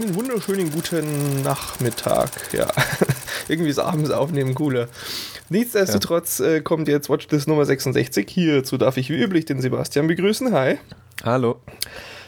Einen 0.00 0.14
wunderschönen 0.14 0.70
guten 0.70 1.42
Nachmittag. 1.42 2.30
Ja, 2.54 2.68
irgendwie 3.48 3.68
ist 3.68 3.78
abends 3.78 4.10
aufnehmen 4.10 4.54
cooler. 4.54 4.88
Nichtsdestotrotz 5.50 6.38
ja. 6.38 6.46
äh, 6.46 6.60
kommt 6.62 6.88
jetzt 6.88 7.10
Watchlist 7.10 7.46
Nummer 7.48 7.66
66. 7.66 8.26
Hierzu 8.30 8.78
darf 8.78 8.96
ich 8.96 9.10
wie 9.10 9.20
üblich 9.20 9.44
den 9.44 9.60
Sebastian 9.60 10.06
begrüßen. 10.06 10.54
Hi. 10.54 10.78
Hallo. 11.22 11.60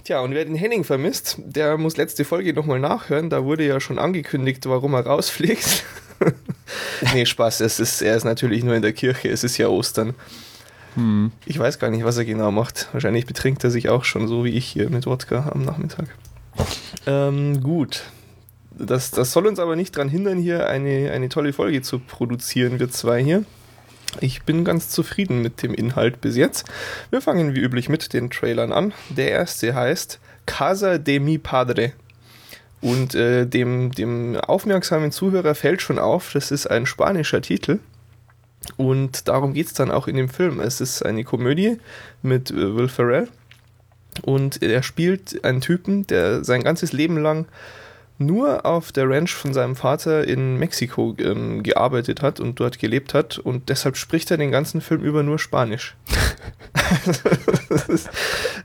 Tja, 0.05 0.20
und 0.20 0.34
wer 0.34 0.45
den 0.45 0.55
Henning 0.55 0.84
vermisst, 0.84 1.38
der 1.38 1.79
muss 1.79 1.96
letzte 1.96 2.27
Folge 2.27 2.52
nochmal 2.52 2.79
nachhören. 2.79 3.30
Da 3.30 3.43
wurde 3.45 3.66
ja 3.66 3.80
schon 3.80 3.98
angekündigt, 3.98 4.66
warum 4.66 4.93
er 4.93 5.07
rausfliegt. 5.07 5.84
nee, 7.15 7.24
Spaß. 7.24 7.60
Es 7.60 7.80
ist, 7.80 8.02
er 8.02 8.16
ist 8.16 8.24
natürlich 8.24 8.65
nur 8.65 8.74
in 8.74 8.82
der 8.82 8.93
Kirche. 8.93 9.30
Es 9.30 9.45
ist 9.45 9.57
ja 9.57 9.68
Ostern. 9.68 10.12
Hm. 10.96 11.32
Ich 11.46 11.59
weiß 11.59 11.79
gar 11.79 11.88
nicht, 11.88 12.04
was 12.04 12.18
er 12.18 12.27
genau 12.27 12.51
macht. 12.51 12.91
Wahrscheinlich 12.93 13.24
betrinkt 13.24 13.65
er 13.65 13.70
sich 13.70 13.88
auch 13.88 14.04
schon, 14.04 14.29
so 14.29 14.45
wie 14.45 14.51
ich 14.51 14.66
hier 14.66 14.91
mit 14.91 15.07
Wodka 15.07 15.48
am 15.54 15.65
Nachmittag. 15.65 16.09
Ähm, 17.06 17.62
gut. 17.62 18.05
Das, 18.70 19.10
das 19.10 19.33
soll 19.33 19.47
uns 19.47 19.59
aber 19.59 19.77
nicht 19.77 19.97
daran 19.97 20.09
hindern, 20.09 20.38
hier 20.38 20.69
eine, 20.69 21.12
eine 21.12 21.29
tolle 21.29 21.52
Folge 21.52 21.83
zu 21.83 21.98
produzieren, 21.98 22.80
wir 22.80 22.91
zwei 22.91 23.23
hier. 23.23 23.45
Ich 24.20 24.43
bin 24.43 24.65
ganz 24.65 24.91
zufrieden 24.91 25.41
mit 25.41 25.62
dem 25.62 25.73
Inhalt 25.73 26.20
bis 26.20 26.37
jetzt. 26.37 26.66
Wir 27.10 27.20
fangen 27.20 27.55
wie 27.55 27.60
üblich 27.60 27.88
mit 27.88 28.12
den 28.12 28.30
Trailern 28.30 28.73
an. 28.73 28.93
Der 29.10 29.30
erste 29.30 29.74
heißt 29.74 30.20
Casa 30.45 30.98
de 30.98 31.19
mi 31.19 31.38
Padre. 31.38 31.93
Und 32.82 33.15
äh, 33.15 33.46
dem, 33.46 33.93
dem 33.93 34.37
aufmerksamen 34.37 35.13
Zuhörer 35.13 35.54
fällt 35.54 35.80
schon 35.82 35.98
auf, 35.98 36.32
das 36.32 36.51
ist 36.51 36.66
ein 36.66 36.85
spanischer 36.85 37.41
Titel. 37.41 37.79
Und 38.76 39.29
darum 39.29 39.54
geht 39.54 39.66
es 39.69 39.73
dann 39.73 39.91
auch 39.91 40.09
in 40.09 40.16
dem 40.16 40.29
Film. 40.29 40.60
Es 40.60 40.80
ist 40.80 41.04
eine 41.04 41.24
Komödie 41.24 41.79
mit 42.23 42.51
äh, 42.51 42.76
Will 42.76 42.88
Ferrell. 42.88 43.29
Und 44.21 44.63
er 44.63 44.82
spielt 44.82 45.45
einen 45.45 45.60
Typen, 45.60 46.07
der 46.07 46.45
sein 46.45 46.63
ganzes 46.63 46.93
Leben 46.93 47.16
lang 47.16 47.46
nur 48.19 48.65
auf 48.66 48.93
der 48.93 49.09
Ranch 49.09 49.35
von 49.35 49.52
seinem 49.52 49.77
Vater 49.77 50.27
in 50.27 50.57
Mexiko 50.57 51.16
ähm, 51.19 51.63
gearbeitet 51.63 52.23
hat 52.23 52.41
und 52.41 52.60
dort 52.60 52.79
gelebt 52.79 53.15
hat 53.15 53.38
und 53.38 53.69
deshalb 53.69 53.96
spricht 53.96 54.30
er 54.30 54.37
den 54.37 54.51
ganzen 54.51 54.80
Film 54.80 55.02
über 55.02 55.23
nur 55.23 55.38
Spanisch. 55.38 55.96
das, 57.69 58.09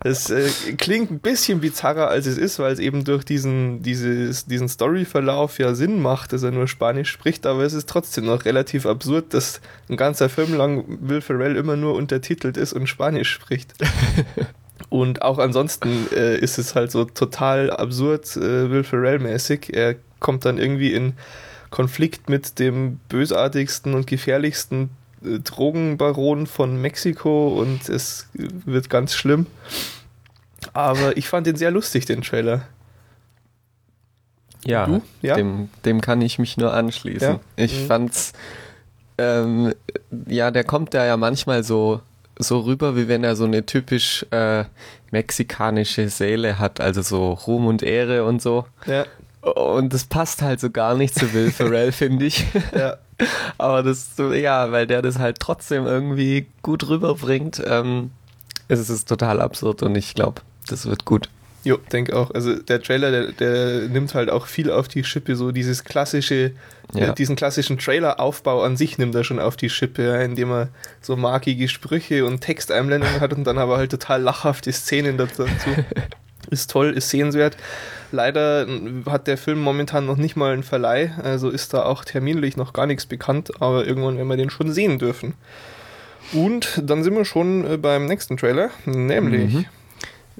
das 0.01 0.29
äh, 0.29 0.49
klingt 0.77 1.11
ein 1.11 1.19
bisschen 1.19 1.59
bizarrer 1.59 2.07
als 2.07 2.25
es 2.25 2.37
ist, 2.37 2.59
weil 2.59 2.71
es 2.71 2.79
eben 2.79 3.03
durch 3.03 3.23
diesen, 3.23 3.81
dieses, 3.81 4.45
diesen 4.45 4.69
Storyverlauf 4.69 5.59
ja 5.59 5.73
Sinn 5.73 6.01
macht, 6.01 6.33
dass 6.33 6.43
er 6.43 6.51
nur 6.51 6.67
Spanisch 6.67 7.09
spricht, 7.09 7.45
aber 7.45 7.63
es 7.63 7.73
ist 7.73 7.89
trotzdem 7.89 8.25
noch 8.25 8.45
relativ 8.45 8.85
absurd, 8.85 9.33
dass 9.33 9.61
ein 9.89 9.97
ganzer 9.97 10.29
Film 10.29 10.53
lang 10.53 10.83
Will 10.87 11.21
Ferrell 11.21 11.55
immer 11.55 11.75
nur 11.75 11.95
untertitelt 11.95 12.57
ist 12.57 12.73
und 12.73 12.87
Spanisch 12.87 13.31
spricht. 13.31 13.73
Und 14.89 15.21
auch 15.21 15.37
ansonsten 15.37 16.07
äh, 16.13 16.37
ist 16.37 16.57
es 16.57 16.75
halt 16.75 16.91
so 16.91 17.05
total 17.05 17.71
absurd, 17.71 18.37
äh, 18.37 18.69
Will 18.69 18.83
Ferrell-mäßig. 18.83 19.73
Er 19.73 19.95
kommt 20.19 20.45
dann 20.45 20.57
irgendwie 20.57 20.93
in 20.93 21.13
Konflikt 21.69 22.29
mit 22.29 22.59
dem 22.59 22.99
bösartigsten 23.09 23.93
und 23.93 24.07
gefährlichsten 24.07 24.89
äh, 25.23 25.39
Drogenbaron 25.39 26.47
von 26.47 26.81
Mexiko 26.81 27.49
und 27.59 27.89
es 27.89 28.29
wird 28.33 28.89
ganz 28.89 29.13
schlimm. 29.13 29.47
Aber 30.73 31.17
ich 31.17 31.27
fand 31.27 31.47
den 31.47 31.57
sehr 31.57 31.71
lustig, 31.71 32.05
den 32.05 32.21
Trailer. 32.21 32.67
Ja, 34.65 35.01
ja? 35.21 35.35
Dem, 35.35 35.69
dem 35.85 36.01
kann 36.01 36.21
ich 36.21 36.39
mich 36.39 36.57
nur 36.57 36.73
anschließen. 36.73 37.33
Ja? 37.33 37.39
Ich 37.55 37.81
mhm. 37.81 37.87
fand's, 37.87 38.33
ähm, 39.17 39.73
ja, 40.27 40.51
der 40.51 40.63
kommt 40.63 40.93
da 40.93 41.05
ja 41.05 41.17
manchmal 41.17 41.63
so 41.63 42.01
so 42.39 42.59
rüber, 42.59 42.95
wie 42.95 43.07
wenn 43.07 43.23
er 43.23 43.35
so 43.35 43.45
eine 43.45 43.65
typisch 43.65 44.25
äh, 44.31 44.65
mexikanische 45.11 46.09
Seele 46.09 46.59
hat, 46.59 46.79
also 46.79 47.01
so 47.01 47.31
Ruhm 47.33 47.67
und 47.67 47.83
Ehre 47.83 48.23
und 48.25 48.41
so. 48.41 48.65
Ja. 48.85 49.05
Und 49.41 49.93
das 49.93 50.05
passt 50.05 50.41
halt 50.41 50.59
so 50.59 50.69
gar 50.69 50.95
nicht 50.95 51.15
zu 51.15 51.33
Will 51.33 51.51
Ferrell, 51.51 51.91
finde 51.91 52.25
ich. 52.25 52.45
Ja. 52.75 52.97
Aber 53.57 53.83
das, 53.83 54.11
ja, 54.17 54.71
weil 54.71 54.87
der 54.87 55.01
das 55.01 55.19
halt 55.19 55.39
trotzdem 55.39 55.85
irgendwie 55.85 56.47
gut 56.61 56.87
rüberbringt, 56.87 57.61
ähm, 57.65 58.11
ist 58.67 58.89
es 58.89 59.05
total 59.05 59.41
absurd 59.41 59.81
und 59.83 59.95
ich 59.95 60.13
glaube, 60.13 60.41
das 60.67 60.85
wird 60.85 61.05
gut. 61.05 61.29
Jo, 61.63 61.77
denke 61.91 62.15
auch. 62.15 62.31
Also 62.31 62.55
der 62.55 62.81
Trailer, 62.81 63.11
der, 63.11 63.31
der, 63.31 63.89
nimmt 63.89 64.13
halt 64.13 64.29
auch 64.29 64.47
viel 64.47 64.71
auf 64.71 64.87
die 64.87 65.03
Schippe, 65.03 65.35
so 65.35 65.51
dieses 65.51 65.83
klassische, 65.83 66.51
ja. 66.93 67.09
äh, 67.09 67.13
diesen 67.13 67.35
klassischen 67.35 67.77
Trailer-Aufbau 67.77 68.61
an 68.63 68.77
sich 68.77 68.97
nimmt 68.97 69.15
er 69.15 69.23
schon 69.23 69.39
auf 69.39 69.57
die 69.57 69.69
Schippe, 69.69 70.03
ja, 70.03 70.21
indem 70.21 70.51
er 70.51 70.69
so 71.01 71.15
markige 71.15 71.67
Sprüche 71.67 72.25
und 72.25 72.41
Texteinblendungen 72.41 73.19
hat 73.19 73.33
und 73.33 73.43
dann 73.43 73.57
aber 73.57 73.77
halt 73.77 73.91
total 73.91 74.21
lachhafte 74.21 74.71
Szenen 74.71 75.17
dazu. 75.17 75.45
ist 76.49 76.71
toll, 76.71 76.91
ist 76.91 77.09
sehenswert. 77.09 77.57
Leider 78.11 78.65
hat 79.07 79.27
der 79.27 79.37
Film 79.37 79.59
momentan 79.59 80.05
noch 80.05 80.15
nicht 80.15 80.37
mal 80.37 80.53
einen 80.53 80.63
Verleih, 80.63 81.11
also 81.21 81.49
ist 81.49 81.73
da 81.73 81.83
auch 81.83 82.05
terminlich 82.05 82.55
noch 82.55 82.71
gar 82.71 82.85
nichts 82.85 83.05
bekannt, 83.05 83.61
aber 83.61 83.85
irgendwann 83.85 84.15
werden 84.15 84.29
wir 84.29 84.37
den 84.37 84.49
schon 84.49 84.71
sehen 84.71 84.99
dürfen. 84.99 85.33
Und 86.31 86.81
dann 86.81 87.03
sind 87.03 87.15
wir 87.15 87.25
schon 87.25 87.65
äh, 87.69 87.77
beim 87.77 88.05
nächsten 88.05 88.37
Trailer, 88.37 88.69
nämlich 88.85 89.53
mhm 89.53 89.65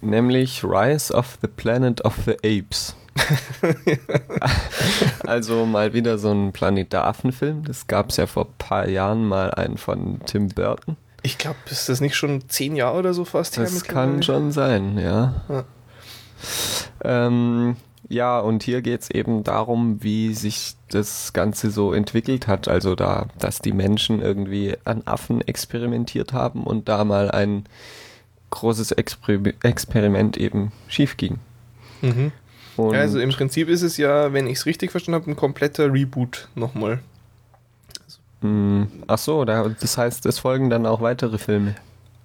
nämlich 0.02 0.64
Rise 0.64 1.14
of 1.14 1.38
the 1.42 1.48
Planet 1.48 2.04
of 2.06 2.16
the 2.26 2.36
Apes. 2.44 2.96
also 5.26 5.66
mal 5.66 5.94
wieder 5.94 6.18
so 6.18 6.32
ein 6.32 6.52
Planet 6.52 6.94
der 6.94 7.06
Affen-Film. 7.06 7.64
Das 7.64 7.88
gab 7.88 8.10
es 8.10 8.18
ja 8.18 8.28
vor 8.28 8.46
ein 8.46 8.54
paar 8.58 8.88
Jahren 8.88 9.28
mal 9.28 9.52
einen 9.52 9.78
von 9.78 10.20
Tim 10.26 10.50
Burton. 10.50 10.98
Ich 11.24 11.38
glaube, 11.38 11.58
ist 11.70 11.90
das 11.90 12.00
nicht 12.00 12.16
schon 12.16 12.48
zehn 12.48 12.76
Jahre 12.76 12.98
oder 12.98 13.14
so 13.14 13.26
fast 13.26 13.58
her? 13.58 13.64
Das 13.64 13.84
kann 13.84 14.24
schon 14.24 14.52
sein, 14.52 14.98
ja. 14.98 15.42
Ja, 15.50 15.64
ähm, 17.04 17.76
ja 18.08 18.40
und 18.40 18.64
hier 18.64 18.82
geht 18.82 19.02
es 19.02 19.10
eben 19.10 19.44
darum, 19.44 20.04
wie 20.04 20.34
sich 20.34 20.76
das 20.90 21.34
Ganze 21.34 21.72
so 21.72 21.92
entwickelt 21.92 22.48
hat. 22.48 22.68
Also 22.68 22.96
da, 22.96 23.28
dass 23.40 23.60
die 23.60 23.74
Menschen 23.74 24.22
irgendwie 24.22 24.76
an 24.86 25.02
Affen 25.06 25.42
experimentiert 25.42 26.34
haben 26.34 26.64
und 26.64 26.88
da 26.88 27.04
mal 27.04 27.32
ein 27.32 27.66
großes 28.50 28.92
Exper 28.94 29.40
Experiment 29.64 30.38
eben 30.38 30.72
schief 30.88 31.18
ging. 31.18 31.40
Mhm. 32.02 32.32
Ja, 32.78 33.00
also 33.00 33.20
im 33.20 33.32
Prinzip 33.32 33.70
ist 33.70 33.82
es 33.82 33.98
ja, 33.98 34.34
wenn 34.34 34.46
ich 34.48 34.60
es 34.60 34.66
richtig 34.66 34.92
verstanden 34.92 35.22
habe, 35.22 35.32
ein 35.32 35.36
kompletter 35.36 35.92
Reboot 35.92 36.48
nochmal. 36.54 37.00
Also. 38.44 38.88
Ach 39.08 39.18
so, 39.18 39.46
das 39.46 39.98
heißt, 39.98 40.26
es 40.28 40.40
folgen 40.40 40.70
dann 40.70 40.86
auch 40.86 41.02
weitere 41.02 41.40
Filme. 41.40 41.76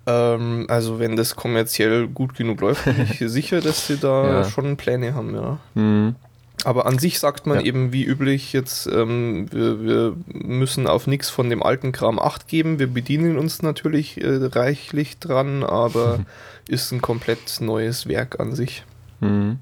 Ähm, 0.07 0.67
also 0.69 0.99
wenn 0.99 1.17
das 1.17 1.37
kommerziell 1.37 2.09
gut 2.09 2.35
genug 2.35 2.61
läuft, 2.61 2.85
bin 2.85 2.97
ich 3.03 3.19
sicher, 3.31 3.61
dass 3.61 3.87
sie 3.87 3.97
da 3.97 4.41
ja. 4.41 4.45
schon 4.45 4.77
Pläne 4.77 5.15
haben, 5.15 5.35
ja. 5.35 5.59
Mhm. 5.75 6.17
Aber 6.65 6.87
an 6.87 6.99
sich 6.99 7.19
sagt 7.19 7.47
man 7.47 7.59
ja. 7.59 7.65
eben 7.65 7.93
wie 7.93 8.05
üblich 8.05 8.53
jetzt, 8.53 8.87
ähm, 8.87 9.47
wir, 9.51 9.83
wir, 9.83 10.17
müssen 10.27 10.87
auf 10.87 11.07
nichts 11.07 11.29
von 11.29 11.51
dem 11.51 11.63
alten 11.63 11.93
Kram 11.93 12.19
Acht 12.19 12.47
geben. 12.47 12.79
Wir 12.79 12.87
bedienen 12.87 13.37
uns 13.37 13.63
natürlich 13.63 14.23
äh, 14.23 14.39
reichlich 14.45 15.19
dran, 15.19 15.65
aber 15.65 16.21
ist 16.69 16.93
ein 16.93 17.03
komplett 17.03 17.61
neues 17.61 18.07
Werk 18.07 18.39
an 18.39 18.55
sich. 18.55 18.85
Mhm. 19.21 19.59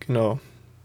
Genau. 0.00 0.40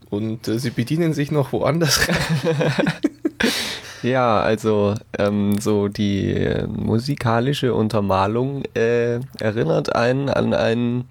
Und 0.09 0.47
äh, 0.47 0.59
sie 0.59 0.71
bedienen 0.71 1.13
sich 1.13 1.31
noch 1.31 1.53
woanders 1.53 2.07
rein. 2.07 2.93
ja, 4.03 4.41
also 4.41 4.95
ähm, 5.17 5.57
so 5.59 5.87
die 5.87 6.33
äh, 6.33 6.67
musikalische 6.67 7.73
Untermalung 7.73 8.63
äh, 8.75 9.19
erinnert 9.39 9.95
einen 9.95 10.29
an 10.29 10.53
einen 10.53 11.05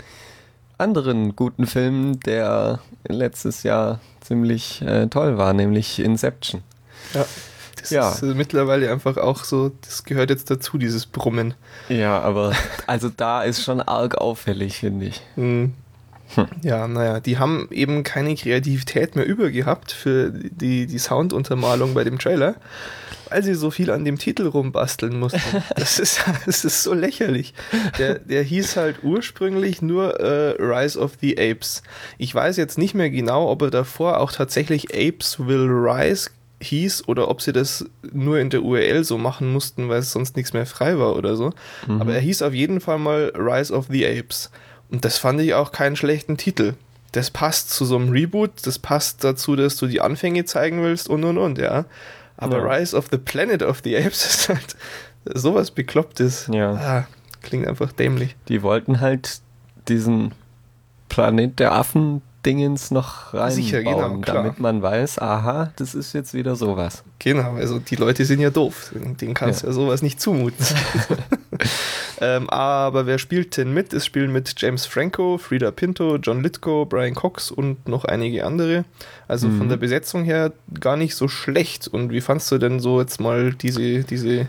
anderen 0.82 1.36
guten 1.36 1.66
Film, 1.66 2.20
der 2.20 2.80
letztes 3.06 3.62
Jahr 3.62 4.00
ziemlich 4.20 4.82
äh, 4.82 5.06
toll 5.06 5.38
war, 5.38 5.52
nämlich 5.52 6.00
Inception. 6.00 6.62
Ja. 7.14 7.24
Das 7.80 7.90
ja. 7.90 8.10
ist 8.10 8.22
äh, 8.22 8.34
mittlerweile 8.34 8.90
einfach 8.92 9.16
auch 9.16 9.44
so, 9.44 9.72
das 9.80 10.04
gehört 10.04 10.30
jetzt 10.30 10.50
dazu, 10.50 10.78
dieses 10.78 11.06
Brummen. 11.06 11.54
Ja, 11.88 12.20
aber 12.20 12.52
also 12.86 13.08
da 13.08 13.42
ist 13.42 13.62
schon 13.62 13.80
arg 13.80 14.16
auffällig, 14.16 14.78
finde 14.78 15.06
ich. 15.06 15.22
Mhm. 15.36 15.74
Hm. 16.34 16.46
Ja, 16.62 16.88
naja, 16.88 17.20
die 17.20 17.38
haben 17.38 17.68
eben 17.70 18.04
keine 18.04 18.34
Kreativität 18.34 19.16
mehr 19.16 19.26
über 19.26 19.50
gehabt 19.50 19.92
für 19.92 20.30
die, 20.30 20.86
die 20.86 20.98
Sounduntermalung 20.98 21.92
bei 21.92 22.04
dem 22.04 22.18
Trailer 22.18 22.54
weil 23.32 23.42
sie 23.42 23.54
so 23.54 23.70
viel 23.70 23.90
an 23.90 24.04
dem 24.04 24.18
Titel 24.18 24.46
rumbasteln 24.46 25.18
mussten. 25.18 25.40
Das 25.76 25.98
ist, 25.98 26.22
das 26.46 26.64
ist 26.64 26.82
so 26.82 26.94
lächerlich. 26.94 27.54
Der, 27.98 28.18
der 28.18 28.42
hieß 28.42 28.76
halt 28.76 29.02
ursprünglich 29.02 29.82
nur 29.82 30.20
äh, 30.20 30.62
Rise 30.62 30.98
of 30.98 31.12
the 31.20 31.38
Apes. 31.38 31.82
Ich 32.18 32.34
weiß 32.34 32.56
jetzt 32.56 32.78
nicht 32.78 32.94
mehr 32.94 33.10
genau, 33.10 33.48
ob 33.50 33.62
er 33.62 33.70
davor 33.70 34.20
auch 34.20 34.32
tatsächlich 34.32 34.94
Apes 34.94 35.38
Will 35.38 35.68
Rise 35.68 36.30
hieß 36.60 37.08
oder 37.08 37.28
ob 37.28 37.42
sie 37.42 37.52
das 37.52 37.84
nur 38.12 38.38
in 38.38 38.50
der 38.50 38.62
URL 38.62 39.04
so 39.04 39.18
machen 39.18 39.52
mussten, 39.52 39.88
weil 39.88 39.98
es 39.98 40.12
sonst 40.12 40.36
nichts 40.36 40.52
mehr 40.52 40.66
frei 40.66 40.98
war 40.98 41.16
oder 41.16 41.36
so. 41.36 41.52
Mhm. 41.86 42.00
Aber 42.00 42.14
er 42.14 42.20
hieß 42.20 42.42
auf 42.42 42.54
jeden 42.54 42.80
Fall 42.80 42.98
mal 42.98 43.32
Rise 43.34 43.72
of 43.72 43.86
the 43.90 44.06
Apes. 44.06 44.50
Und 44.90 45.04
das 45.04 45.18
fand 45.18 45.40
ich 45.40 45.54
auch 45.54 45.72
keinen 45.72 45.96
schlechten 45.96 46.36
Titel. 46.36 46.74
Das 47.12 47.30
passt 47.30 47.70
zu 47.70 47.84
so 47.84 47.96
einem 47.96 48.10
Reboot, 48.10 48.50
das 48.64 48.78
passt 48.78 49.24
dazu, 49.24 49.56
dass 49.56 49.76
du 49.76 49.86
die 49.86 50.00
Anfänge 50.00 50.44
zeigen 50.44 50.82
willst 50.82 51.08
und 51.08 51.24
und 51.24 51.38
und, 51.38 51.58
ja. 51.58 51.84
Aber 52.36 52.58
ja. 52.58 52.64
Rise 52.64 52.96
of 52.96 53.08
the 53.10 53.18
Planet 53.18 53.62
of 53.62 53.80
the 53.84 53.96
Apes 53.96 54.24
ist 54.26 54.48
halt 54.48 54.76
sowas 55.24 55.70
Beklopptes. 55.70 56.48
Ja. 56.52 56.72
Ah, 56.72 57.06
klingt 57.42 57.66
einfach 57.66 57.92
dämlich. 57.92 58.36
Die 58.48 58.62
wollten 58.62 59.00
halt 59.00 59.40
diesen 59.88 60.32
Planet 61.08 61.58
der 61.58 61.72
Affen 61.72 62.22
Dingens 62.44 62.90
noch 62.90 63.32
reinbauen, 63.32 63.50
Sicher, 63.52 63.82
genau, 63.82 64.16
damit 64.24 64.58
man 64.58 64.82
weiß, 64.82 65.20
aha, 65.20 65.72
das 65.76 65.94
ist 65.94 66.12
jetzt 66.12 66.34
wieder 66.34 66.56
sowas. 66.56 67.04
Genau, 67.20 67.52
also 67.52 67.78
die 67.78 67.94
Leute 67.94 68.24
sind 68.24 68.40
ja 68.40 68.50
doof, 68.50 68.92
denen 69.20 69.34
kannst 69.34 69.62
du 69.62 69.66
ja. 69.66 69.70
ja 69.70 69.74
sowas 69.74 70.02
nicht 70.02 70.20
zumuten. 70.20 70.66
ähm, 72.20 72.50
aber 72.50 73.06
wer 73.06 73.18
spielt 73.18 73.56
denn 73.56 73.72
mit? 73.72 73.92
Es 73.92 74.06
spielen 74.06 74.32
mit 74.32 74.54
James 74.56 74.86
Franco, 74.86 75.38
Frida 75.38 75.70
Pinto, 75.70 76.16
John 76.16 76.42
Lithgow, 76.42 76.88
Brian 76.88 77.14
Cox 77.14 77.52
und 77.52 77.86
noch 77.88 78.04
einige 78.04 78.44
andere. 78.44 78.84
Also 79.28 79.46
mhm. 79.48 79.58
von 79.58 79.68
der 79.68 79.76
Besetzung 79.76 80.24
her 80.24 80.52
gar 80.80 80.96
nicht 80.96 81.14
so 81.14 81.28
schlecht. 81.28 81.86
Und 81.86 82.10
wie 82.10 82.20
fandst 82.20 82.50
du 82.50 82.58
denn 82.58 82.80
so 82.80 83.00
jetzt 83.00 83.20
mal 83.20 83.52
diese, 83.54 84.02
diese 84.02 84.48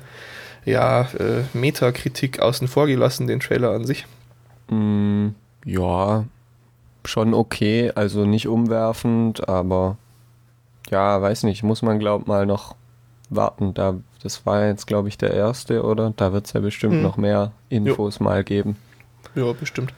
ja, 0.66 1.01
äh, 1.19 1.44
Metakritik 1.54 2.39
außen 2.39 2.68
vor 2.68 2.88
gelassen, 2.88 3.28
den 3.28 3.39
Trailer 3.39 3.72
an 3.72 3.86
sich? 3.86 4.07
Mm, 4.69 5.30
ja, 5.66 6.25
schon 7.05 7.33
okay, 7.33 7.91
also 7.95 8.25
nicht 8.25 8.47
umwerfend, 8.47 9.47
aber 9.47 9.97
ja, 10.89 11.21
weiß 11.21 11.44
nicht, 11.44 11.63
muss 11.63 11.81
man 11.81 12.00
glaub 12.00 12.27
mal 12.27 12.45
noch 12.45 12.75
warten. 13.29 13.73
Da, 13.73 13.95
das 14.21 14.45
war 14.45 14.65
jetzt, 14.65 14.88
glaube 14.88 15.07
ich, 15.07 15.17
der 15.17 15.33
erste, 15.33 15.83
oder? 15.83 16.13
Da 16.15 16.33
wird 16.33 16.45
es 16.45 16.53
ja 16.53 16.59
bestimmt 16.59 16.95
hm. 16.95 17.01
noch 17.01 17.17
mehr 17.17 17.51
Infos 17.69 18.19
jo. 18.19 18.25
mal 18.25 18.44
geben. 18.44 18.75
Ja, 19.35 19.51
bestimmt. 19.53 19.94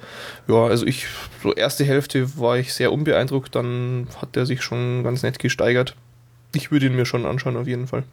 Ja, 0.48 0.66
also 0.66 0.86
ich, 0.86 1.08
so 1.44 1.54
erste 1.54 1.84
Hälfte 1.84 2.40
war 2.40 2.58
ich 2.58 2.74
sehr 2.74 2.92
unbeeindruckt, 2.92 3.54
dann 3.56 4.08
hat 4.22 4.36
der 4.36 4.46
sich 4.46 4.62
schon 4.62 5.04
ganz 5.04 5.24
nett 5.24 5.40
gesteigert. 5.40 5.96
Ich 6.54 6.72
würde 6.72 6.86
ihn 6.86 6.96
mir 6.96 7.06
schon 7.06 7.26
anschauen, 7.26 7.58
auf 7.58 7.68
jeden 7.68 7.88
Fall. 7.88 8.04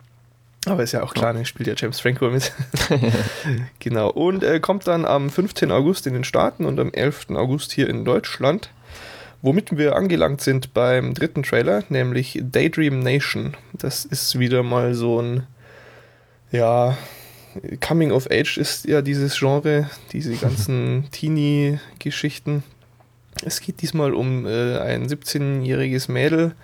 Aber 0.66 0.82
ist 0.82 0.92
ja 0.92 1.02
auch 1.02 1.14
klar, 1.14 1.32
ne, 1.32 1.44
spielt 1.44 1.66
ja 1.66 1.74
James 1.76 2.00
Franco 2.00 2.28
mit. 2.30 2.52
genau. 3.80 4.10
Und 4.10 4.44
er 4.44 4.60
kommt 4.60 4.86
dann 4.86 5.04
am 5.04 5.28
15. 5.28 5.72
August 5.72 6.06
in 6.06 6.14
den 6.14 6.24
Staaten 6.24 6.64
und 6.64 6.78
am 6.78 6.92
11. 6.92 7.30
August 7.30 7.72
hier 7.72 7.88
in 7.88 8.04
Deutschland. 8.04 8.70
Womit 9.44 9.76
wir 9.76 9.96
angelangt 9.96 10.40
sind 10.40 10.72
beim 10.72 11.14
dritten 11.14 11.42
Trailer, 11.42 11.82
nämlich 11.88 12.40
Daydream 12.40 13.00
Nation. 13.00 13.56
Das 13.72 14.04
ist 14.04 14.38
wieder 14.38 14.62
mal 14.62 14.94
so 14.94 15.20
ein, 15.20 15.46
ja, 16.52 16.96
Coming 17.80 18.12
of 18.12 18.28
Age 18.30 18.56
ist 18.56 18.86
ja 18.86 19.02
dieses 19.02 19.36
Genre, 19.36 19.90
diese 20.12 20.34
ganzen 20.36 21.08
Teenie-Geschichten. 21.10 22.62
Es 23.44 23.60
geht 23.60 23.82
diesmal 23.82 24.14
um 24.14 24.46
äh, 24.46 24.78
ein 24.78 25.08
17-jähriges 25.08 26.10
Mädel, 26.10 26.54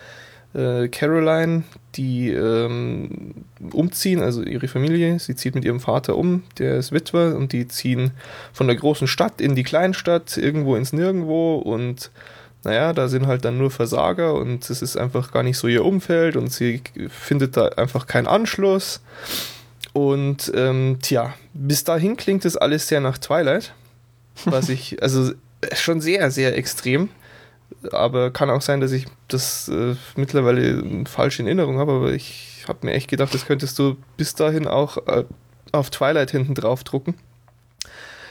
äh, 0.54 0.86
Caroline, 0.88 1.64
die 1.96 2.30
ähm, 2.30 3.34
umziehen, 3.72 4.22
also 4.22 4.42
ihre 4.42 4.69
Familie. 4.69 5.19
Sie 5.19 5.34
zieht 5.34 5.56
mit 5.56 5.64
ihrem 5.64 5.80
Vater 5.80 6.16
um, 6.16 6.44
der 6.58 6.76
ist 6.76 6.92
Witwer, 6.92 7.36
und 7.36 7.52
die 7.52 7.66
ziehen 7.66 8.12
von 8.52 8.69
der 8.69 8.76
großen 8.76 9.08
Stadt 9.08 9.40
in 9.40 9.56
die 9.56 9.64
Kleinstadt, 9.64 10.36
irgendwo 10.36 10.76
ins 10.76 10.92
Nirgendwo 10.92 11.56
und 11.56 12.10
naja, 12.64 12.93
da 12.93 13.08
sind 13.08 13.26
halt 13.26 13.44
dann 13.44 13.58
nur 13.58 13.70
Versager 13.70 14.34
und 14.34 14.69
es 14.69 14.82
ist 14.82 14.96
einfach 14.96 15.31
gar 15.32 15.43
nicht 15.43 15.58
so 15.58 15.69
ihr 15.69 15.84
Umfeld 15.84 16.37
und 16.37 16.52
sie 16.52 16.82
findet 17.08 17.56
da 17.56 17.69
einfach 17.69 18.06
keinen 18.06 18.26
Anschluss. 18.26 19.00
Und 19.93 20.52
ähm, 20.55 20.99
tja, 21.00 21.34
bis 21.55 21.84
dahin 21.84 22.16
klingt 22.16 22.44
es 22.44 22.56
alles 22.56 22.88
sehr 22.88 23.00
nach 23.00 23.19
Twilight. 23.19 23.75
Was 24.44 24.69
ich, 24.69 25.02
also 25.02 25.32
schon 25.75 26.00
sehr, 26.00 26.31
sehr 26.31 26.56
extrem. 26.56 27.08
Aber 27.93 28.31
kann 28.31 28.50
auch 28.50 28.62
sein, 28.62 28.81
dass 28.81 28.93
ich 28.93 29.06
das 29.28 29.69
äh, 29.69 29.94
mittlerweile 30.16 31.04
falsch 31.06 31.38
in 31.40 31.46
Erinnerung 31.46 31.78
habe. 31.78 31.93
Aber 31.93 32.12
ich 32.12 32.64
habe 32.66 32.87
mir 32.87 32.93
echt 32.93 33.08
gedacht, 33.08 33.34
das 33.34 33.46
könntest 33.46 33.78
du 33.78 33.96
bis 34.16 34.34
dahin 34.34 34.66
auch 34.66 34.96
äh, 35.06 35.25
auf 35.72 35.90
Twilight 35.90 36.31
hinten 36.31 36.54
drauf 36.54 36.84
drucken. 36.84 37.14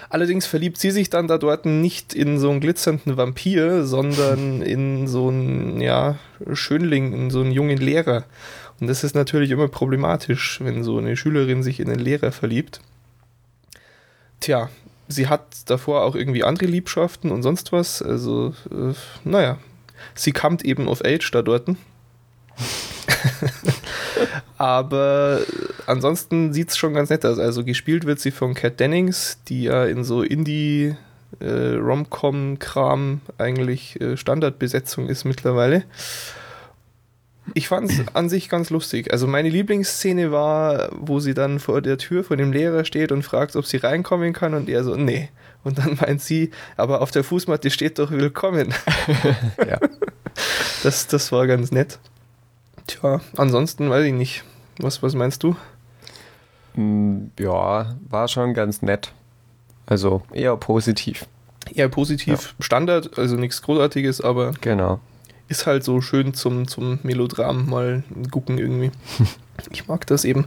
Allerdings 0.10 0.46
verliebt 0.46 0.78
sie 0.78 0.92
sich 0.92 1.10
dann 1.10 1.28
da 1.28 1.38
dort 1.38 1.66
nicht 1.66 2.14
in 2.14 2.40
so 2.40 2.50
einen 2.50 2.62
glitzernden 2.62 3.18
Vampir, 3.18 3.86
sondern 3.86 4.62
in 4.64 5.08
so 5.08 5.30
einen, 5.30 5.82
ja, 5.82 6.18
Schönling, 6.54 7.14
in 7.14 7.30
so 7.30 7.42
einen 7.42 7.52
jungen 7.52 7.78
Lehrer. 7.78 8.24
Und 8.80 8.88
das 8.88 9.04
ist 9.04 9.16
natürlich 9.16 9.52
immer 9.52 9.68
problematisch, 9.68 10.60
wenn 10.62 10.84
so 10.84 10.98
eine 10.98 11.18
Schülerin 11.18 11.64
sich 11.64 11.80
in 11.80 11.90
einen 11.90 12.00
Lehrer 12.00 12.32
verliebt. 12.32 12.80
Tja, 14.40 14.70
sie 15.08 15.28
hat 15.28 15.44
davor 15.66 16.04
auch 16.04 16.16
irgendwie 16.16 16.44
andere 16.44 16.68
Liebschaften 16.68 17.32
und 17.32 17.42
sonst 17.42 17.72
was. 17.72 18.02
Also, 18.02 18.54
äh, 18.72 18.94
naja, 19.24 19.58
sie 20.14 20.32
kommt 20.32 20.64
eben 20.64 20.88
auf 20.88 21.04
Age 21.04 21.32
da 21.32 21.42
dort. 21.42 21.68
Aber 24.58 25.40
ansonsten 25.88 26.54
sieht 26.54 26.70
es 26.70 26.78
schon 26.78 26.94
ganz 26.94 27.10
nett 27.10 27.26
aus. 27.26 27.40
Also 27.40 27.64
gespielt 27.64 28.06
wird 28.06 28.20
sie 28.20 28.32
von 28.32 28.54
Kat 28.54 28.80
Dennings, 28.80 29.40
die 29.48 29.64
ja 29.64 29.86
in 29.86 30.04
so 30.04 30.22
Indie 30.22 30.96
äh, 31.40 31.76
Rom-Com-Kram 31.76 33.22
eigentlich 33.38 34.00
äh, 34.00 34.18
Standardbesetzung 34.18 35.08
ist 35.10 35.26
mittlerweile. 35.26 35.84
Ich 37.54 37.68
fand 37.68 37.92
es 37.92 38.02
an 38.14 38.30
sich 38.30 38.50
ganz 38.50 38.70
lustig. 38.70 39.12
Also 39.12 39.28
meine 39.28 39.50
Lieblingsszene 39.50 40.32
war, 40.32 40.90
wo 40.92 41.20
sie 41.20 41.34
dann 41.34 41.60
vor 41.60 41.82
der 41.82 41.98
Tür 41.98 42.24
von 42.24 42.38
dem 42.38 42.52
Lehrer 42.52 42.86
steht 42.86 43.12
und 43.12 43.24
fragt, 43.24 43.56
ob 43.56 43.66
sie 43.66 43.78
reinkommen 43.78 44.34
kann 44.34 44.54
und 44.54 44.70
er 44.70 44.84
so, 44.84 44.96
nee. 44.96 45.30
Und 45.64 45.78
dann 45.80 45.98
meint 46.02 46.22
sie, 46.22 46.52
aber 46.76 47.02
auf 47.02 47.12
der 47.12 47.24
Fußmatte 47.24 47.70
steht 47.70 48.00
doch 48.00 48.12
willkommen. 48.12 48.74
ja. 49.68 49.80
Das, 50.84 51.08
das 51.08 51.32
war 51.32 51.48
ganz 51.48 51.72
nett. 51.72 52.00
Tja, 52.86 53.22
ansonsten 53.36 53.90
weiß 53.90 54.06
ich 54.06 54.14
nicht. 54.14 54.44
Was, 54.80 55.02
was 55.02 55.16
meinst 55.16 55.44
du? 55.44 55.56
Hm, 56.78 57.32
ja, 57.40 57.96
war 58.08 58.28
schon 58.28 58.54
ganz 58.54 58.82
nett. 58.82 59.12
Also 59.88 60.22
eher 60.32 60.56
positiv. 60.58 61.26
Eher 61.74 61.90
positiv. 61.90 62.54
Ja. 62.60 62.64
Standard, 62.64 63.18
also 63.18 63.36
nichts 63.36 63.62
Großartiges, 63.64 64.22
aber 64.22 64.54
genau. 64.62 65.00
ist 65.48 65.66
halt 65.66 65.84
so 65.84 66.02
schön 66.02 66.34
zum, 66.34 66.68
zum 66.68 67.00
Melodram 67.02 67.68
mal 67.68 68.04
gucken 68.30 68.60
irgendwie. 68.60 68.92
ich 69.72 69.88
mag 69.88 70.06
das 70.06 70.24
eben. 70.24 70.46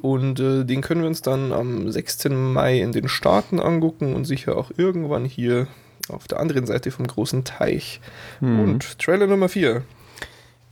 Und 0.00 0.40
äh, 0.40 0.64
den 0.64 0.80
können 0.80 1.02
wir 1.02 1.08
uns 1.08 1.20
dann 1.20 1.52
am 1.52 1.90
16. 1.90 2.52
Mai 2.52 2.80
in 2.80 2.92
den 2.92 3.08
Staaten 3.08 3.60
angucken 3.60 4.14
und 4.14 4.24
sicher 4.24 4.56
auch 4.56 4.70
irgendwann 4.76 5.26
hier 5.26 5.66
auf 6.08 6.26
der 6.26 6.40
anderen 6.40 6.66
Seite 6.66 6.90
vom 6.90 7.06
großen 7.06 7.44
Teich. 7.44 8.00
Mhm. 8.40 8.60
Und 8.60 8.98
Trailer 8.98 9.26
Nummer 9.26 9.50
4. 9.50 9.82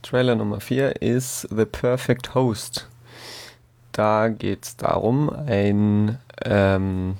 Trailer 0.01 0.35
Nummer 0.35 0.61
4 0.61 1.01
ist 1.01 1.47
The 1.55 1.65
Perfect 1.65 2.33
Host. 2.33 2.87
Da 3.95 4.27
geht 4.27 4.65
es 4.65 4.75
darum, 4.75 5.29
ein 5.29 6.17
ähm, 6.43 7.15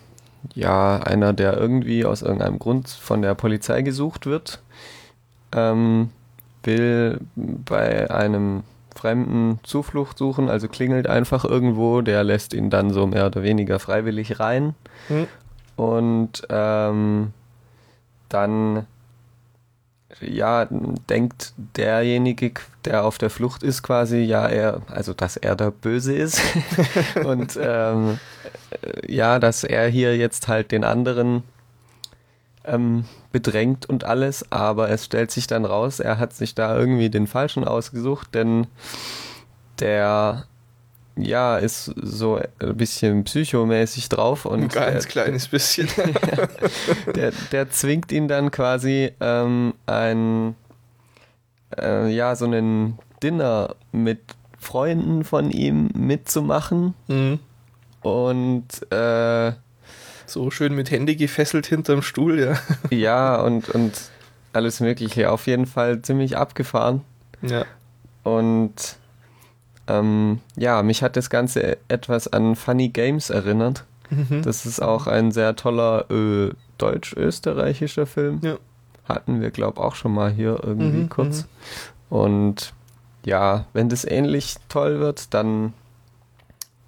ja, 0.53 0.97
einer, 0.97 1.31
der 1.31 1.55
irgendwie 1.55 2.03
aus 2.03 2.21
irgendeinem 2.21 2.59
Grund 2.59 2.89
von 2.89 3.21
der 3.21 3.33
Polizei 3.33 3.81
gesucht 3.81 4.25
wird, 4.25 4.61
ähm, 5.53 6.09
will 6.63 7.21
bei 7.35 8.11
einem 8.11 8.63
Fremden 8.93 9.61
Zuflucht 9.63 10.17
suchen, 10.17 10.49
also 10.49 10.67
klingelt 10.67 11.07
einfach 11.07 11.45
irgendwo, 11.45 12.01
der 12.01 12.25
lässt 12.25 12.53
ihn 12.53 12.69
dann 12.69 12.91
so 12.91 13.07
mehr 13.07 13.27
oder 13.27 13.41
weniger 13.41 13.79
freiwillig 13.79 14.41
rein. 14.41 14.75
Mhm. 15.07 15.27
Und 15.77 16.45
ähm, 16.49 17.31
dann 18.27 18.85
ja, 20.21 20.67
denkt 21.09 21.53
derjenige, 21.75 22.53
der 22.85 23.03
auf 23.03 23.17
der 23.17 23.29
Flucht 23.29 23.63
ist, 23.63 23.83
quasi, 23.83 24.17
ja, 24.17 24.47
er, 24.47 24.81
also 24.87 25.13
dass 25.13 25.37
er 25.37 25.55
der 25.55 25.71
Böse 25.71 26.15
ist. 26.15 26.41
und 27.25 27.57
ähm, 27.61 28.19
ja, 29.07 29.39
dass 29.39 29.63
er 29.63 29.87
hier 29.87 30.15
jetzt 30.17 30.47
halt 30.47 30.71
den 30.71 30.83
anderen 30.83 31.43
ähm, 32.63 33.05
bedrängt 33.31 33.87
und 33.87 34.03
alles, 34.03 34.51
aber 34.51 34.89
es 34.89 35.05
stellt 35.05 35.31
sich 35.31 35.47
dann 35.47 35.65
raus, 35.65 35.99
er 35.99 36.17
hat 36.17 36.33
sich 36.33 36.55
da 36.55 36.77
irgendwie 36.77 37.09
den 37.09 37.27
Falschen 37.27 37.63
ausgesucht, 37.63 38.33
denn 38.33 38.67
der 39.79 40.45
ja, 41.17 41.57
ist 41.57 41.85
so 42.01 42.39
ein 42.59 42.77
bisschen 42.77 43.23
psychomäßig 43.23 44.09
drauf 44.09 44.45
und. 44.45 44.63
Ein 44.63 44.67
ganz 44.69 45.03
der, 45.03 45.11
kleines 45.11 45.47
bisschen. 45.47 45.87
der, 47.15 47.31
der 47.51 47.69
zwingt 47.69 48.11
ihn 48.11 48.27
dann 48.27 48.51
quasi 48.51 49.11
ähm, 49.21 49.73
ein, 49.85 50.55
äh, 51.77 52.09
ja, 52.09 52.35
so 52.35 52.45
einen 52.45 52.99
Dinner 53.23 53.75
mit 53.91 54.19
Freunden 54.59 55.23
von 55.23 55.51
ihm 55.51 55.89
mitzumachen. 55.93 56.95
Mhm. 57.07 57.39
Und 58.01 58.91
äh, 58.91 59.53
so 60.25 60.51
schön 60.51 60.75
mit 60.75 60.91
Handy 60.91 61.15
gefesselt 61.15 61.67
hinterm 61.67 62.01
Stuhl, 62.01 62.39
ja. 62.39 62.59
ja, 62.95 63.41
und, 63.41 63.69
und 63.69 63.93
alles 64.53 64.79
Mögliche. 64.79 65.31
Auf 65.31 65.47
jeden 65.47 65.65
Fall 65.65 66.01
ziemlich 66.01 66.37
abgefahren. 66.37 67.01
Ja. 67.41 67.65
Und 68.23 68.97
ähm, 69.87 70.39
ja, 70.55 70.81
mich 70.83 71.03
hat 71.03 71.15
das 71.15 71.29
Ganze 71.29 71.77
etwas 71.87 72.27
an 72.27 72.55
Funny 72.55 72.89
Games 72.89 73.29
erinnert. 73.29 73.85
Mhm. 74.09 74.41
Das 74.43 74.65
ist 74.65 74.81
auch 74.81 75.07
ein 75.07 75.31
sehr 75.31 75.55
toller 75.55 76.09
äh, 76.09 76.51
deutsch-österreichischer 76.77 78.05
Film. 78.05 78.39
Ja. 78.43 78.57
Hatten 79.05 79.41
wir, 79.41 79.51
glaube 79.51 79.79
ich, 79.79 79.85
auch 79.85 79.95
schon 79.95 80.13
mal 80.13 80.31
hier 80.31 80.59
irgendwie 80.63 81.03
mhm, 81.03 81.09
kurz. 81.09 81.43
Mhm. 81.43 82.17
Und 82.17 82.73
ja, 83.23 83.65
wenn 83.73 83.89
das 83.89 84.05
ähnlich 84.05 84.55
toll 84.69 84.99
wird, 84.99 85.33
dann 85.33 85.73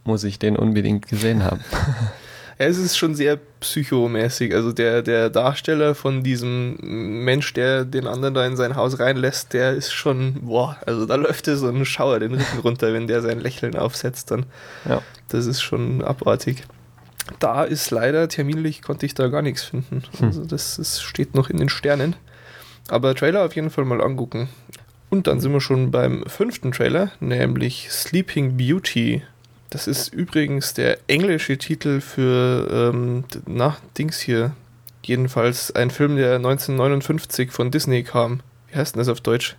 muss 0.04 0.24
ich 0.24 0.40
den 0.40 0.56
unbedingt 0.56 1.08
gesehen 1.08 1.44
haben. 1.44 1.62
es 2.58 2.78
ist 2.78 2.98
schon 2.98 3.14
sehr 3.14 3.38
psychomäßig. 3.60 4.54
Also 4.54 4.72
der, 4.72 5.02
der 5.02 5.30
Darsteller 5.30 5.94
von 5.94 6.24
diesem 6.24 6.78
Mensch, 7.24 7.54
der 7.54 7.86
den 7.86 8.08
anderen 8.08 8.34
da 8.34 8.46
in 8.46 8.56
sein 8.56 8.76
Haus 8.76 9.00
reinlässt, 9.00 9.54
der 9.54 9.74
ist 9.74 9.92
schon, 9.94 10.42
boah, 10.42 10.78
also 10.86 11.06
da 11.06 11.16
läuft 11.16 11.48
dir 11.48 11.56
so 11.56 11.68
ein 11.68 11.86
Schauer 11.86 12.20
den 12.20 12.34
Rücken 12.34 12.60
runter, 12.64 12.94
wenn 12.94 13.08
der 13.08 13.22
sein 13.22 13.40
Lächeln 13.40 13.76
aufsetzt 13.76 14.32
dann. 14.32 14.46
Ja. 14.88 15.02
Das 15.30 15.46
ist 15.46 15.62
schon 15.62 16.04
abartig. 16.04 16.64
Da 17.40 17.64
ist 17.64 17.92
leider 17.92 18.28
terminlich 18.28 18.82
konnte 18.82 19.06
ich 19.06 19.14
da 19.14 19.28
gar 19.28 19.42
nichts 19.42 19.64
finden. 19.64 20.04
Hm. 20.18 20.28
Also 20.28 20.46
das 20.46 20.80
ist, 20.80 21.04
steht 21.04 21.36
noch 21.36 21.50
in 21.50 21.58
den 21.58 21.70
Sternen. 21.70 22.16
Aber 22.88 23.14
Trailer 23.14 23.46
auf 23.46 23.56
jeden 23.56 23.70
Fall 23.70 23.86
mal 23.86 24.02
angucken. 24.02 24.50
Und 25.10 25.28
dann 25.28 25.40
sind 25.40 25.54
wir 25.54 25.62
schon 25.62 25.92
beim 25.92 26.24
fünften 26.26 26.72
Trailer, 26.72 27.12
nämlich 27.20 27.88
Sleeping 27.92 28.58
Beauty. 28.58 29.24
Das 29.70 29.88
ist 29.88 30.14
übrigens 30.14 30.74
der 30.74 30.98
englische 31.08 31.58
Titel 31.58 32.00
für, 32.00 32.92
ähm, 32.94 33.26
na, 33.46 33.78
Dings 33.98 34.20
hier. 34.20 34.54
Jedenfalls 35.04 35.76
ein 35.76 35.92
Film, 35.92 36.16
der 36.16 36.36
1959 36.36 37.52
von 37.52 37.72
Disney 37.72 38.04
kam. 38.04 38.42
Wie 38.70 38.76
heißt 38.76 38.96
denn 38.96 39.00
das 39.00 39.10
auf 39.10 39.22
Deutsch? 39.22 39.56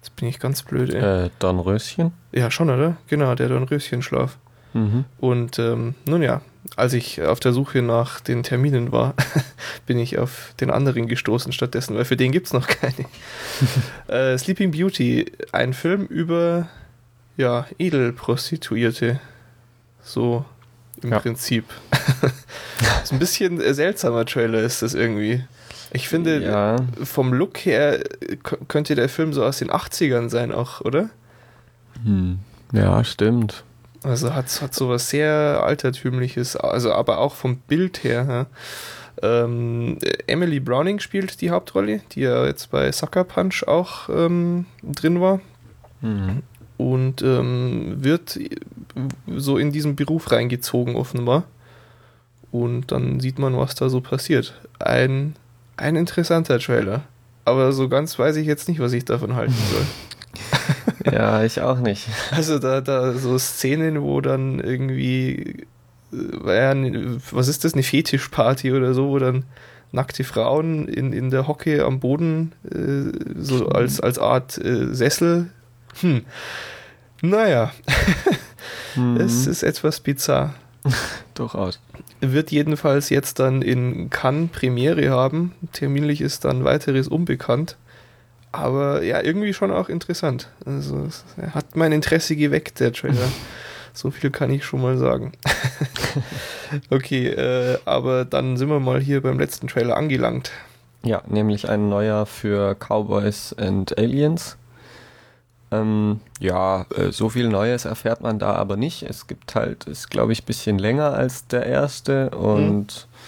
Jetzt 0.00 0.16
bin 0.16 0.28
ich 0.28 0.38
ganz 0.38 0.62
blöd, 0.62 0.94
ey. 0.94 1.26
Äh, 1.26 1.30
Dornröschen? 1.38 2.12
Ja, 2.32 2.50
schon, 2.50 2.70
oder? 2.70 2.96
Genau, 3.08 3.34
der 3.34 3.48
Dornröschenschlaf. 3.48 4.38
Mhm. 4.74 5.04
Und 5.18 5.58
ähm, 5.58 5.94
nun 6.06 6.22
ja, 6.22 6.42
als 6.76 6.92
ich 6.92 7.22
auf 7.22 7.40
der 7.40 7.52
Suche 7.52 7.82
nach 7.82 8.20
den 8.20 8.42
Terminen 8.42 8.92
war, 8.92 9.14
bin 9.86 9.98
ich 9.98 10.18
auf 10.18 10.54
den 10.60 10.70
anderen 10.70 11.08
gestoßen 11.08 11.52
stattdessen, 11.52 11.96
weil 11.96 12.04
für 12.04 12.16
den 12.16 12.32
gibt 12.32 12.46
es 12.46 12.52
noch 12.52 12.66
keine. 12.68 13.06
äh, 14.08 14.38
Sleeping 14.38 14.70
Beauty, 14.70 15.32
ein 15.52 15.72
Film 15.72 16.06
über 16.06 16.68
ja, 17.36 17.66
Edelprostituierte. 17.78 19.20
So 20.08 20.44
im 21.02 21.12
ja. 21.12 21.20
Prinzip. 21.20 21.64
ist 23.02 23.12
ein 23.12 23.18
bisschen 23.18 23.60
seltsamer 23.74 24.24
Trailer 24.24 24.60
ist 24.60 24.82
das 24.82 24.94
irgendwie. 24.94 25.44
Ich 25.92 26.08
finde, 26.08 26.42
ja. 26.42 26.76
vom 27.02 27.32
Look 27.32 27.58
her 27.58 28.00
könnte 28.68 28.94
der 28.94 29.08
Film 29.08 29.32
so 29.32 29.44
aus 29.44 29.58
den 29.58 29.70
80ern 29.70 30.28
sein 30.28 30.52
auch, 30.52 30.80
oder? 30.80 31.10
Hm. 32.04 32.38
Ja, 32.72 33.02
stimmt. 33.04 33.64
Also 34.02 34.34
hat, 34.34 34.62
hat 34.62 34.74
so 34.74 34.88
was 34.88 35.10
sehr 35.10 35.62
Altertümliches, 35.62 36.56
also 36.56 36.92
aber 36.92 37.18
auch 37.18 37.34
vom 37.34 37.56
Bild 37.56 38.04
her. 38.04 38.46
Ähm, 39.22 39.98
Emily 40.26 40.60
Browning 40.60 41.00
spielt 41.00 41.40
die 41.40 41.50
Hauptrolle, 41.50 42.02
die 42.12 42.20
ja 42.20 42.46
jetzt 42.46 42.70
bei 42.70 42.92
Sucker 42.92 43.24
Punch 43.24 43.64
auch 43.66 44.08
ähm, 44.08 44.66
drin 44.82 45.20
war. 45.20 45.40
Mhm. 46.00 46.42
Und 46.78 47.22
ähm, 47.22 47.96
wird 47.98 48.38
so 49.36 49.58
in 49.58 49.72
diesen 49.72 49.96
Beruf 49.96 50.30
reingezogen, 50.30 50.96
offenbar. 50.96 51.44
Und 52.50 52.92
dann 52.92 53.20
sieht 53.20 53.38
man, 53.38 53.56
was 53.56 53.74
da 53.74 53.88
so 53.88 54.00
passiert. 54.00 54.54
Ein, 54.78 55.34
ein 55.76 55.96
interessanter 55.96 56.58
Trailer. 56.58 57.02
Aber 57.44 57.72
so 57.72 57.88
ganz 57.88 58.18
weiß 58.18 58.36
ich 58.36 58.46
jetzt 58.46 58.68
nicht, 58.68 58.80
was 58.80 58.92
ich 58.92 59.04
davon 59.04 59.34
halten 59.34 59.54
soll. 59.70 61.12
ja, 61.12 61.44
ich 61.44 61.60
auch 61.60 61.78
nicht. 61.78 62.06
Also 62.30 62.58
da, 62.58 62.80
da 62.80 63.12
so 63.14 63.38
Szenen, 63.38 64.02
wo 64.02 64.20
dann 64.20 64.60
irgendwie, 64.60 65.64
äh, 66.12 67.18
was 67.30 67.48
ist 67.48 67.64
das, 67.64 67.74
eine 67.74 67.82
Fetischparty 67.82 68.72
oder 68.72 68.94
so, 68.94 69.08
wo 69.08 69.18
dann 69.18 69.44
nackte 69.92 70.24
Frauen 70.24 70.88
in, 70.88 71.12
in 71.12 71.30
der 71.30 71.48
Hocke 71.48 71.84
am 71.84 72.00
Boden, 72.00 72.52
äh, 72.70 73.18
so 73.40 73.68
als, 73.68 74.00
als 74.00 74.18
Art 74.18 74.58
äh, 74.58 74.94
Sessel. 74.94 75.50
Hm. 76.00 76.24
Naja, 77.20 77.72
mhm. 78.94 79.16
es 79.16 79.46
ist 79.46 79.62
etwas 79.62 80.00
bizarr. 80.00 80.54
Durchaus. 81.34 81.80
Wird 82.20 82.50
jedenfalls 82.50 83.10
jetzt 83.10 83.38
dann 83.38 83.62
in 83.62 84.10
Cannes 84.10 84.50
Premiere 84.50 85.10
haben. 85.10 85.54
Terminlich 85.72 86.20
ist 86.20 86.44
dann 86.44 86.64
weiteres 86.64 87.08
unbekannt. 87.08 87.76
Aber 88.50 89.02
ja, 89.02 89.22
irgendwie 89.22 89.52
schon 89.52 89.70
auch 89.70 89.88
interessant. 89.88 90.48
Also, 90.64 91.08
er 91.36 91.54
hat 91.54 91.76
mein 91.76 91.92
Interesse 91.92 92.34
geweckt, 92.34 92.80
der 92.80 92.92
Trailer. 92.92 93.28
so 93.92 94.10
viel 94.10 94.30
kann 94.30 94.50
ich 94.50 94.64
schon 94.64 94.80
mal 94.80 94.96
sagen. 94.96 95.32
okay, 96.90 97.28
äh, 97.28 97.78
aber 97.84 98.24
dann 98.24 98.56
sind 98.56 98.68
wir 98.68 98.80
mal 98.80 99.00
hier 99.00 99.20
beim 99.20 99.38
letzten 99.38 99.68
Trailer 99.68 99.96
angelangt. 99.96 100.50
Ja, 101.02 101.22
nämlich 101.26 101.68
ein 101.68 101.88
neuer 101.88 102.26
für 102.26 102.74
Cowboys 102.74 103.54
and 103.58 103.96
Aliens. 103.98 104.56
Ähm, 105.70 106.20
ja, 106.40 106.86
äh, 106.96 107.12
so 107.12 107.28
viel 107.28 107.48
Neues 107.48 107.84
erfährt 107.84 108.20
man 108.20 108.38
da 108.38 108.54
aber 108.54 108.76
nicht. 108.76 109.02
Es 109.02 109.26
gibt 109.26 109.54
halt, 109.54 109.84
ist 109.84 110.10
glaube 110.10 110.32
ich 110.32 110.42
ein 110.42 110.46
bisschen 110.46 110.78
länger 110.78 111.12
als 111.12 111.46
der 111.46 111.66
erste 111.66 112.30
und 112.30 113.08
mhm 113.10 113.18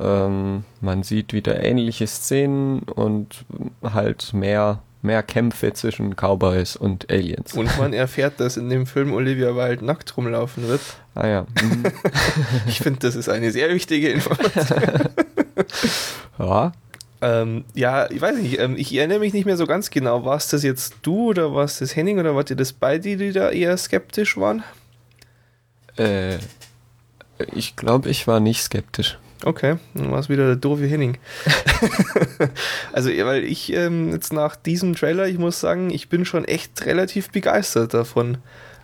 ähm, 0.00 0.64
man 0.80 1.02
sieht 1.02 1.32
wieder 1.32 1.62
ähnliche 1.62 2.06
Szenen 2.06 2.80
und 2.80 3.44
halt 3.82 4.32
mehr, 4.32 4.82
mehr 5.02 5.22
Kämpfe 5.22 5.72
zwischen 5.72 6.14
Cowboys 6.16 6.76
und 6.76 7.10
Aliens. 7.10 7.54
Und 7.54 7.76
man 7.78 7.92
erfährt, 7.92 8.40
dass 8.40 8.56
in 8.56 8.68
dem 8.70 8.86
Film 8.86 9.12
Olivia 9.12 9.54
Wilde 9.54 9.84
nackt 9.84 10.16
rumlaufen 10.16 10.66
wird. 10.66 10.80
Ah 11.14 11.26
ja. 11.28 11.46
Mhm. 11.62 11.84
ich 12.66 12.80
finde, 12.80 13.00
das 13.00 13.14
ist 13.14 13.28
eine 13.28 13.52
sehr 13.52 13.72
wichtige 13.72 14.10
Information. 14.10 14.82
ja. 16.38 16.72
Ähm, 17.20 17.64
ja, 17.74 18.10
ich 18.10 18.20
weiß 18.20 18.36
nicht, 18.36 18.58
ähm, 18.58 18.76
ich 18.76 18.94
erinnere 18.94 19.20
mich 19.20 19.32
nicht 19.32 19.46
mehr 19.46 19.56
so 19.56 19.66
ganz 19.66 19.90
genau. 19.90 20.24
War 20.24 20.36
es 20.36 20.48
das 20.48 20.62
jetzt 20.62 20.96
du 21.02 21.30
oder 21.30 21.54
war 21.54 21.64
es 21.64 21.78
das 21.78 21.96
Henning 21.96 22.18
oder 22.18 22.34
wart 22.34 22.50
ihr 22.50 22.56
das 22.56 22.72
beide, 22.72 23.16
die 23.16 23.32
da 23.32 23.50
eher 23.50 23.76
skeptisch 23.76 24.36
waren? 24.36 24.62
Äh, 25.96 26.38
ich 27.52 27.76
glaube, 27.76 28.10
ich 28.10 28.26
war 28.26 28.40
nicht 28.40 28.62
skeptisch. 28.62 29.18
Okay, 29.44 29.76
dann 29.94 30.10
war 30.10 30.20
es 30.20 30.28
wieder 30.28 30.46
der 30.46 30.56
doofe 30.56 30.86
Henning. 30.86 31.18
also, 32.92 33.10
weil 33.10 33.44
ich 33.44 33.72
ähm, 33.72 34.10
jetzt 34.12 34.32
nach 34.32 34.56
diesem 34.56 34.94
Trailer, 34.94 35.28
ich 35.28 35.38
muss 35.38 35.60
sagen, 35.60 35.90
ich 35.90 36.08
bin 36.08 36.24
schon 36.24 36.44
echt 36.44 36.86
relativ 36.86 37.30
begeistert 37.30 37.92
davon. 37.92 38.38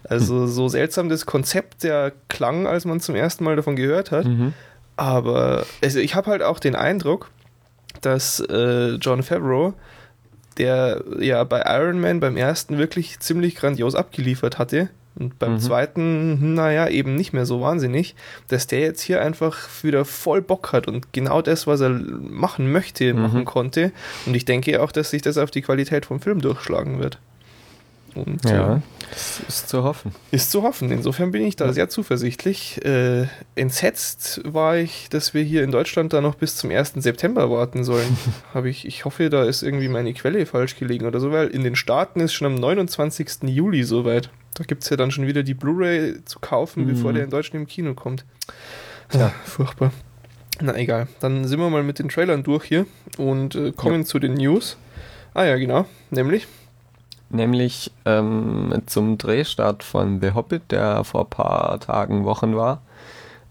Also, 0.05 0.43
hm. 0.43 0.49
so 0.49 0.69
seltsam 0.69 1.09
das 1.09 1.25
Konzept 1.25 1.83
der 1.83 2.13
klang, 2.29 2.67
als 2.67 2.85
man 2.85 3.01
zum 3.01 3.15
ersten 3.15 3.45
Mal 3.45 3.57
davon 3.57 3.77
gehört 3.77 4.11
hat. 4.11 4.27
Mhm. 4.27 4.53
Aber 4.97 5.65
also 5.83 5.99
ich 5.99 6.15
habe 6.15 6.31
halt 6.31 6.43
auch 6.43 6.59
den 6.59 6.75
Eindruck, 6.75 7.31
dass 8.01 8.41
äh, 8.41 8.95
John 8.95 9.23
Favreau, 9.23 9.75
der 10.59 11.03
ja 11.19 11.45
bei 11.45 11.63
Iron 11.67 12.01
Man 12.01 12.21
beim 12.21 12.37
ersten 12.37 12.79
wirklich 12.79 13.21
ziemlich 13.21 13.55
grandios 13.57 13.95
abgeliefert 13.95 14.59
hatte, 14.59 14.91
und 15.19 15.39
beim 15.39 15.55
mhm. 15.55 15.61
zweiten, 15.61 16.55
naja, 16.55 16.89
eben 16.89 17.15
nicht 17.15 17.33
mehr 17.33 17.45
so 17.45 17.61
wahnsinnig, 17.61 18.15
dass 18.49 18.67
der 18.67 18.81
jetzt 18.81 19.03
hier 19.03 19.21
einfach 19.21 19.69
wieder 19.83 20.05
voll 20.05 20.41
Bock 20.41 20.73
hat 20.73 20.87
und 20.87 21.13
genau 21.13 21.43
das, 21.43 21.67
was 21.67 21.81
er 21.81 21.91
machen 21.91 22.71
möchte, 22.71 23.13
mhm. 23.13 23.21
machen 23.21 23.45
konnte. 23.45 23.93
Und 24.27 24.35
ich 24.35 24.45
denke 24.45 24.81
auch, 24.83 24.93
dass 24.93 25.11
sich 25.11 25.23
das 25.23 25.37
auf 25.37 25.51
die 25.51 25.63
Qualität 25.63 26.07
vom 26.07 26.21
Film 26.21 26.41
durchschlagen 26.41 27.01
wird. 27.01 27.19
Und, 28.15 28.45
ja, 28.45 28.77
äh, 28.77 28.81
das 29.11 29.41
ist 29.49 29.69
zu 29.69 29.83
hoffen. 29.83 30.13
Ist 30.31 30.51
zu 30.51 30.63
hoffen. 30.63 30.91
Insofern 30.91 31.31
bin 31.31 31.45
ich 31.45 31.57
da 31.57 31.73
sehr 31.73 31.89
zuversichtlich. 31.89 32.85
Äh, 32.85 33.27
entsetzt 33.55 34.41
war 34.45 34.77
ich, 34.77 35.09
dass 35.11 35.35
wir 35.35 35.43
hier 35.43 35.65
in 35.65 35.71
Deutschland 35.71 36.13
da 36.13 36.21
noch 36.21 36.35
bis 36.35 36.57
zum 36.57 36.71
1. 36.71 36.95
September 36.97 37.51
warten 37.51 37.85
sollen. 37.85 38.17
Ich, 38.65 38.87
ich 38.87 39.05
hoffe, 39.05 39.31
da 39.31 39.45
ist 39.45 39.63
irgendwie 39.63 39.89
meine 39.89 40.13
Quelle 40.13 40.45
falsch 40.45 40.77
gelegen 40.77 41.07
oder 41.07 41.19
so, 41.19 41.33
weil 41.33 41.49
in 41.49 41.65
den 41.65 41.77
Staaten 41.77 42.21
ist 42.21 42.35
schon 42.35 42.47
am 42.47 42.55
29. 42.57 43.45
Juli 43.45 43.85
soweit. 43.85 44.29
Da 44.55 44.65
gibt 44.65 44.83
es 44.83 44.91
ja 44.91 44.97
dann 44.97 45.11
schon 45.11 45.27
wieder 45.27 45.43
die 45.43 45.55
Blu-ray 45.55 46.25
zu 46.25 46.41
kaufen, 46.41 46.85
mhm. 46.85 46.89
bevor 46.89 47.13
der 47.13 47.25
in 47.25 47.31
Deutschland 47.31 47.63
im 47.63 47.67
Kino 47.67 47.95
kommt. 47.95 48.25
Ja, 49.13 49.33
furchtbar. 49.45 49.93
Na 50.61 50.77
egal, 50.77 51.09
dann 51.21 51.47
sind 51.47 51.59
wir 51.59 51.71
mal 51.71 51.83
mit 51.83 51.99
den 51.99 52.09
Trailern 52.09 52.43
durch 52.43 52.65
hier 52.65 52.87
und 53.17 53.55
äh, 53.55 53.73
kommen 53.73 54.03
ja. 54.03 54.05
zu 54.05 54.19
den 54.19 54.35
News. 54.35 54.77
Ah 55.33 55.45
ja, 55.45 55.57
genau, 55.57 55.87
nämlich. 56.11 56.47
Nämlich 57.31 57.93
ähm, 58.05 58.83
zum 58.87 59.17
Drehstart 59.17 59.83
von 59.85 60.21
The 60.21 60.33
Hobbit, 60.33 60.71
der 60.71 61.05
vor 61.05 61.23
ein 61.23 61.31
paar 61.31 61.79
Tagen, 61.81 62.25
Wochen 62.25 62.57
war, 62.57 62.83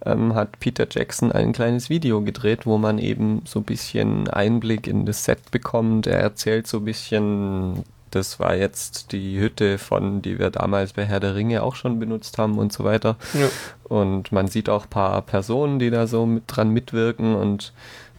ähm, 0.06 0.36
hat 0.36 0.60
Peter 0.60 0.86
Jackson 0.90 1.32
ein 1.32 1.54
kleines 1.54 1.90
Video 1.90 2.22
gedreht, 2.22 2.66
wo 2.66 2.78
man 2.78 3.00
eben 3.00 3.42
so 3.46 3.60
ein 3.60 3.66
bisschen 3.66 4.28
Einblick 4.28 4.88
in 4.88 5.06
das 5.06 5.24
Set 5.24 5.52
bekommt. 5.52 6.08
Er 6.08 6.20
erzählt 6.20 6.68
so 6.68 6.78
ein 6.78 6.86
bisschen 6.86 7.84
das 8.12 8.40
war 8.40 8.56
jetzt 8.56 9.12
die 9.12 9.40
Hütte 9.40 9.78
von, 9.78 10.22
die 10.22 10.40
wir 10.40 10.50
damals 10.50 10.94
bei 10.94 11.06
Herr 11.06 11.20
der 11.20 11.36
Ringe 11.36 11.64
auch 11.64 11.76
schon 11.76 12.00
benutzt 12.00 12.38
haben 12.38 12.58
und 12.58 12.74
so 12.74 12.84
weiter. 12.84 13.18
Ja. 13.34 13.50
Und 13.84 14.32
man 14.32 14.48
sieht 14.48 14.70
auch 14.70 14.86
ein 14.86 14.90
paar 14.90 15.22
Personen, 15.22 15.80
die 15.80 15.90
da 15.90 16.08
so 16.08 16.26
mit 16.26 16.44
dran 16.48 16.72
mitwirken 16.72 17.36
und 17.36 17.74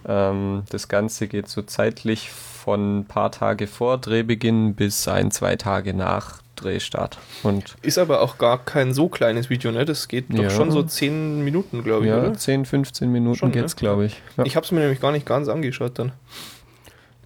ähm, 0.06 0.62
das 0.70 0.88
Ganze 0.88 1.28
geht 1.28 1.48
so 1.48 1.62
zeitlich 1.62 2.30
von 2.60 3.00
ein 3.00 3.04
paar 3.06 3.32
Tage 3.32 3.66
vor 3.66 3.98
Drehbeginn 3.98 4.74
bis 4.74 5.08
ein, 5.08 5.30
zwei 5.30 5.56
Tage 5.56 5.94
nach 5.94 6.42
Drehstart. 6.56 7.18
Und 7.42 7.76
ist 7.82 7.98
aber 7.98 8.20
auch 8.20 8.38
gar 8.38 8.58
kein 8.58 8.92
so 8.92 9.08
kleines 9.08 9.48
Video, 9.48 9.72
ne? 9.72 9.84
Das 9.84 10.08
geht 10.08 10.26
doch 10.30 10.42
ja. 10.42 10.50
schon 10.50 10.70
so 10.70 10.82
10 10.82 11.42
Minuten, 11.42 11.82
glaube 11.82 12.04
ich, 12.04 12.10
ja, 12.10 12.18
oder? 12.18 12.34
10, 12.34 12.66
15 12.66 13.10
Minuten 13.10 13.36
schon, 13.36 13.52
geht's, 13.52 13.74
ne? 13.76 13.80
glaube 13.80 14.04
ich. 14.04 14.20
Ja. 14.36 14.44
Ich 14.44 14.56
habe 14.56 14.64
es 14.64 14.72
mir 14.72 14.80
nämlich 14.80 15.00
gar 15.00 15.12
nicht 15.12 15.26
ganz 15.26 15.48
angeschaut 15.48 15.98
dann. 15.98 16.12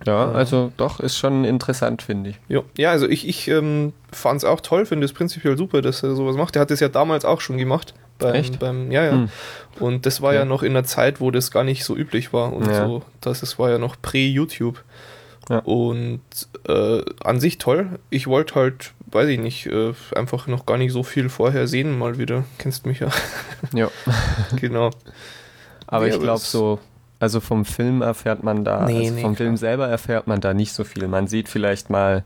Ja, 0.06 0.30
also 0.32 0.70
doch, 0.76 1.00
ist 1.00 1.16
schon 1.16 1.44
interessant, 1.44 2.02
finde 2.02 2.30
ich. 2.30 2.36
Ja, 2.48 2.60
ja 2.76 2.90
also 2.90 3.08
ich, 3.08 3.26
ich 3.26 3.48
ähm, 3.48 3.92
fand 4.12 4.38
es 4.38 4.44
auch 4.44 4.60
toll, 4.60 4.86
finde 4.86 5.04
es 5.06 5.12
prinzipiell 5.12 5.56
super, 5.56 5.82
dass 5.82 6.02
er 6.02 6.14
sowas 6.14 6.36
macht. 6.36 6.56
Er 6.56 6.62
hat 6.62 6.70
es 6.70 6.80
ja 6.80 6.88
damals 6.88 7.24
auch 7.24 7.40
schon 7.40 7.56
gemacht 7.58 7.94
Beim, 8.18 8.34
Echt? 8.34 8.58
Beim, 8.58 8.92
ja, 8.92 9.04
ja. 9.04 9.12
Hm. 9.12 9.28
Und 9.80 10.06
das 10.06 10.22
war 10.22 10.30
okay. 10.30 10.38
ja 10.38 10.44
noch 10.44 10.62
in 10.62 10.72
einer 10.72 10.84
Zeit, 10.84 11.20
wo 11.20 11.30
das 11.30 11.50
gar 11.50 11.64
nicht 11.64 11.84
so 11.84 11.96
üblich 11.96 12.32
war 12.32 12.52
und 12.52 12.66
ja. 12.66 12.86
so. 12.86 13.02
Das, 13.20 13.40
das 13.40 13.58
war 13.58 13.70
ja 13.70 13.78
noch 13.78 13.96
prä-YouTube. 14.00 14.82
Ja. 15.48 15.58
Und 15.58 16.22
äh, 16.66 17.02
an 17.22 17.40
sich 17.40 17.58
toll. 17.58 17.98
Ich 18.10 18.26
wollte 18.26 18.54
halt, 18.54 18.92
weiß 19.06 19.28
ich 19.28 19.38
nicht, 19.38 19.66
äh, 19.66 19.92
einfach 20.14 20.46
noch 20.46 20.66
gar 20.66 20.78
nicht 20.78 20.92
so 20.92 21.02
viel 21.02 21.28
vorher 21.28 21.68
sehen, 21.68 21.98
mal 21.98 22.18
wieder. 22.18 22.44
Kennst 22.58 22.86
mich 22.86 23.00
ja. 23.00 23.08
Ja. 23.74 23.90
genau. 24.56 24.90
Aber 25.86 26.06
ja, 26.08 26.14
ich 26.14 26.20
glaube 26.20 26.40
so, 26.40 26.78
also 27.20 27.40
vom 27.40 27.64
Film 27.64 28.02
erfährt 28.02 28.42
man 28.42 28.64
da, 28.64 28.86
nee, 28.86 28.98
also 28.98 29.14
nee, 29.14 29.22
vom 29.22 29.34
klar. 29.34 29.46
Film 29.46 29.56
selber 29.56 29.88
erfährt 29.88 30.26
man 30.26 30.40
da 30.40 30.54
nicht 30.54 30.72
so 30.72 30.84
viel. 30.84 31.08
Man 31.08 31.26
sieht 31.26 31.48
vielleicht 31.48 31.90
mal 31.90 32.24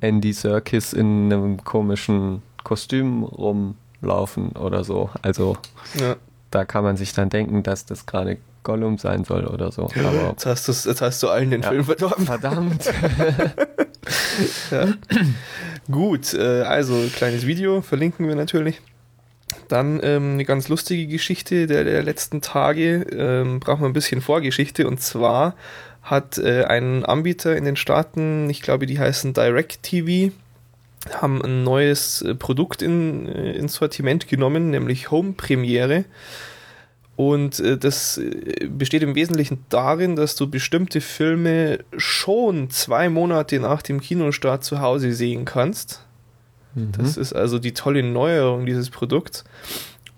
Andy 0.00 0.32
Serkis 0.32 0.92
in 0.92 1.32
einem 1.32 1.62
komischen 1.62 2.42
Kostüm 2.64 3.22
rumlaufen 3.22 4.52
oder 4.52 4.84
so. 4.84 5.10
Also 5.22 5.56
ja. 5.98 6.16
da 6.50 6.64
kann 6.64 6.84
man 6.84 6.96
sich 6.96 7.12
dann 7.12 7.28
denken, 7.28 7.62
dass 7.62 7.84
das 7.84 8.06
gerade 8.06 8.38
Gollum 8.62 8.98
sein 8.98 9.24
soll 9.24 9.46
oder 9.46 9.72
so. 9.72 9.84
Aber 9.84 10.30
jetzt, 10.30 10.46
hast 10.46 10.68
jetzt 10.68 11.00
hast 11.00 11.22
du 11.22 11.28
allen 11.28 11.50
den 11.50 11.62
ja, 11.62 11.70
Film 11.70 11.84
verdorben. 11.84 12.26
Verdammt. 12.26 12.84
ja. 14.70 14.88
Gut, 15.90 16.34
äh, 16.34 16.62
also 16.62 17.08
kleines 17.14 17.46
Video 17.46 17.80
verlinken 17.80 18.28
wir 18.28 18.34
natürlich. 18.34 18.80
Dann 19.68 20.00
ähm, 20.02 20.34
eine 20.34 20.44
ganz 20.44 20.68
lustige 20.68 21.06
Geschichte 21.06 21.66
der, 21.66 21.84
der 21.84 22.02
letzten 22.02 22.40
Tage. 22.40 23.06
Ähm, 23.12 23.60
brauchen 23.60 23.82
wir 23.82 23.88
ein 23.88 23.94
bisschen 23.94 24.20
Vorgeschichte. 24.20 24.86
Und 24.86 25.00
zwar 25.00 25.54
hat 26.02 26.38
äh, 26.38 26.64
ein 26.64 27.04
Anbieter 27.04 27.56
in 27.56 27.64
den 27.64 27.76
Staaten, 27.76 28.48
ich 28.50 28.62
glaube, 28.62 28.86
die 28.86 28.98
heißen 28.98 29.32
Direct 29.32 29.82
TV, 29.82 30.32
haben 31.10 31.42
ein 31.42 31.64
neues 31.64 32.22
äh, 32.22 32.34
Produkt 32.34 32.82
in, 32.82 33.28
äh, 33.28 33.52
ins 33.52 33.74
Sortiment 33.74 34.28
genommen, 34.28 34.70
nämlich 34.70 35.10
Home 35.10 35.32
Premiere. 35.32 36.04
Und 37.20 37.60
äh, 37.60 37.76
das 37.76 38.16
äh, 38.16 38.66
besteht 38.66 39.02
im 39.02 39.14
Wesentlichen 39.14 39.66
darin, 39.68 40.16
dass 40.16 40.36
du 40.36 40.48
bestimmte 40.48 41.02
Filme 41.02 41.80
schon 41.98 42.70
zwei 42.70 43.10
Monate 43.10 43.60
nach 43.60 43.82
dem 43.82 44.00
Kinostart 44.00 44.64
zu 44.64 44.80
Hause 44.80 45.12
sehen 45.12 45.44
kannst. 45.44 46.02
Mhm. 46.74 46.92
Das 46.92 47.18
ist 47.18 47.34
also 47.34 47.58
die 47.58 47.74
tolle 47.74 48.02
Neuerung 48.02 48.64
dieses 48.64 48.88
Produkts. 48.88 49.44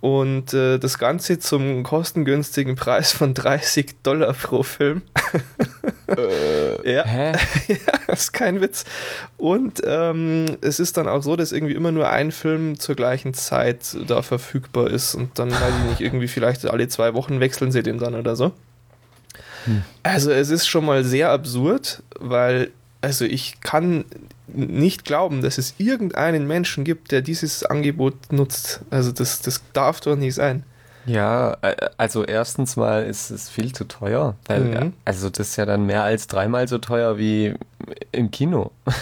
Und 0.02 0.52
äh, 0.52 0.78
das 0.78 0.98
Ganze 0.98 1.38
zum 1.38 1.84
kostengünstigen 1.84 2.74
Preis 2.74 3.12
von 3.12 3.34
30 3.34 4.02
Dollar 4.02 4.32
pro 4.32 4.64
Film. 4.64 5.02
äh, 6.08 6.92
ja. 6.92 7.04
Hä? 7.04 7.32
ja, 7.68 8.12
ist 8.12 8.32
kein 8.32 8.60
Witz. 8.60 8.84
Und 9.36 9.80
ähm, 9.86 10.56
es 10.60 10.80
ist 10.80 10.96
dann 10.96 11.06
auch 11.06 11.22
so, 11.22 11.36
dass 11.36 11.52
irgendwie 11.52 11.74
immer 11.74 11.92
nur 11.92 12.10
ein 12.10 12.32
Film 12.32 12.80
zur 12.80 12.96
gleichen 12.96 13.32
Zeit 13.32 13.96
da 14.08 14.22
verfügbar 14.22 14.90
ist. 14.90 15.14
Und 15.14 15.38
dann, 15.38 15.52
weiß 15.52 15.72
ich 15.78 15.90
nicht, 15.90 16.00
irgendwie 16.00 16.26
vielleicht 16.26 16.66
alle 16.66 16.88
zwei 16.88 17.14
Wochen 17.14 17.38
wechseln 17.38 17.70
sie 17.70 17.84
den 17.84 17.98
dann 17.98 18.16
oder 18.16 18.34
so. 18.34 18.50
Hm. 19.66 19.84
Also 20.02 20.32
es 20.32 20.50
ist 20.50 20.66
schon 20.66 20.84
mal 20.84 21.04
sehr 21.04 21.30
absurd, 21.30 22.02
weil 22.18 22.72
also 23.02 23.24
ich 23.24 23.60
kann 23.60 24.04
nicht 24.46 25.04
glauben, 25.04 25.42
dass 25.42 25.58
es 25.58 25.74
irgendeinen 25.78 26.46
Menschen 26.46 26.84
gibt, 26.84 27.12
der 27.12 27.22
dieses 27.22 27.64
Angebot 27.64 28.14
nutzt. 28.32 28.80
Also 28.90 29.12
das, 29.12 29.42
das 29.42 29.62
darf 29.72 30.00
doch 30.00 30.16
nicht 30.16 30.34
sein. 30.34 30.64
Ja, 31.04 31.56
äh, 31.62 31.74
also 31.96 32.24
erstens 32.24 32.76
mal 32.76 33.04
ist 33.04 33.30
es 33.30 33.48
viel 33.48 33.72
zu 33.72 33.84
teuer. 33.84 34.36
Mhm. 34.48 34.92
Also 35.04 35.30
das 35.30 35.48
ist 35.50 35.56
ja 35.56 35.66
dann 35.66 35.84
mehr 35.84 36.04
als 36.04 36.28
dreimal 36.28 36.68
so 36.68 36.78
teuer 36.78 37.18
wie 37.18 37.54
im 38.12 38.30
Kino. 38.30 38.70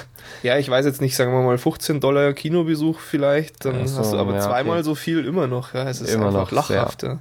Ja, 0.42 0.57
ich 0.59 0.71
weiß 0.71 0.87
jetzt 0.87 1.00
nicht, 1.00 1.16
sagen 1.16 1.33
wir 1.33 1.42
mal 1.42 1.59
15 1.59 1.99
Dollar 2.00 2.33
Kinobesuch 2.33 3.00
vielleicht, 3.00 3.64
dann 3.64 3.86
so, 3.86 3.99
hast 3.99 4.13
du 4.13 4.17
aber 4.17 4.34
ja, 4.34 4.41
zweimal 4.41 4.76
okay. 4.76 4.84
so 4.84 4.95
viel 4.95 5.25
immer 5.25 5.47
noch. 5.49 5.75
Ja, 5.75 5.89
es 5.89 6.00
ist 6.00 6.15
immer 6.15 6.26
einfach 6.26 6.41
noch 6.41 6.50
lachhaft. 6.52 7.02
Ja. 7.02 7.19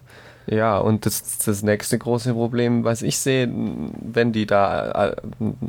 Ja, 0.52 0.80
und 0.80 1.06
das, 1.06 1.38
das 1.46 1.62
nächste 1.62 2.00
große 2.00 2.34
Problem, 2.34 2.84
was 2.84 3.04
ich 3.04 3.20
sehe, 3.20 3.48
wenn 3.50 4.32
die 4.32 4.48
da 4.48 5.10
äh, 5.10 5.16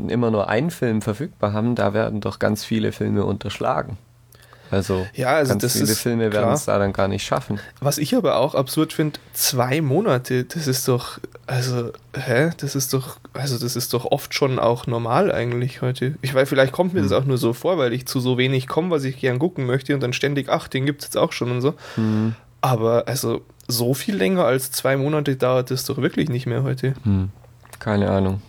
immer 0.08 0.30
nur 0.30 0.48
einen 0.48 0.70
Film 0.70 1.02
verfügbar 1.02 1.52
haben, 1.52 1.74
da 1.74 1.92
werden 1.92 2.20
doch 2.20 2.38
ganz 2.38 2.64
viele 2.64 2.92
Filme 2.92 3.24
unterschlagen. 3.24 3.98
Also, 4.70 5.06
ja, 5.14 5.30
also 5.30 5.52
ganz 5.58 5.72
viele 5.72 5.88
Filme 5.88 6.32
werden 6.32 6.54
es 6.54 6.64
da 6.64 6.78
dann 6.78 6.92
gar 6.92 7.08
nicht 7.08 7.24
schaffen. 7.24 7.58
Was 7.80 7.98
ich 7.98 8.14
aber 8.14 8.36
auch 8.36 8.54
absurd 8.54 8.92
finde, 8.92 9.18
zwei 9.32 9.80
Monate, 9.80 10.44
das 10.44 10.68
ist 10.68 10.86
doch, 10.86 11.18
also, 11.46 11.90
hä? 12.14 12.50
Das 12.58 12.76
ist 12.76 12.94
doch, 12.94 13.18
also 13.32 13.58
das 13.58 13.74
ist 13.74 13.92
doch 13.92 14.04
oft 14.06 14.32
schon 14.32 14.60
auch 14.60 14.86
normal 14.86 15.32
eigentlich 15.32 15.82
heute. 15.82 16.14
Ich 16.22 16.32
weiß, 16.32 16.48
vielleicht 16.48 16.72
kommt 16.72 16.94
mir 16.94 17.02
hm. 17.02 17.08
das 17.08 17.20
auch 17.20 17.24
nur 17.24 17.36
so 17.36 17.52
vor, 17.52 17.78
weil 17.78 17.92
ich 17.92 18.06
zu 18.06 18.20
so 18.20 18.38
wenig 18.38 18.68
komme, 18.68 18.90
was 18.90 19.02
ich 19.02 19.18
gern 19.18 19.40
gucken 19.40 19.66
möchte 19.66 19.92
und 19.92 20.00
dann 20.00 20.12
ständig, 20.12 20.48
ach, 20.48 20.68
den 20.68 20.86
gibt 20.86 21.02
es 21.02 21.08
jetzt 21.08 21.16
auch 21.16 21.32
schon 21.32 21.50
und 21.50 21.60
so. 21.60 21.74
Hm. 21.96 22.34
Aber 22.60 23.08
also 23.08 23.42
so 23.70 23.94
viel 23.94 24.16
länger 24.16 24.44
als 24.44 24.70
zwei 24.72 24.96
Monate 24.96 25.36
dauert 25.36 25.70
es 25.70 25.84
doch 25.84 25.98
wirklich 25.98 26.28
nicht 26.28 26.46
mehr 26.46 26.62
heute. 26.62 26.94
Hm. 27.04 27.30
Keine 27.78 28.10
Ahnung. 28.10 28.42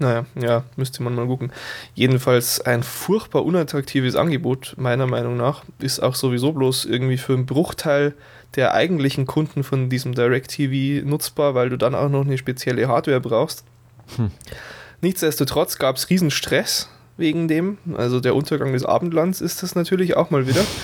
Naja, 0.00 0.26
ja, 0.40 0.64
müsste 0.76 1.02
man 1.02 1.14
mal 1.14 1.26
gucken. 1.26 1.52
Jedenfalls 1.94 2.60
ein 2.60 2.84
furchtbar 2.84 3.44
unattraktives 3.44 4.14
Angebot, 4.14 4.74
meiner 4.78 5.08
Meinung 5.08 5.36
nach. 5.36 5.64
Ist 5.80 6.00
auch 6.00 6.14
sowieso 6.14 6.52
bloß 6.52 6.84
irgendwie 6.84 7.18
für 7.18 7.34
einen 7.34 7.46
Bruchteil 7.46 8.14
der 8.54 8.74
eigentlichen 8.74 9.26
Kunden 9.26 9.64
von 9.64 9.90
diesem 9.90 10.14
Direct-TV 10.14 11.04
nutzbar, 11.06 11.54
weil 11.54 11.68
du 11.68 11.76
dann 11.76 11.96
auch 11.96 12.08
noch 12.08 12.24
eine 12.24 12.38
spezielle 12.38 12.86
Hardware 12.86 13.20
brauchst. 13.20 13.64
Hm. 14.16 14.30
Nichtsdestotrotz 15.00 15.78
gab 15.78 15.96
es 15.96 16.10
riesen 16.10 16.30
Stress 16.30 16.88
wegen 17.16 17.48
dem. 17.48 17.78
Also 17.96 18.20
der 18.20 18.36
Untergang 18.36 18.72
des 18.72 18.84
Abendlands 18.84 19.40
ist 19.40 19.62
das 19.62 19.74
natürlich 19.74 20.16
auch 20.16 20.30
mal 20.30 20.46
wieder. 20.46 20.64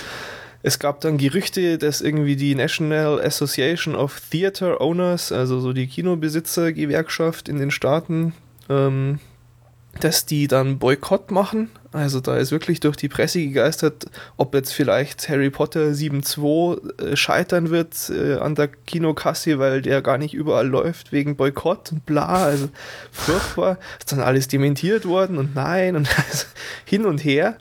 Es 0.66 0.78
gab 0.78 1.02
dann 1.02 1.18
Gerüchte, 1.18 1.76
dass 1.76 2.00
irgendwie 2.00 2.36
die 2.36 2.54
National 2.54 3.20
Association 3.20 3.94
of 3.94 4.18
Theater 4.30 4.80
Owners, 4.80 5.30
also 5.30 5.60
so 5.60 5.74
die 5.74 5.86
Kinobesitzer-Gewerkschaft 5.86 7.50
in 7.50 7.58
den 7.58 7.70
Staaten, 7.70 8.32
ähm, 8.70 9.20
dass 10.00 10.24
die 10.24 10.48
dann 10.48 10.78
Boykott 10.78 11.30
machen. 11.30 11.68
Also 11.94 12.18
da 12.18 12.36
ist 12.36 12.50
wirklich 12.50 12.80
durch 12.80 12.96
die 12.96 13.08
Presse 13.08 13.38
gegeistert, 13.38 14.06
ob 14.36 14.52
jetzt 14.52 14.72
vielleicht 14.72 15.28
Harry 15.28 15.48
Potter 15.48 15.90
7.2 15.90 17.12
äh, 17.12 17.16
scheitern 17.16 17.70
wird 17.70 18.10
äh, 18.10 18.34
an 18.34 18.56
der 18.56 18.66
Kinokasse, 18.66 19.60
weil 19.60 19.80
der 19.80 20.02
gar 20.02 20.18
nicht 20.18 20.34
überall 20.34 20.66
läuft 20.66 21.12
wegen 21.12 21.36
Boykott 21.36 21.92
und 21.92 22.04
bla. 22.04 22.46
Also 22.46 22.68
furchtbar. 23.12 23.78
Ist 24.00 24.10
dann 24.10 24.18
alles 24.18 24.48
dementiert 24.48 25.06
worden 25.06 25.38
und 25.38 25.54
nein 25.54 25.94
und 25.94 26.08
also 26.28 26.46
hin 26.84 27.06
und 27.06 27.22
her. 27.22 27.58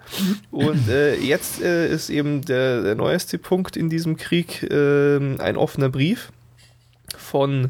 Und 0.50 0.90
äh, 0.90 1.14
jetzt 1.14 1.62
äh, 1.62 1.94
ist 1.94 2.10
eben 2.10 2.44
der, 2.44 2.82
der, 2.82 2.96
neueste 2.96 3.38
Punkt 3.38 3.78
in 3.78 3.92
diesem 3.92 4.18
Krieg 4.18 4.68
ähm, 4.72 5.36
ein 5.42 5.58
offener 5.58 5.90
Brief 5.90 6.32
von 7.16 7.70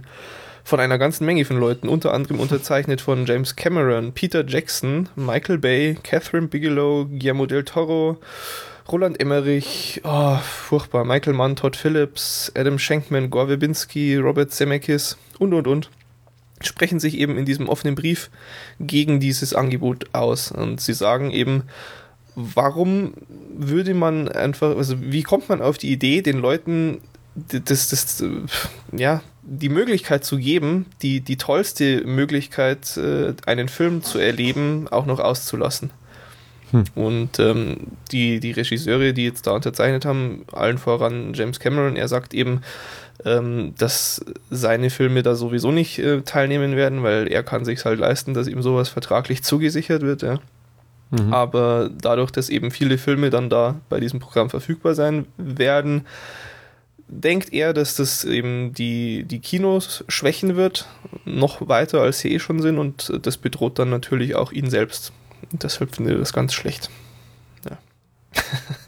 von 0.63 0.79
einer 0.79 0.97
ganzen 0.97 1.25
Menge 1.25 1.45
von 1.45 1.59
Leuten, 1.59 1.89
unter 1.89 2.13
anderem 2.13 2.39
unterzeichnet 2.39 3.01
von 3.01 3.25
James 3.25 3.55
Cameron, 3.55 4.13
Peter 4.13 4.45
Jackson, 4.47 5.09
Michael 5.15 5.57
Bay, 5.57 5.97
Catherine 6.03 6.47
Bigelow, 6.47 7.05
Guillermo 7.05 7.45
del 7.45 7.63
Toro, 7.65 8.17
Roland 8.91 9.19
Emmerich, 9.19 10.01
oh, 10.03 10.37
furchtbar, 10.37 11.05
Michael 11.05 11.33
Mann, 11.33 11.55
Todd 11.55 11.75
Phillips, 11.75 12.51
Adam 12.55 12.79
Schenkman, 12.79 13.29
Gore 13.29 13.47
Verbinski, 13.47 14.17
Robert 14.17 14.51
Zemeckis 14.51 15.17
und 15.39 15.53
und 15.53 15.67
und 15.67 15.89
sprechen 16.61 16.99
sich 16.99 17.17
eben 17.17 17.37
in 17.37 17.45
diesem 17.45 17.67
offenen 17.67 17.95
Brief 17.95 18.29
gegen 18.79 19.19
dieses 19.19 19.53
Angebot 19.53 20.07
aus. 20.13 20.51
Und 20.51 20.79
sie 20.79 20.93
sagen 20.93 21.31
eben, 21.31 21.63
warum 22.35 23.13
würde 23.53 23.93
man 23.93 24.29
einfach, 24.29 24.75
also 24.75 24.95
wie 24.99 25.23
kommt 25.23 25.49
man 25.49 25.61
auf 25.61 25.77
die 25.77 25.91
Idee, 25.91 26.21
den 26.21 26.39
Leuten 26.39 26.99
das, 27.35 27.89
das, 27.89 28.23
ja, 28.91 29.21
die 29.59 29.69
Möglichkeit 29.69 30.23
zu 30.23 30.37
geben, 30.37 30.85
die, 31.01 31.21
die 31.21 31.37
tollste 31.37 32.03
Möglichkeit, 32.05 32.97
äh, 32.97 33.33
einen 33.45 33.69
Film 33.69 34.03
zu 34.03 34.19
erleben, 34.19 34.87
auch 34.89 35.05
noch 35.05 35.19
auszulassen. 35.19 35.91
Hm. 36.71 36.83
Und 36.95 37.39
ähm, 37.39 37.77
die, 38.11 38.39
die 38.39 38.51
Regisseure, 38.51 39.13
die 39.13 39.25
jetzt 39.25 39.45
da 39.45 39.51
unterzeichnet 39.51 40.05
haben, 40.05 40.45
allen 40.51 40.77
voran 40.77 41.33
James 41.33 41.59
Cameron, 41.59 41.95
er 41.95 42.07
sagt 42.07 42.33
eben, 42.33 42.61
ähm, 43.25 43.73
dass 43.77 44.25
seine 44.49 44.89
Filme 44.89 45.21
da 45.21 45.35
sowieso 45.35 45.71
nicht 45.71 45.99
äh, 45.99 46.21
teilnehmen 46.21 46.75
werden, 46.75 47.03
weil 47.03 47.27
er 47.31 47.43
kann 47.43 47.63
sich 47.63 47.85
halt 47.85 47.99
leisten, 47.99 48.33
dass 48.33 48.47
ihm 48.47 48.61
sowas 48.61 48.89
vertraglich 48.89 49.43
zugesichert 49.43 50.01
wird, 50.01 50.23
ja. 50.23 50.39
Mhm. 51.11 51.31
Aber 51.31 51.91
dadurch, 52.01 52.31
dass 52.31 52.49
eben 52.49 52.71
viele 52.71 52.97
Filme 52.97 53.29
dann 53.29 53.49
da 53.49 53.79
bei 53.87 53.99
diesem 53.99 54.19
Programm 54.19 54.49
verfügbar 54.49 54.95
sein 54.95 55.27
werden, 55.37 56.05
denkt 57.21 57.53
er, 57.53 57.73
dass 57.73 57.95
das 57.95 58.25
eben 58.25 58.73
die, 58.73 59.23
die 59.23 59.39
Kinos 59.39 60.03
schwächen 60.07 60.55
wird, 60.55 60.87
noch 61.25 61.67
weiter 61.67 62.01
als 62.01 62.19
sie 62.19 62.33
eh 62.33 62.39
schon 62.39 62.61
sind 62.61 62.79
und 62.79 63.11
das 63.25 63.37
bedroht 63.37 63.79
dann 63.79 63.89
natürlich 63.89 64.35
auch 64.35 64.51
ihn 64.51 64.69
selbst. 64.69 65.13
Und 65.51 65.63
deshalb 65.63 65.95
finde 65.95 66.13
ich 66.13 66.19
das 66.19 66.33
ganz 66.33 66.53
schlecht. 66.53 66.89
Ja. 67.69 67.77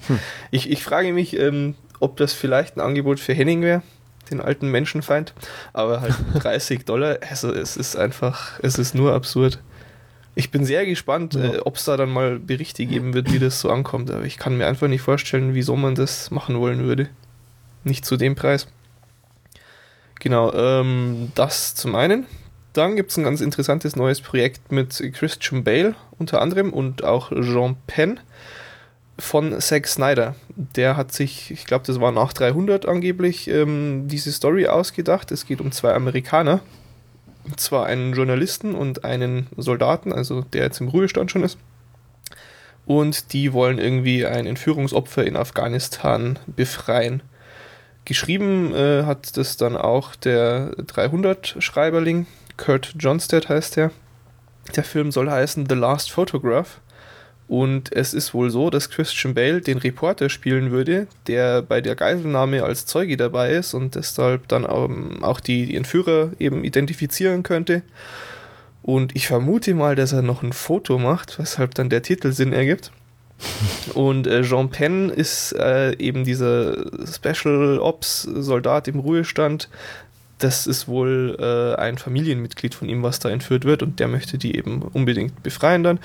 Hm. 0.08 0.20
Ich, 0.52 0.70
ich 0.70 0.84
frage 0.84 1.12
mich, 1.12 1.38
ähm, 1.38 1.76
ob 2.00 2.16
das 2.18 2.32
vielleicht 2.32 2.78
ein 2.78 2.82
Angebot 2.82 3.20
für 3.20 3.34
Henning 3.34 3.62
wäre, 3.62 3.82
den 4.32 4.40
alten 4.40 4.70
Menschenfeind, 4.70 5.34
aber 5.74 6.02
halt 6.02 6.16
30 6.36 6.86
Dollar, 6.86 7.18
also 7.30 7.52
es 7.52 7.76
ist 7.76 7.98
einfach, 7.98 8.60
es 8.62 8.78
ist 8.78 8.96
nur 8.96 9.14
absurd. 9.14 9.60
Ich 10.36 10.52
bin 10.52 10.64
sehr 10.64 10.86
gespannt, 10.86 11.34
ja. 11.34 11.56
äh, 11.56 11.60
ob 11.60 11.76
es 11.76 11.86
da 11.86 11.98
dann 11.98 12.10
mal 12.10 12.40
Berichte 12.40 12.86
geben 12.86 13.14
wird, 13.14 13.34
wie 13.34 13.40
das 13.40 13.60
so 13.60 13.70
ankommt, 13.70 14.12
aber 14.12 14.24
ich 14.24 14.38
kann 14.38 14.58
mir 14.58 14.68
einfach 14.68 14.88
nicht 14.88 15.02
vorstellen, 15.02 15.56
wieso 15.56 15.76
man 15.76 15.96
das 15.96 16.32
machen 16.32 16.60
wollen 16.60 16.84
würde. 16.84 17.10
Nicht 17.86 18.04
zu 18.04 18.18
dem 18.18 18.36
Preis. 18.36 18.68
Genau, 20.20 20.52
ähm, 20.54 21.32
das 21.36 21.76
zum 21.76 21.96
einen. 21.96 22.26
Dann 22.74 22.96
gibt 22.96 23.12
es 23.12 23.18
ein 23.18 23.24
ganz 23.24 23.40
interessantes 23.40 23.96
neues 23.96 24.20
Projekt 24.20 24.72
mit 24.72 25.02
Christian 25.14 25.64
Bale 25.64 25.96
unter 26.18 26.42
anderem 26.42 26.74
und 26.74 27.04
auch 27.04 27.32
Jean 27.32 27.78
Penn 27.88 28.20
von 29.20 29.62
Zack 29.62 29.88
Snyder. 29.88 30.36
Der 30.56 30.98
hat 30.98 31.14
sich, 31.14 31.52
ich 31.52 31.66
glaube, 31.66 31.86
das 31.86 32.02
war 32.02 32.12
nach 32.12 32.34
300 32.34 32.88
angeblich, 32.88 33.48
ähm, 33.48 34.08
diese 34.08 34.32
Story 34.32 34.68
ausgedacht. 34.68 35.32
Es 35.32 35.46
geht 35.46 35.62
um 35.62 35.72
zwei 35.72 35.94
Amerikaner. 35.94 36.62
Und 37.44 37.60
zwar 37.60 37.86
einen 37.86 38.14
Journalisten 38.14 38.74
und 38.74 39.06
einen 39.06 39.46
Soldaten, 39.56 40.12
also 40.12 40.42
der 40.42 40.64
jetzt 40.64 40.82
im 40.82 40.88
Ruhestand 40.88 41.30
schon 41.30 41.44
ist. 41.44 41.60
Und 42.88 43.32
die 43.34 43.54
wollen 43.54 43.78
irgendwie 43.78 44.26
ein 44.26 44.48
Entführungsopfer 44.48 45.24
in 45.24 45.36
Afghanistan 45.36 46.40
befreien. 46.48 47.22
Geschrieben 48.06 48.74
äh, 48.74 49.04
hat 49.04 49.36
das 49.36 49.58
dann 49.58 49.76
auch 49.76 50.16
der 50.16 50.72
300-Schreiberling, 50.78 52.28
Kurt 52.56 52.94
Johnstead 52.98 53.50
heißt 53.50 53.76
der. 53.76 53.92
Der 54.76 54.84
Film 54.84 55.12
soll 55.12 55.30
heißen 55.30 55.68
The 55.68 55.76
Last 55.76 56.12
Photograph. 56.12 56.80
Und 57.48 57.92
es 57.92 58.14
ist 58.14 58.34
wohl 58.34 58.50
so, 58.50 58.72
dass 58.72 58.90
Christian 58.90 59.36
Bale 59.36 59.62
den 59.62 59.78
Reporter 59.78 60.30
spielen 60.30 60.72
würde, 60.72 61.08
der 61.28 61.62
bei 61.62 61.80
der 61.80 61.96
Geiselnahme 61.96 62.64
als 62.64 62.88
Zeuge 62.88 63.18
dabei 63.18 63.52
ist 63.52 63.76
und 63.76 63.94
deshalb 63.94 64.48
dann 64.48 64.66
auch 64.66 65.40
die, 65.40 65.68
die 65.68 65.76
Entführer 65.76 66.32
eben 66.40 66.64
identifizieren 66.64 67.44
könnte. 67.44 67.84
Und 68.82 69.16
ich 69.16 69.28
vermute 69.28 69.76
mal, 69.76 69.96
dass 69.96 70.12
er 70.12 70.24
noch 70.24 70.42
ein 70.42 70.54
Foto 70.54 70.98
macht, 70.98 71.38
weshalb 71.38 71.76
dann 71.76 71.90
der 71.90 72.02
Titel 72.02 72.32
Sinn 72.32 72.54
ergibt. 72.54 72.92
Und 73.94 74.28
äh, 74.28 74.42
Jean 74.44 74.70
Penn 74.70 75.10
ist 75.10 75.54
äh, 75.54 75.96
eben 75.98 76.24
dieser 76.24 76.86
Special 77.06 77.80
Ops 77.80 78.24
Soldat 78.24 78.88
im 78.88 79.00
Ruhestand. 79.00 79.70
Das 80.40 80.68
ist 80.68 80.88
wohl 80.88 81.38
äh, 81.40 81.80
ein 81.80 81.98
Familienmitglied 81.98 82.76
von 82.76 82.90
ihm, 82.90 83.04
was 83.04 83.20
da 83.20 83.30
entführt 83.30 83.64
wird, 83.64 83.82
und 83.84 84.00
der 84.00 84.08
möchte 84.08 84.38
die 84.38 84.58
eben 84.58 84.82
unbedingt 84.82 85.44
befreien 85.44 85.84
dann. 85.84 86.00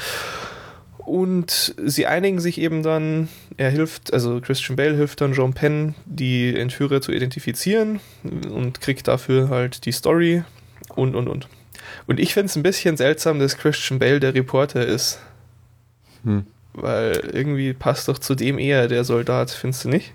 Und 0.99 1.75
sie 1.85 2.07
einigen 2.07 2.39
sich 2.39 2.59
eben 2.59 2.85
dann, 2.85 3.29
er 3.57 3.71
hilft, 3.71 4.13
also 4.13 4.41
Christian 4.41 4.77
Bale 4.77 4.95
hilft 4.95 5.21
dann 5.21 5.33
Jean 5.33 5.55
Penn, 5.55 5.97
die 6.05 6.55
Entführer 6.55 7.01
zu 7.01 7.11
identifizieren 7.11 7.99
und 8.23 8.81
kriegt 8.81 9.09
dafür 9.09 9.49
halt 9.49 9.87
die 9.87 9.93
Story 9.93 10.45
und 10.95 11.17
und 11.17 11.27
und. 11.27 11.49
Und 12.07 12.21
ich 12.21 12.35
finde 12.35 12.47
es 12.47 12.57
ein 12.57 12.63
bisschen 12.63 12.97
seltsam, 12.97 13.41
dass 13.41 13.57
Christian 13.57 13.99
Bale 13.99 14.21
der 14.21 14.35
Reporter 14.35 14.87
ist. 14.87 15.19
Hm. 16.23 16.47
Weil 16.73 17.31
irgendwie 17.33 17.73
passt 17.73 18.09
doch 18.09 18.19
zu 18.19 18.35
dem 18.35 18.59
eher 18.59 18.89
der 18.89 19.05
Soldat, 19.05 19.51
findest 19.51 19.85
du 19.85 19.89
nicht? 19.89 20.13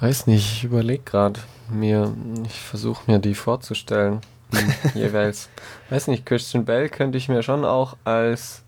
Weiß 0.00 0.26
nicht, 0.26 0.52
ich 0.52 0.64
überlege 0.64 1.02
gerade 1.04 1.40
mir, 1.70 2.14
ich 2.44 2.60
versuche 2.60 3.10
mir 3.10 3.18
die 3.18 3.34
vorzustellen. 3.34 4.20
Hm, 4.52 4.74
jeweils. 4.94 5.48
Weiß 5.90 6.08
nicht, 6.08 6.24
Christian 6.26 6.64
Bell 6.64 6.88
könnte 6.88 7.18
ich 7.18 7.28
mir 7.28 7.42
schon 7.42 7.64
auch 7.64 7.96
als 8.04 8.62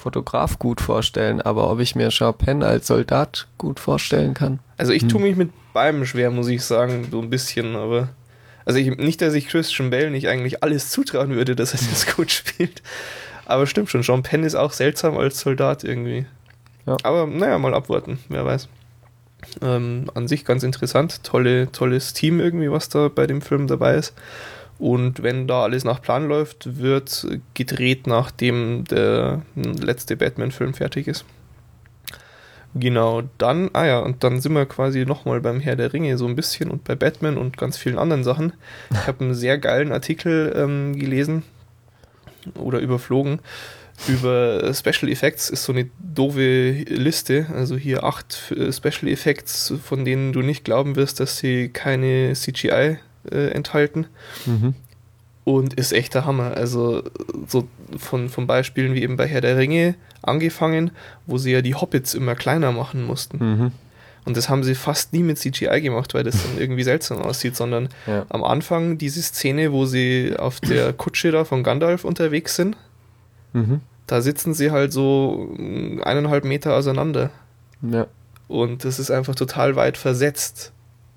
Fotograf 0.00 0.58
gut 0.58 0.80
vorstellen, 0.80 1.40
aber 1.40 1.70
ob 1.70 1.80
ich 1.80 1.94
mir 1.94 2.10
Chopin 2.10 2.62
als 2.62 2.86
Soldat 2.86 3.48
gut 3.58 3.78
vorstellen 3.78 4.34
kann. 4.34 4.60
Also 4.78 4.92
ich 4.92 5.02
hm. 5.02 5.08
tue 5.10 5.20
mich 5.20 5.36
mit 5.36 5.50
beidem 5.72 6.06
schwer, 6.06 6.30
muss 6.30 6.48
ich 6.48 6.64
sagen, 6.64 7.08
so 7.10 7.20
ein 7.20 7.30
bisschen, 7.30 7.76
aber 7.76 8.08
also 8.64 8.78
ich, 8.78 8.96
nicht, 8.96 9.20
dass 9.20 9.34
ich 9.34 9.48
Christian 9.48 9.90
Bale 9.90 10.10
nicht 10.10 10.28
eigentlich 10.28 10.62
alles 10.62 10.90
zutrauen 10.90 11.30
würde, 11.30 11.56
dass 11.56 11.72
er 11.74 11.80
das 11.90 12.06
gut 12.16 12.30
spielt. 12.30 12.82
Aber 13.50 13.66
stimmt 13.66 13.90
schon, 13.90 14.02
Jean 14.02 14.22
Penn 14.22 14.44
ist 14.44 14.54
auch 14.54 14.72
seltsam 14.72 15.16
als 15.16 15.40
Soldat 15.40 15.82
irgendwie. 15.82 16.24
Ja. 16.86 16.96
Aber 17.02 17.26
naja, 17.26 17.58
mal 17.58 17.74
abwarten, 17.74 18.20
wer 18.28 18.44
weiß. 18.44 18.68
Ähm, 19.60 20.04
an 20.14 20.28
sich 20.28 20.44
ganz 20.44 20.62
interessant, 20.62 21.24
tolle, 21.24 21.72
tolles 21.72 22.12
Team 22.12 22.38
irgendwie, 22.38 22.70
was 22.70 22.88
da 22.90 23.08
bei 23.08 23.26
dem 23.26 23.42
Film 23.42 23.66
dabei 23.66 23.96
ist. 23.96 24.14
Und 24.78 25.24
wenn 25.24 25.48
da 25.48 25.64
alles 25.64 25.82
nach 25.82 26.00
Plan 26.00 26.28
läuft, 26.28 26.78
wird 26.78 27.26
gedreht, 27.54 28.06
nachdem 28.06 28.84
der 28.84 29.42
letzte 29.56 30.16
Batman-Film 30.16 30.72
fertig 30.72 31.08
ist. 31.08 31.24
Genau, 32.76 33.22
dann, 33.38 33.70
ah 33.72 33.84
ja, 33.84 33.98
und 33.98 34.22
dann 34.22 34.40
sind 34.40 34.52
wir 34.52 34.64
quasi 34.64 35.04
nochmal 35.04 35.40
beim 35.40 35.58
Herr 35.58 35.74
der 35.74 35.92
Ringe 35.92 36.16
so 36.16 36.26
ein 36.28 36.36
bisschen 36.36 36.70
und 36.70 36.84
bei 36.84 36.94
Batman 36.94 37.36
und 37.36 37.56
ganz 37.56 37.76
vielen 37.76 37.98
anderen 37.98 38.22
Sachen. 38.22 38.52
Ich 38.92 39.08
habe 39.08 39.24
einen 39.24 39.34
sehr 39.34 39.58
geilen 39.58 39.90
Artikel 39.90 40.54
ähm, 40.56 40.96
gelesen 40.96 41.42
oder 42.54 42.78
überflogen 42.78 43.40
über 44.08 44.72
Special 44.74 45.10
Effects. 45.10 45.50
Ist 45.50 45.64
so 45.64 45.72
eine 45.72 45.90
doofe 45.98 46.84
Liste. 46.88 47.46
Also 47.54 47.76
hier 47.76 48.04
acht 48.04 48.52
äh, 48.52 48.72
Special 48.72 49.10
Effects, 49.10 49.72
von 49.82 50.04
denen 50.04 50.32
du 50.32 50.40
nicht 50.40 50.64
glauben 50.64 50.96
wirst, 50.96 51.20
dass 51.20 51.38
sie 51.38 51.68
keine 51.68 52.32
CGI 52.34 52.98
äh, 53.30 53.48
enthalten. 53.50 54.06
Mhm. 54.46 54.74
Und 55.44 55.74
ist 55.74 55.92
echt 55.92 56.14
der 56.14 56.26
Hammer. 56.26 56.56
Also 56.56 57.02
so 57.48 57.68
von, 57.98 58.28
von 58.28 58.46
Beispielen 58.46 58.94
wie 58.94 59.02
eben 59.02 59.16
bei 59.16 59.26
Herr 59.26 59.40
der 59.40 59.56
Ringe 59.56 59.94
angefangen, 60.22 60.90
wo 61.26 61.38
sie 61.38 61.52
ja 61.52 61.62
die 61.62 61.74
Hobbits 61.74 62.14
immer 62.14 62.34
kleiner 62.34 62.72
machen 62.72 63.04
mussten. 63.04 63.38
Mhm. 63.38 63.72
Und 64.30 64.36
das 64.36 64.48
haben 64.48 64.62
sie 64.62 64.76
fast 64.76 65.12
nie 65.12 65.24
mit 65.24 65.38
CGI 65.38 65.80
gemacht, 65.80 66.14
weil 66.14 66.22
das 66.22 66.40
dann 66.40 66.56
irgendwie 66.56 66.84
seltsam 66.84 67.18
aussieht, 67.18 67.56
sondern 67.56 67.88
ja. 68.06 68.24
am 68.28 68.44
Anfang 68.44 68.96
diese 68.96 69.20
Szene, 69.20 69.72
wo 69.72 69.86
sie 69.86 70.36
auf 70.38 70.60
der 70.60 70.92
Kutsche 70.92 71.32
da 71.32 71.44
von 71.44 71.64
Gandalf 71.64 72.04
unterwegs 72.04 72.54
sind, 72.54 72.76
mhm. 73.52 73.80
da 74.06 74.20
sitzen 74.20 74.54
sie 74.54 74.70
halt 74.70 74.92
so 74.92 75.52
eineinhalb 76.04 76.44
Meter 76.44 76.76
auseinander. 76.76 77.30
Ja. 77.82 78.06
Und 78.46 78.84
das 78.84 79.00
ist 79.00 79.10
einfach 79.10 79.34
total 79.34 79.74
weit 79.74 79.96
versetzt 79.96 80.70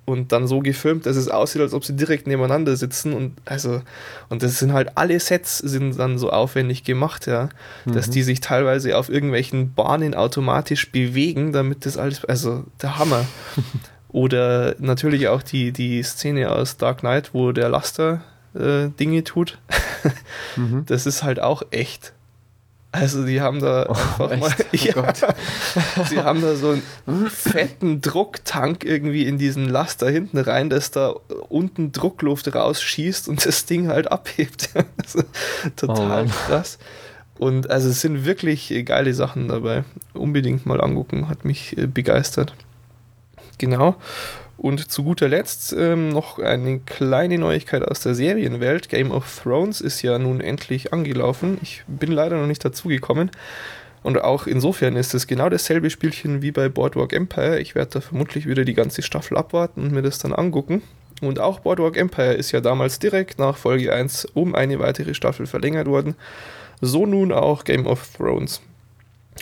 und 0.05 0.31
dann 0.31 0.47
so 0.47 0.59
gefilmt, 0.59 1.05
dass 1.05 1.15
es 1.15 1.29
aussieht, 1.29 1.61
als 1.61 1.73
ob 1.73 1.85
sie 1.85 1.95
direkt 1.95 2.27
nebeneinander 2.27 2.75
sitzen 2.75 3.13
und 3.13 3.33
also 3.45 3.81
und 4.29 4.43
das 4.43 4.59
sind 4.59 4.73
halt 4.73 4.97
alle 4.97 5.19
Sets 5.19 5.59
sind 5.59 5.97
dann 5.97 6.17
so 6.17 6.29
aufwendig 6.29 6.83
gemacht, 6.83 7.27
ja, 7.27 7.49
mhm. 7.85 7.93
dass 7.93 8.09
die 8.09 8.23
sich 8.23 8.41
teilweise 8.41 8.97
auf 8.97 9.09
irgendwelchen 9.09 9.73
Bahnen 9.73 10.13
automatisch 10.13 10.91
bewegen, 10.91 11.53
damit 11.53 11.85
das 11.85 11.97
alles 11.97 12.25
also 12.25 12.65
der 12.81 12.97
Hammer. 12.97 13.25
Oder 14.09 14.75
natürlich 14.77 15.27
auch 15.27 15.41
die 15.41 15.71
die 15.71 16.03
Szene 16.03 16.51
aus 16.51 16.77
Dark 16.77 16.99
Knight, 16.99 17.33
wo 17.33 17.51
der 17.51 17.69
Laster 17.69 18.21
äh, 18.53 18.89
Dinge 18.89 19.23
tut. 19.23 19.57
mhm. 20.55 20.83
Das 20.85 21.05
ist 21.05 21.23
halt 21.23 21.39
auch 21.39 21.63
echt. 21.71 22.13
Also 22.93 23.25
die 23.25 23.41
haben 23.41 23.59
da 23.59 23.87
oh, 23.89 23.93
einfach 23.93 24.31
echt? 24.31 24.39
mal, 24.39 24.53
oh 24.59 24.65
ja, 24.71 25.13
sie 26.05 26.19
haben 26.19 26.43
da 26.43 26.55
so 26.55 26.77
einen 27.07 27.27
fetten 27.27 28.01
Drucktank 28.01 28.85
irgendwie 28.85 29.25
in 29.25 29.39
diesen 29.39 29.67
Laster 29.67 30.11
hinten 30.11 30.37
rein, 30.37 30.69
dass 30.69 30.91
da 30.91 31.15
unten 31.49 31.91
Druckluft 31.91 32.53
rausschießt 32.53 33.29
und 33.29 33.43
das 33.47 33.65
Ding 33.65 33.87
halt 33.87 34.11
abhebt. 34.11 34.69
also, 35.01 35.23
total 35.75 36.27
oh 36.27 36.29
krass. 36.45 36.77
Und 37.39 37.71
also 37.71 37.89
es 37.89 38.01
sind 38.01 38.25
wirklich 38.25 38.71
geile 38.85 39.15
Sachen 39.15 39.47
dabei. 39.47 39.85
Unbedingt 40.13 40.67
mal 40.67 40.79
angucken, 40.79 41.29
hat 41.29 41.45
mich 41.45 41.75
äh, 41.75 41.87
begeistert. 41.87 42.53
Genau. 43.57 43.95
Und 44.63 44.89
zu 44.89 45.03
guter 45.03 45.27
Letzt 45.27 45.75
ähm, 45.77 46.07
noch 46.07 46.39
eine 46.39 46.79
kleine 46.79 47.37
Neuigkeit 47.37 47.85
aus 47.85 47.99
der 47.99 48.15
Serienwelt. 48.15 48.87
Game 48.87 49.11
of 49.11 49.41
Thrones 49.43 49.81
ist 49.81 50.01
ja 50.03 50.17
nun 50.17 50.39
endlich 50.39 50.93
angelaufen. 50.93 51.57
Ich 51.61 51.83
bin 51.85 52.13
leider 52.13 52.37
noch 52.39 52.47
nicht 52.47 52.63
dazugekommen. 52.63 53.29
Und 54.03 54.21
auch 54.21 54.47
insofern 54.47 54.95
ist 54.95 55.13
es 55.13 55.27
genau 55.27 55.49
dasselbe 55.49 55.89
Spielchen 55.89 56.41
wie 56.41 56.51
bei 56.51 56.69
Boardwalk 56.69 57.11
Empire. 57.11 57.59
Ich 57.59 57.75
werde 57.75 57.91
da 57.95 57.99
vermutlich 57.99 58.47
wieder 58.47 58.63
die 58.63 58.73
ganze 58.73 59.01
Staffel 59.01 59.35
abwarten 59.35 59.81
und 59.81 59.91
mir 59.91 60.01
das 60.01 60.17
dann 60.19 60.31
angucken. 60.31 60.81
Und 61.21 61.39
auch 61.39 61.59
Boardwalk 61.59 61.97
Empire 61.97 62.33
ist 62.33 62.53
ja 62.53 62.61
damals 62.61 62.99
direkt 62.99 63.39
nach 63.39 63.57
Folge 63.57 63.91
1 63.91 64.29
um 64.33 64.55
eine 64.55 64.79
weitere 64.79 65.13
Staffel 65.13 65.45
verlängert 65.45 65.87
worden. 65.87 66.15
So 66.79 67.05
nun 67.05 67.33
auch 67.33 67.65
Game 67.65 67.85
of 67.85 68.07
Thrones. 68.15 68.61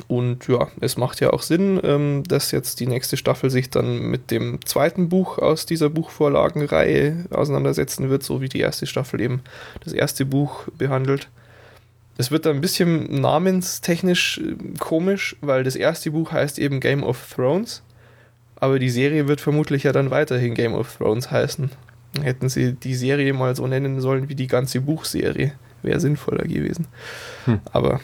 Und 0.08 0.47
ja, 0.47 0.67
es 0.80 0.97
macht 0.97 1.19
ja 1.19 1.32
auch 1.32 1.41
Sinn, 1.41 1.80
ähm, 1.84 2.23
dass 2.27 2.51
jetzt 2.51 2.80
die 2.80 2.88
nächste 2.88 3.17
Staffel 3.17 3.49
sich 3.49 3.69
dann 3.69 3.99
mit 4.10 4.32
dem 4.32 4.65
zweiten 4.65 5.10
Buch 5.10 5.38
aus 5.38 5.65
dieser 5.65 5.89
Buchvorlagenreihe 5.89 7.25
auseinandersetzen 7.30 8.10
wird, 8.10 8.23
so 8.23 8.41
wie 8.41 8.49
die 8.49 8.60
erste 8.60 8.88
Staffel 8.88 9.19
eben 9.21 9.41
das 9.84 9.93
erste 9.93 10.25
Buch 10.25 10.67
behandelt. 10.77 11.27
Es 12.17 12.32
wird 12.32 12.45
dann 12.45 12.58
ein 12.58 12.62
bisschen 12.62 13.21
namenstechnisch 13.21 14.39
äh, 14.39 14.77
komisch, 14.80 15.36
weil 15.41 15.63
das 15.63 15.75
erste 15.75 16.12
Buch 16.12 16.32
heißt 16.32 16.60
eben 16.60 16.80
Game 16.80 17.04
of 17.04 17.34
Thrones, 17.36 17.82
aber 18.56 18.80
die 18.80 18.89
Serie 18.89 19.27
wird 19.27 19.41
vermutlich 19.41 19.84
ja 19.84 19.91
dann 19.91 20.12
weiterhin 20.12 20.54
Game 20.54 20.73
of 20.73 20.97
Thrones 20.97 21.32
heißen. 21.32 21.71
Hätten 22.21 22.49
sie 22.49 22.73
die 22.73 22.95
Serie 22.95 23.34
mal 23.34 23.56
so 23.56 23.65
nennen 23.67 24.01
sollen 24.01 24.30
wie 24.30 24.36
die 24.36 24.47
ganze 24.47 24.82
Buchserie, 24.82 25.54
wäre 25.82 25.99
sinnvoller 25.99 26.43
gewesen. 26.43 26.88
Hm. 27.45 27.60
Aber 27.71 28.01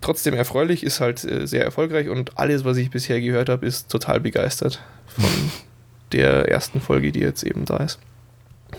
trotzdem 0.00 0.34
erfreulich, 0.34 0.82
ist 0.82 1.00
halt 1.00 1.24
äh, 1.24 1.46
sehr 1.46 1.64
erfolgreich 1.64 2.08
und 2.08 2.38
alles, 2.38 2.64
was 2.64 2.76
ich 2.76 2.90
bisher 2.90 3.20
gehört 3.20 3.48
habe, 3.48 3.66
ist 3.66 3.90
total 3.90 4.20
begeistert 4.20 4.80
von 5.06 5.30
der 6.12 6.48
ersten 6.48 6.80
Folge, 6.80 7.12
die 7.12 7.20
jetzt 7.20 7.42
eben 7.42 7.64
da 7.64 7.78
ist. 7.78 7.98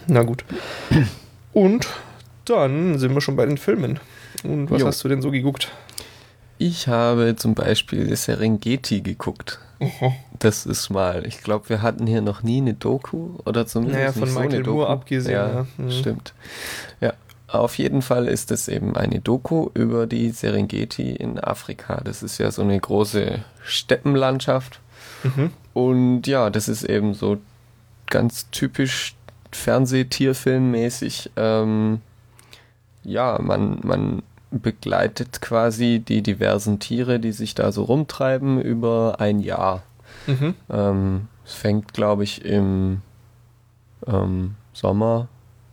Na 0.07 0.23
gut. 0.23 0.45
Und 1.53 1.87
dann 2.45 2.97
sind 2.97 3.13
wir 3.13 3.21
schon 3.21 3.35
bei 3.35 3.45
den 3.45 3.57
Filmen. 3.57 3.99
Und 4.43 4.71
was 4.71 4.81
jo. 4.81 4.87
hast 4.87 5.03
du 5.03 5.09
denn 5.09 5.21
so 5.21 5.31
geguckt? 5.31 5.69
Ich 6.57 6.87
habe 6.87 7.35
zum 7.35 7.55
Beispiel 7.55 8.15
Serengeti 8.15 9.01
geguckt. 9.01 9.59
Mhm. 9.79 10.13
Das 10.37 10.67
ist 10.67 10.89
mal, 10.91 11.25
ich 11.25 11.41
glaube, 11.41 11.69
wir 11.69 11.81
hatten 11.81 12.05
hier 12.05 12.21
noch 12.21 12.43
nie 12.43 12.57
eine 12.57 12.75
Doku 12.75 13.31
oder 13.45 13.65
zumindest 13.65 13.99
naja, 13.99 14.11
von 14.11 14.29
so 14.29 14.39
Michael 14.39 14.63
Moore 14.63 14.87
abgesehen. 14.87 15.33
Ja, 15.33 15.49
ja. 15.49 15.67
Mhm. 15.77 15.91
stimmt. 15.91 16.33
Ja, 16.99 17.13
auf 17.51 17.77
jeden 17.77 18.01
Fall 18.01 18.27
ist 18.27 18.51
es 18.51 18.67
eben 18.67 18.95
eine 18.95 19.19
Doku 19.19 19.69
über 19.73 20.07
die 20.07 20.29
Serengeti 20.31 21.11
in 21.11 21.39
Afrika. 21.39 22.01
Das 22.03 22.23
ist 22.23 22.37
ja 22.37 22.51
so 22.51 22.61
eine 22.61 22.79
große 22.79 23.43
Steppenlandschaft. 23.63 24.79
Mhm. 25.23 25.51
Und 25.73 26.27
ja, 26.27 26.49
das 26.49 26.67
ist 26.67 26.83
eben 26.83 27.13
so 27.13 27.37
ganz 28.07 28.49
typisch 28.51 29.15
Fernsehtierfilmmäßig. 29.51 31.31
Ähm, 31.35 32.01
ja, 33.03 33.39
man, 33.41 33.79
man 33.83 34.23
begleitet 34.51 35.41
quasi 35.41 35.99
die 36.05 36.21
diversen 36.21 36.79
Tiere, 36.79 37.19
die 37.19 37.31
sich 37.31 37.55
da 37.55 37.71
so 37.71 37.83
rumtreiben, 37.83 38.61
über 38.61 39.15
ein 39.19 39.39
Jahr. 39.39 39.83
Mhm. 40.27 40.55
Ähm, 40.69 41.27
es 41.45 41.53
fängt, 41.53 41.93
glaube 41.93 42.23
ich, 42.23 42.45
im 42.45 43.01
ähm, 44.07 44.55
Sommer 44.73 45.27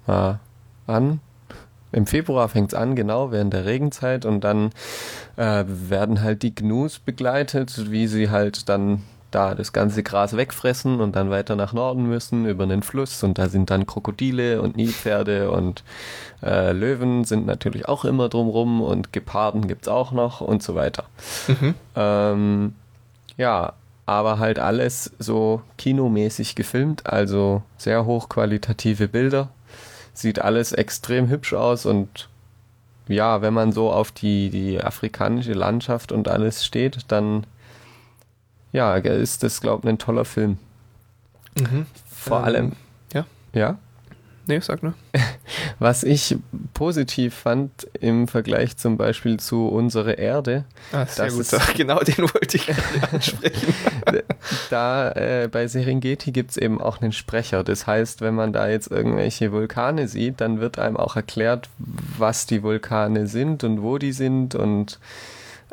äh, 0.07 0.35
an. 0.87 1.21
Im 1.99 2.07
Februar 2.07 2.49
fängt 2.49 2.73
es 2.73 2.79
an, 2.79 2.95
genau, 2.95 3.33
während 3.33 3.53
der 3.53 3.65
Regenzeit. 3.65 4.25
Und 4.25 4.45
dann 4.45 4.71
äh, 5.37 5.65
werden 5.67 6.23
halt 6.23 6.45
die 6.45 6.55
Gnus 6.55 7.01
begleitet, 7.01 7.91
wie 7.91 8.07
sie 8.07 8.31
halt 8.31 8.69
dann 8.69 9.03
da 9.33 9.57
das 9.57 9.73
ganze 9.73 10.05
Gras 10.05 10.37
wegfressen 10.37 11.01
und 11.01 11.17
dann 11.17 11.29
weiter 11.29 11.57
nach 11.57 11.73
Norden 11.73 12.09
müssen 12.09 12.47
über 12.47 12.63
einen 12.63 12.85
Fluss 12.85 13.23
und 13.25 13.37
da 13.37 13.49
sind 13.49 13.69
dann 13.69 13.85
Krokodile 13.85 14.63
und 14.63 14.77
Nilpferde 14.77 15.51
und 15.51 15.83
äh, 16.43 16.73
Löwen 16.73 17.25
sind 17.25 17.45
natürlich 17.45 17.89
auch 17.89 18.07
immer 18.07 18.29
drumrum 18.31 18.81
und 18.81 19.13
Geparden 19.13 19.67
gibt 19.67 19.83
es 19.83 19.89
auch 19.89 20.13
noch 20.13 20.41
und 20.41 20.63
so 20.63 20.77
weiter. 20.77 21.05
Mhm. 21.49 21.75
Ähm, 21.95 22.75
ja, 23.37 23.75
aber 24.07 24.39
halt 24.39 24.61
alles 24.61 25.11
so 25.19 25.61
kinomäßig 25.77 26.55
gefilmt, 26.55 27.07
also 27.07 27.63
sehr 27.77 28.07
hochqualitative 28.07 29.09
Bilder. 29.09 29.51
Sieht 30.19 30.41
alles 30.41 30.73
extrem 30.73 31.29
hübsch 31.29 31.55
aus 31.55 31.87
und 31.87 32.29
ja, 33.07 33.41
wenn 33.41 33.55
man 33.55 33.71
so 33.71 33.93
auf 33.93 34.11
die, 34.11 34.51
die 34.51 34.83
afrikanische 34.83 35.53
Landschaft 35.53 36.11
und 36.11 36.27
alles 36.27 36.65
steht, 36.65 37.05
dann 37.07 37.47
ja, 38.73 38.97
ist 38.97 39.45
das, 39.45 39.61
glaube 39.61 39.87
ich, 39.87 39.95
ein 39.95 39.99
toller 39.99 40.25
Film. 40.25 40.59
Mhm. 41.57 41.87
Vor 42.11 42.39
ähm, 42.39 42.45
allem. 42.45 42.73
Ja. 43.13 43.27
Ja? 43.53 43.79
Nee, 44.49 44.61
sag 44.61 44.83
nur. 44.83 44.95
Was 45.79 46.03
ich 46.03 46.37
positiv 46.73 47.35
fand 47.35 47.71
im 48.01 48.27
Vergleich 48.29 48.79
zum 48.79 48.97
Beispiel 48.97 49.39
zu 49.39 49.69
Unsere 49.69 50.13
Erde. 50.13 50.65
Ah, 50.91 51.05
sehr 51.05 51.31
gut. 51.31 51.41
Ist, 51.41 51.75
genau 51.77 52.01
den 52.01 52.17
wollte 52.17 52.57
ich 52.57 52.67
ansprechen. 53.13 53.75
da 54.71 55.13
äh, 55.13 55.49
bei 55.53 55.69
Serengeti 55.69 56.33
gibt 56.33 56.53
es 56.53 56.57
eben 56.57 56.81
auch 56.81 57.03
einen 57.03 57.13
Sprecher. 57.13 57.63
Das 57.63 57.87
heißt, 57.87 58.23
wenn 58.23 58.35
man 58.35 58.55
da 58.55 58.69
jetzt 58.69 58.91
irgendwelche 58.91 59.53
Vulkane 59.53 60.09
sieht, 60.09 60.41
dann 60.41 60.61
wird 60.61 60.79
einem 60.79 60.97
auch 60.97 61.15
erklärt, 61.15 61.69
was 61.77 62.47
die 62.47 62.63
Vulkane 62.63 63.27
sind 63.27 63.65
und 63.65 63.83
wo 63.83 63.99
die 63.99 64.13
sind 64.13 64.55
und 64.55 64.99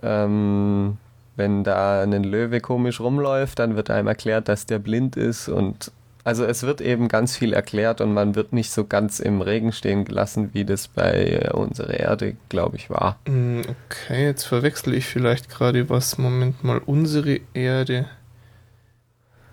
ähm, 0.04 0.98
wenn 1.38 1.64
da 1.64 2.02
ein 2.02 2.24
Löwe 2.26 2.60
komisch 2.60 3.00
rumläuft, 3.00 3.60
dann 3.60 3.78
wird 3.78 3.90
einem 3.90 4.08
erklärt, 4.08 4.50
dass 4.50 4.66
der 4.66 4.80
blind 4.80 5.16
ist 5.16 5.48
und 5.48 5.92
also 6.26 6.44
es 6.44 6.64
wird 6.64 6.82
eben 6.82 7.08
ganz 7.08 7.38
viel 7.38 7.54
erklärt 7.54 8.02
und 8.02 8.12
man 8.12 8.34
wird 8.34 8.52
nicht 8.52 8.72
so 8.72 8.84
ganz 8.86 9.20
im 9.20 9.42
Regen 9.42 9.72
stehen 9.72 10.06
gelassen, 10.06 10.50
wie 10.54 10.66
das 10.66 10.88
bei 10.88 11.52
unserer 11.54 11.94
Erde, 11.94 12.36
glaube 12.50 12.78
ich, 12.78 12.90
war. 12.90 13.20
Mm, 13.28 13.62
okay, 13.62 14.26
jetzt 14.26 14.46
verwechsel 14.46 14.96
ich 14.96 15.06
vielleicht 15.06 15.50
gerade 15.50 15.88
was. 15.88 16.18
Moment 16.18 16.64
mal, 16.64 16.80
unsere 16.80 17.42
Erde. 17.54 18.10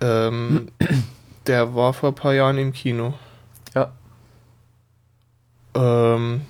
Ähm, 0.01 0.69
der 1.47 1.75
war 1.75 1.93
vor 1.93 2.09
ein 2.09 2.15
paar 2.15 2.33
Jahren 2.33 2.57
im 2.57 2.73
Kino. 2.73 3.13
Ja. 3.75 3.91
Ähm, 5.75 6.41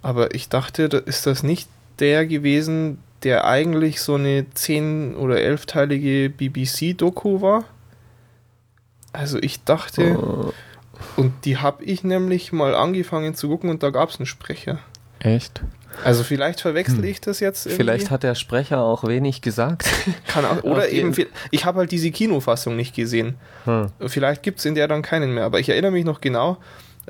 aber 0.00 0.34
ich 0.34 0.48
dachte, 0.48 0.84
ist 1.04 1.26
das 1.26 1.42
nicht 1.42 1.68
der 1.98 2.24
gewesen, 2.24 2.98
der 3.24 3.44
eigentlich 3.44 4.00
so 4.00 4.14
eine 4.14 4.46
10- 4.56 5.16
oder 5.16 5.36
11-teilige 5.36 6.30
BBC-Doku 6.30 7.42
war. 7.42 7.64
Also 9.12 9.38
ich 9.38 9.64
dachte, 9.64 10.18
oh. 10.18 10.52
und 11.16 11.44
die 11.44 11.58
habe 11.58 11.84
ich 11.84 12.04
nämlich 12.04 12.52
mal 12.52 12.74
angefangen 12.74 13.34
zu 13.34 13.48
gucken 13.48 13.70
und 13.70 13.82
da 13.82 13.90
gab 13.90 14.10
es 14.10 14.18
einen 14.18 14.26
Sprecher. 14.26 14.78
Echt? 15.18 15.62
Also 16.04 16.22
vielleicht 16.22 16.60
verwechsel 16.60 16.98
hm. 16.98 17.04
ich 17.04 17.20
das 17.20 17.40
jetzt 17.40 17.66
irgendwie. 17.66 17.82
Vielleicht 17.82 18.10
hat 18.10 18.22
der 18.22 18.34
Sprecher 18.34 18.80
auch 18.80 19.04
wenig 19.04 19.42
gesagt. 19.42 19.86
Kann 20.26 20.44
auch, 20.44 20.62
oder 20.62 20.88
eben, 20.88 21.14
ich 21.50 21.64
habe 21.64 21.80
halt 21.80 21.90
diese 21.90 22.10
Kinofassung 22.10 22.76
nicht 22.76 22.94
gesehen. 22.94 23.34
Hm. 23.64 23.88
Vielleicht 24.06 24.42
gibt 24.42 24.60
es 24.60 24.64
in 24.64 24.74
der 24.74 24.88
dann 24.88 25.02
keinen 25.02 25.34
mehr. 25.34 25.44
Aber 25.44 25.60
ich 25.60 25.68
erinnere 25.68 25.90
mich 25.90 26.04
noch 26.04 26.20
genau, 26.20 26.58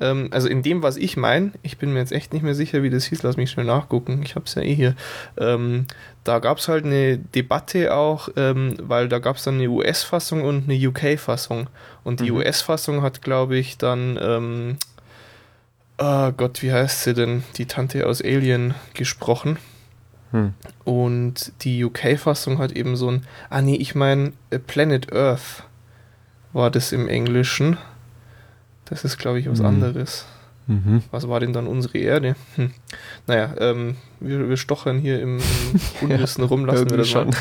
ähm, 0.01 0.29
also 0.31 0.49
in 0.49 0.63
dem, 0.63 0.83
was 0.83 0.97
ich 0.97 1.17
meine, 1.17 1.53
ich 1.63 1.79
bin 1.79 1.93
mir 1.93 2.01
jetzt 2.01 2.13
echt 2.13 2.33
nicht 2.33 2.43
mehr 2.43 2.55
sicher, 2.55 2.83
wie 2.83 2.91
das 2.91 3.05
hieß, 3.05 3.23
lass 3.23 3.37
mich 3.37 3.51
schnell 3.51 3.67
nachgucken, 3.67 4.23
ich 4.25 4.35
habe 4.35 4.47
es 4.47 4.55
ja 4.55 4.63
eh 4.63 4.75
hier. 4.75 4.97
Ähm, 5.39 5.87
da 6.25 6.39
gab 6.39 6.59
es 6.59 6.69
halt 6.69 6.85
eine 6.85 7.19
Debatte 7.19 7.95
auch, 7.95 8.29
ähm, 8.37 8.77
weil 8.81 9.09
da 9.09 9.19
gab 9.19 9.37
es 9.37 9.45
dann 9.45 9.55
eine 9.55 9.69
US-Fassung 9.69 10.43
und 10.43 10.69
eine 10.69 10.89
UK-Fassung. 10.89 11.69
Und 12.05 12.21
die 12.21 12.31
mhm. 12.31 12.39
US-Fassung 12.39 13.03
hat, 13.03 13.23
glaube 13.23 13.57
ich, 13.57 13.79
dann, 13.79 14.77
oh 15.99 16.33
Gott, 16.33 16.63
wie 16.63 16.73
heißt 16.73 17.05
sie 17.05 17.15
denn? 17.15 17.45
Die 17.57 17.67
Tante 17.67 18.07
aus 18.07 18.23
Alien 18.23 18.75
gesprochen. 18.95 19.59
Hm. 20.33 20.55
Und 20.85 21.53
die 21.63 21.85
UK-Fassung 21.85 22.59
hat 22.59 22.73
eben 22.73 22.97
so 22.97 23.11
ein, 23.11 23.27
ah 23.49 23.61
nee, 23.61 23.77
ich 23.77 23.95
meine 23.95 24.33
Planet 24.67 25.13
Earth 25.13 25.65
war 26.53 26.71
das 26.71 26.93
im 26.93 27.09
Englischen. 27.09 27.79
Das 28.90 29.05
ist, 29.05 29.18
glaube 29.18 29.38
ich, 29.40 29.48
was 29.48 29.61
mhm. 29.61 29.66
anderes. 29.66 30.26
Mhm. 30.66 31.03
Was 31.11 31.29
war 31.29 31.40
denn 31.40 31.53
dann 31.53 31.66
unsere 31.66 31.98
Erde? 31.98 32.37
Hm. 32.55 32.70
Naja, 33.26 33.55
ähm, 33.59 33.96
wir, 34.20 34.48
wir 34.48 34.57
stochern 34.57 34.98
hier 34.98 35.20
im, 35.20 35.38
im 35.38 35.81
Unwissen 36.11 36.44
ja, 36.44 36.48
rum, 36.48 36.64
lassen 36.64 36.90
wir 36.90 36.96
das 36.98 37.09
schon. 37.09 37.31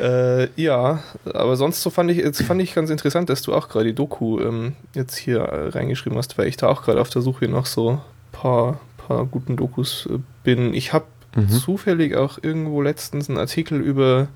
Äh, 0.00 0.48
ja, 0.60 1.04
aber 1.24 1.54
sonst 1.54 1.80
so 1.80 1.88
fand 1.88 2.10
ich, 2.10 2.16
jetzt 2.16 2.42
fand 2.42 2.60
ich 2.60 2.74
ganz 2.74 2.90
interessant, 2.90 3.30
dass 3.30 3.42
du 3.42 3.54
auch 3.54 3.68
gerade 3.68 3.86
die 3.86 3.94
Doku 3.94 4.40
ähm, 4.40 4.72
jetzt 4.92 5.16
hier 5.16 5.38
äh, 5.38 5.68
reingeschrieben 5.68 6.18
hast, 6.18 6.36
weil 6.36 6.48
ich 6.48 6.56
da 6.56 6.66
auch 6.66 6.82
gerade 6.82 7.00
auf 7.00 7.10
der 7.10 7.22
Suche 7.22 7.46
nach 7.46 7.66
so 7.66 7.90
ein 7.90 8.00
paar, 8.32 8.80
paar 8.96 9.24
guten 9.24 9.56
Dokus 9.56 10.08
äh, 10.10 10.18
bin. 10.42 10.74
Ich 10.74 10.92
habe 10.92 11.04
mhm. 11.36 11.48
zufällig 11.48 12.16
auch 12.16 12.38
irgendwo 12.42 12.82
letztens 12.82 13.28
einen 13.28 13.38
Artikel 13.38 13.80
über 13.80 14.26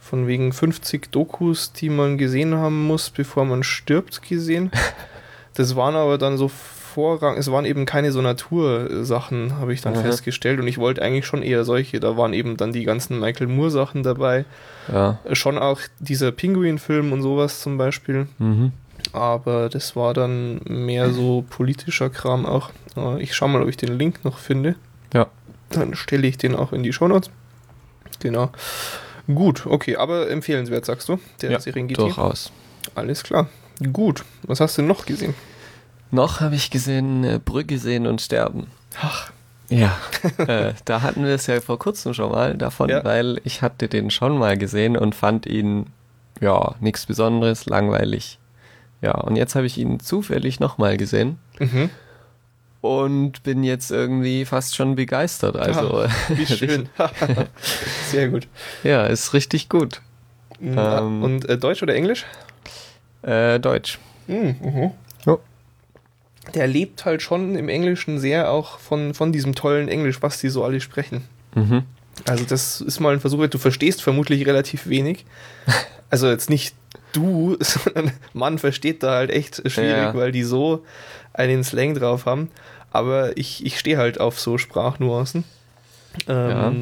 von 0.00 0.26
wegen 0.26 0.52
50 0.52 1.10
Dokus, 1.10 1.72
die 1.72 1.88
man 1.88 2.18
gesehen 2.18 2.54
haben 2.54 2.86
muss, 2.86 3.08
bevor 3.08 3.46
man 3.46 3.62
stirbt, 3.62 4.20
gesehen. 4.20 4.70
Das 5.56 5.74
waren 5.74 5.96
aber 5.96 6.18
dann 6.18 6.36
so 6.36 6.48
Vorrang, 6.48 7.36
es 7.36 7.50
waren 7.50 7.66
eben 7.66 7.84
keine 7.84 8.10
so 8.10 8.22
Natursachen, 8.22 9.58
habe 9.58 9.74
ich 9.74 9.82
dann 9.82 9.94
mhm. 9.94 10.00
festgestellt. 10.00 10.60
Und 10.60 10.66
ich 10.66 10.78
wollte 10.78 11.02
eigentlich 11.02 11.26
schon 11.26 11.42
eher 11.42 11.64
solche. 11.64 12.00
Da 12.00 12.16
waren 12.16 12.32
eben 12.32 12.56
dann 12.56 12.72
die 12.72 12.84
ganzen 12.84 13.20
Michael 13.20 13.48
Moore-Sachen 13.48 14.02
dabei. 14.02 14.46
Ja. 14.90 15.18
Schon 15.32 15.58
auch 15.58 15.80
dieser 15.98 16.32
Pinguin-Film 16.32 17.12
und 17.12 17.20
sowas 17.20 17.60
zum 17.60 17.76
Beispiel. 17.76 18.28
Mhm. 18.38 18.72
Aber 19.12 19.68
das 19.68 19.94
war 19.94 20.14
dann 20.14 20.60
mehr 20.64 21.10
so 21.10 21.44
politischer 21.50 22.08
Kram 22.08 22.46
auch. 22.46 22.70
Ich 23.18 23.34
schaue 23.34 23.50
mal, 23.50 23.62
ob 23.62 23.68
ich 23.68 23.76
den 23.76 23.98
Link 23.98 24.24
noch 24.24 24.38
finde. 24.38 24.74
Ja. 25.12 25.26
Dann 25.70 25.94
stelle 25.94 26.26
ich 26.26 26.38
den 26.38 26.54
auch 26.54 26.72
in 26.72 26.82
die 26.82 26.94
Shownotes. 26.94 27.30
Genau. 28.20 28.50
Gut, 29.26 29.66
okay, 29.66 29.96
aber 29.96 30.30
empfehlenswert, 30.30 30.86
sagst 30.86 31.08
du? 31.10 31.18
Der 31.42 31.50
ja, 31.50 31.60
Serengeti. 31.60 32.00
Durchaus. 32.00 32.52
Alles 32.94 33.22
klar. 33.22 33.48
Gut, 33.92 34.24
was 34.42 34.60
hast 34.60 34.78
du 34.78 34.82
noch 34.82 35.06
gesehen? 35.06 35.34
Noch 36.10 36.40
habe 36.40 36.54
ich 36.54 36.70
gesehen 36.70 37.24
äh, 37.24 37.40
Brügge 37.44 37.78
sehen 37.78 38.06
und 38.06 38.20
sterben. 38.20 38.68
Ach. 39.00 39.30
Ja, 39.68 39.96
äh, 40.38 40.74
da 40.84 41.02
hatten 41.02 41.24
wir 41.24 41.34
es 41.34 41.46
ja 41.46 41.60
vor 41.60 41.78
kurzem 41.78 42.14
schon 42.14 42.30
mal 42.30 42.56
davon, 42.56 42.88
ja. 42.88 43.04
weil 43.04 43.40
ich 43.44 43.62
hatte 43.62 43.88
den 43.88 44.10
schon 44.10 44.38
mal 44.38 44.56
gesehen 44.56 44.96
und 44.96 45.14
fand 45.14 45.44
ihn, 45.46 45.86
ja, 46.40 46.76
nichts 46.80 47.06
Besonderes, 47.06 47.66
langweilig. 47.66 48.38
Ja, 49.02 49.12
und 49.12 49.36
jetzt 49.36 49.54
habe 49.54 49.66
ich 49.66 49.76
ihn 49.76 50.00
zufällig 50.00 50.60
nochmal 50.60 50.96
gesehen. 50.96 51.38
Mhm. 51.58 51.90
Und 52.80 53.42
bin 53.42 53.64
jetzt 53.64 53.90
irgendwie 53.90 54.44
fast 54.44 54.76
schon 54.76 54.94
begeistert. 54.94 55.56
Also, 55.56 56.04
ja, 56.04 56.10
wie 56.28 56.46
schön. 56.56 56.88
Sehr 58.10 58.28
gut. 58.28 58.46
Ja, 58.84 59.06
ist 59.06 59.34
richtig 59.34 59.68
gut. 59.68 60.00
Ähm, 60.60 61.22
und 61.22 61.48
äh, 61.48 61.58
Deutsch 61.58 61.82
oder 61.82 61.94
Englisch? 61.94 62.24
Äh, 63.26 63.58
Deutsch. 63.58 63.98
Mhm. 64.28 64.56
mhm. 64.60 64.90
Ja. 65.26 65.38
Der 66.54 66.66
lebt 66.68 67.04
halt 67.04 67.22
schon 67.22 67.56
im 67.56 67.68
Englischen 67.68 68.20
sehr 68.20 68.50
auch 68.50 68.78
von, 68.78 69.14
von 69.14 69.32
diesem 69.32 69.54
tollen 69.54 69.88
Englisch, 69.88 70.22
was 70.22 70.40
die 70.40 70.48
so 70.48 70.64
alle 70.64 70.80
sprechen. 70.80 71.24
Mhm. 71.54 71.82
Also 72.26 72.44
das 72.44 72.80
ist 72.80 73.00
mal 73.00 73.12
ein 73.12 73.20
Versuch, 73.20 73.46
du 73.48 73.58
verstehst 73.58 74.02
vermutlich 74.02 74.46
relativ 74.46 74.86
wenig. 74.86 75.24
Also 76.08 76.28
jetzt 76.28 76.50
nicht 76.50 76.76
du, 77.12 77.56
sondern 77.60 78.12
man 78.32 78.58
versteht 78.58 79.02
da 79.02 79.14
halt 79.14 79.30
echt 79.32 79.56
schwierig, 79.68 79.96
ja. 79.96 80.14
weil 80.14 80.30
die 80.30 80.44
so 80.44 80.84
einen 81.32 81.64
Slang 81.64 81.94
drauf 81.94 82.26
haben. 82.26 82.48
Aber 82.92 83.36
ich, 83.36 83.66
ich 83.66 83.76
stehe 83.76 83.98
halt 83.98 84.20
auf 84.20 84.38
so 84.38 84.56
Sprachnuancen. 84.56 85.42
Ähm, 86.28 86.48
ja. 86.48 86.72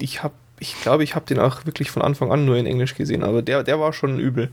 Ich 0.00 0.24
habe 0.24 0.34
ich 0.58 0.80
glaube, 0.80 1.04
ich 1.04 1.14
habe 1.14 1.26
den 1.26 1.38
auch 1.38 1.66
wirklich 1.66 1.90
von 1.90 2.02
Anfang 2.02 2.32
an 2.32 2.44
nur 2.44 2.56
in 2.56 2.66
Englisch 2.66 2.94
gesehen, 2.94 3.22
aber 3.22 3.42
der, 3.42 3.62
der 3.62 3.80
war 3.80 3.92
schon 3.92 4.18
übel. 4.18 4.50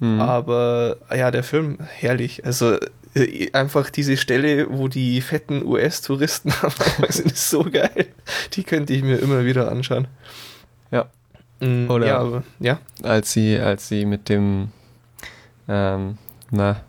Mhm. 0.00 0.20
Aber 0.20 0.96
ja, 1.14 1.30
der 1.30 1.42
Film, 1.42 1.78
herrlich. 1.80 2.44
Also 2.44 2.78
äh, 3.14 3.50
einfach 3.52 3.90
diese 3.90 4.16
Stelle, 4.16 4.66
wo 4.70 4.88
die 4.88 5.20
fetten 5.20 5.64
US-Touristen 5.64 6.52
sind, 7.08 7.26
ist 7.32 7.50
so 7.50 7.64
geil. 7.64 8.06
Die 8.54 8.64
könnte 8.64 8.92
ich 8.92 9.02
mir 9.02 9.18
immer 9.18 9.44
wieder 9.44 9.70
anschauen. 9.70 10.08
Ja. 10.90 11.06
Mhm, 11.60 11.90
Oder 11.90 12.06
ja, 12.06 12.18
aber, 12.18 12.42
ja. 12.58 12.78
Als 13.02 13.32
sie, 13.32 13.58
als 13.58 13.88
sie 13.88 14.04
mit 14.04 14.28
dem 14.28 14.70
ähm, 15.68 16.18
na, 16.50 16.80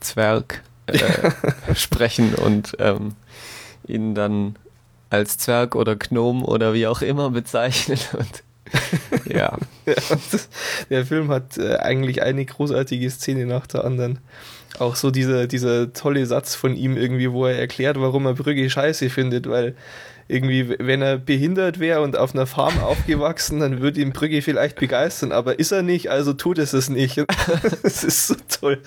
Zwerg 0.00 0.62
äh, 0.86 1.30
sprechen 1.74 2.34
und 2.34 2.76
ähm, 2.78 3.14
ihn 3.86 4.14
dann 4.14 4.56
als 5.10 5.38
Zwerg 5.38 5.74
oder 5.74 5.96
Gnom 5.96 6.44
oder 6.44 6.74
wie 6.74 6.86
auch 6.86 7.02
immer 7.02 7.30
bezeichnen. 7.30 7.98
Und 8.12 8.42
ja. 9.26 9.58
der 10.90 11.06
Film 11.06 11.30
hat 11.30 11.58
äh, 11.58 11.76
eigentlich 11.76 12.22
eine 12.22 12.44
großartige 12.44 13.10
Szene 13.10 13.46
nach 13.46 13.66
der 13.66 13.84
anderen. 13.84 14.18
Auch 14.78 14.96
so 14.96 15.10
dieser, 15.10 15.46
dieser 15.46 15.92
tolle 15.92 16.26
Satz 16.26 16.54
von 16.54 16.76
ihm 16.76 16.96
irgendwie, 16.96 17.32
wo 17.32 17.46
er 17.46 17.58
erklärt, 17.58 17.98
warum 17.98 18.26
er 18.26 18.34
Brügge 18.34 18.68
scheiße 18.68 19.08
findet, 19.08 19.48
weil 19.48 19.74
irgendwie, 20.28 20.74
wenn 20.78 21.02
er 21.02 21.18
behindert 21.18 21.78
wäre 21.78 22.00
und 22.00 22.16
auf 22.16 22.34
einer 22.34 22.46
Farm 22.46 22.78
aufgewachsen, 22.80 23.60
dann 23.60 23.80
würde 23.80 24.00
ihn 24.00 24.12
Brügge 24.12 24.42
vielleicht 24.42 24.76
begeistern, 24.78 25.30
aber 25.30 25.58
ist 25.58 25.70
er 25.70 25.82
nicht, 25.82 26.10
also 26.10 26.32
tut 26.32 26.58
es 26.58 26.72
es 26.72 26.88
nicht. 26.88 27.18
das 27.82 28.02
ist 28.02 28.26
so 28.26 28.34
toll. 28.60 28.82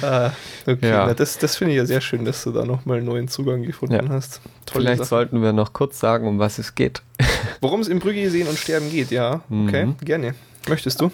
Ah, 0.00 0.30
okay, 0.66 0.88
ja. 0.88 1.06
Na, 1.06 1.14
das, 1.14 1.38
das 1.38 1.56
finde 1.56 1.74
ich 1.74 1.78
ja 1.78 1.86
sehr 1.86 2.00
schön, 2.00 2.24
dass 2.24 2.44
du 2.44 2.52
da 2.52 2.64
nochmal 2.64 2.98
einen 2.98 3.06
neuen 3.06 3.28
Zugang 3.28 3.62
gefunden 3.62 3.94
ja. 3.94 4.08
hast. 4.08 4.40
Tolle 4.64 4.84
vielleicht 4.84 4.98
Sache. 5.00 5.08
sollten 5.08 5.42
wir 5.42 5.52
noch 5.52 5.72
kurz 5.74 6.00
sagen, 6.00 6.26
um 6.26 6.38
was 6.38 6.58
es 6.58 6.74
geht. 6.74 7.02
Worum 7.60 7.80
es 7.80 7.88
im 7.88 7.98
Brügge 7.98 8.30
sehen 8.30 8.48
und 8.48 8.58
sterben 8.58 8.90
geht, 8.90 9.10
ja. 9.10 9.42
Okay, 9.50 9.86
mhm. 9.86 9.96
gerne. 9.98 10.34
Möchtest 10.68 11.00
du? 11.00 11.10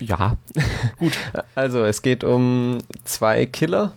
Ja. 0.00 0.36
Gut. 0.98 1.12
Also, 1.54 1.84
es 1.84 2.02
geht 2.02 2.24
um 2.24 2.78
zwei 3.04 3.46
Killer, 3.46 3.92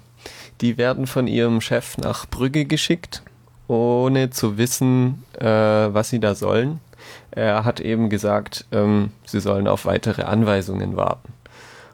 die 0.61 0.77
werden 0.77 1.07
von 1.07 1.27
ihrem 1.27 1.59
Chef 1.59 1.97
nach 1.97 2.27
Brügge 2.27 2.65
geschickt 2.65 3.23
ohne 3.71 4.29
zu 4.29 4.57
wissen, 4.57 5.23
äh, 5.39 5.45
was 5.45 6.09
sie 6.09 6.19
da 6.19 6.35
sollen. 6.35 6.81
Er 7.31 7.63
hat 7.63 7.79
eben 7.79 8.09
gesagt, 8.09 8.65
ähm, 8.71 9.11
sie 9.25 9.39
sollen 9.39 9.67
auf 9.67 9.85
weitere 9.85 10.23
Anweisungen 10.23 10.97
warten. 10.97 11.33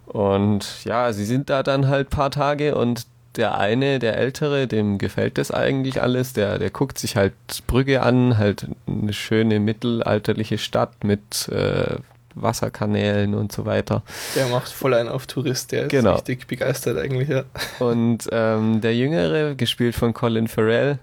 Und 0.07 0.83
ja, 0.85 1.13
sie 1.13 1.25
sind 1.25 1.49
da 1.49 1.63
dann 1.63 1.87
halt 1.87 2.09
paar 2.09 2.31
Tage 2.31 2.75
und 2.75 3.05
der 3.35 3.59
eine, 3.59 3.99
der 3.99 4.17
Ältere, 4.17 4.65
dem 4.65 4.97
gefällt 4.97 5.37
das 5.37 5.51
eigentlich 5.51 6.01
alles. 6.01 6.33
Der, 6.33 6.57
der 6.57 6.71
guckt 6.71 6.97
sich 6.97 7.15
halt 7.15 7.33
Brügge 7.67 8.01
an, 8.01 8.39
halt 8.39 8.65
eine 8.87 9.13
schöne 9.13 9.59
mittelalterliche 9.59 10.57
Stadt 10.57 11.03
mit 11.03 11.47
äh, 11.49 11.97
Wasserkanälen 12.33 13.35
und 13.35 13.51
so 13.51 13.65
weiter. 13.65 14.01
Der 14.35 14.47
macht 14.47 14.69
voll 14.69 14.95
einen 14.95 15.09
auf 15.09 15.27
Tourist, 15.27 15.71
der 15.71 15.83
ist 15.83 15.89
genau. 15.89 16.15
richtig 16.15 16.47
begeistert 16.47 16.97
eigentlich, 16.97 17.29
ja. 17.29 17.43
Und 17.79 18.27
ähm, 18.31 18.81
der 18.81 18.95
Jüngere, 18.95 19.55
gespielt 19.55 19.95
von 19.95 20.13
Colin 20.13 20.47
Farrell, 20.47 20.99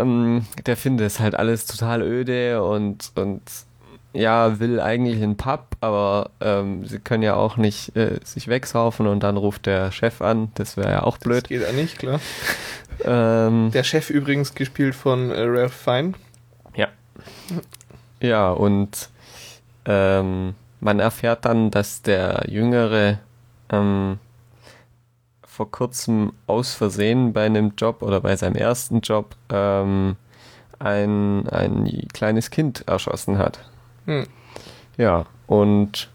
ähm, 0.00 0.46
der 0.66 0.76
findet 0.76 1.06
es 1.06 1.20
halt 1.20 1.34
alles 1.34 1.66
total 1.66 2.02
öde 2.02 2.62
und, 2.62 3.12
und 3.14 3.42
ja, 4.12 4.60
will 4.60 4.80
eigentlich 4.80 5.22
einen 5.22 5.36
Pub, 5.36 5.76
aber 5.80 6.30
ähm, 6.40 6.86
sie 6.86 7.00
können 7.00 7.22
ja 7.22 7.34
auch 7.34 7.56
nicht 7.56 7.96
äh, 7.96 8.20
sich 8.24 8.46
wegsaufen 8.48 9.06
und 9.06 9.22
dann 9.22 9.36
ruft 9.36 9.66
der 9.66 9.90
Chef 9.90 10.22
an. 10.22 10.52
Das 10.54 10.76
wäre 10.76 10.90
ja 10.90 11.02
auch 11.02 11.18
blöd. 11.18 11.42
Das 11.42 11.48
geht 11.48 11.62
ja 11.62 11.72
nicht, 11.72 11.98
klar. 11.98 12.20
Ähm, 13.04 13.72
der 13.74 13.82
Chef 13.82 14.08
übrigens 14.08 14.54
gespielt 14.54 14.94
von 14.94 15.32
äh, 15.32 15.42
Ralph 15.42 15.74
Fine. 15.74 16.12
Ja. 16.76 16.88
Ja, 18.20 18.52
und 18.52 19.08
ähm, 19.84 20.54
man 20.80 21.00
erfährt 21.00 21.44
dann, 21.44 21.72
dass 21.72 22.02
der 22.02 22.44
Jüngere 22.46 23.18
ähm, 23.70 24.20
vor 25.54 25.70
kurzem 25.70 26.32
aus 26.48 26.74
Versehen 26.74 27.32
bei 27.32 27.46
einem 27.46 27.74
Job 27.76 28.02
oder 28.02 28.20
bei 28.20 28.34
seinem 28.34 28.56
ersten 28.56 29.00
Job 29.02 29.36
ähm, 29.50 30.16
ein, 30.80 31.48
ein 31.48 32.08
kleines 32.12 32.50
Kind 32.50 32.88
erschossen 32.88 33.38
hat. 33.38 33.60
Hm. 34.06 34.26
Ja, 34.96 35.26
und 35.46 36.10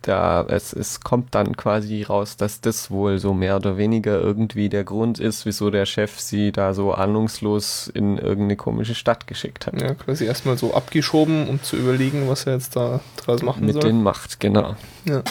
da 0.00 0.46
es, 0.48 0.72
es 0.72 1.00
kommt 1.00 1.34
dann 1.34 1.58
quasi 1.58 2.02
raus, 2.04 2.38
dass 2.38 2.62
das 2.62 2.90
wohl 2.90 3.18
so 3.18 3.34
mehr 3.34 3.56
oder 3.56 3.76
weniger 3.76 4.18
irgendwie 4.18 4.70
der 4.70 4.84
Grund 4.84 5.18
ist, 5.18 5.44
wieso 5.44 5.68
der 5.68 5.84
Chef 5.84 6.18
sie 6.18 6.52
da 6.52 6.72
so 6.72 6.94
ahnungslos 6.94 7.88
in 7.88 8.16
irgendeine 8.16 8.56
komische 8.56 8.94
Stadt 8.94 9.26
geschickt 9.26 9.66
hat. 9.66 9.78
Ja, 9.78 9.92
quasi 9.92 10.24
erstmal 10.24 10.56
so 10.56 10.72
abgeschoben, 10.72 11.46
um 11.48 11.62
zu 11.62 11.76
überlegen, 11.76 12.28
was 12.28 12.46
er 12.46 12.54
jetzt 12.54 12.76
da 12.76 13.00
draus 13.18 13.42
machen 13.42 13.66
Mit 13.66 13.74
soll. 13.74 13.82
Mit 13.82 13.92
den 13.92 14.02
Macht, 14.02 14.40
genau. 14.40 14.76
Ja. 15.04 15.22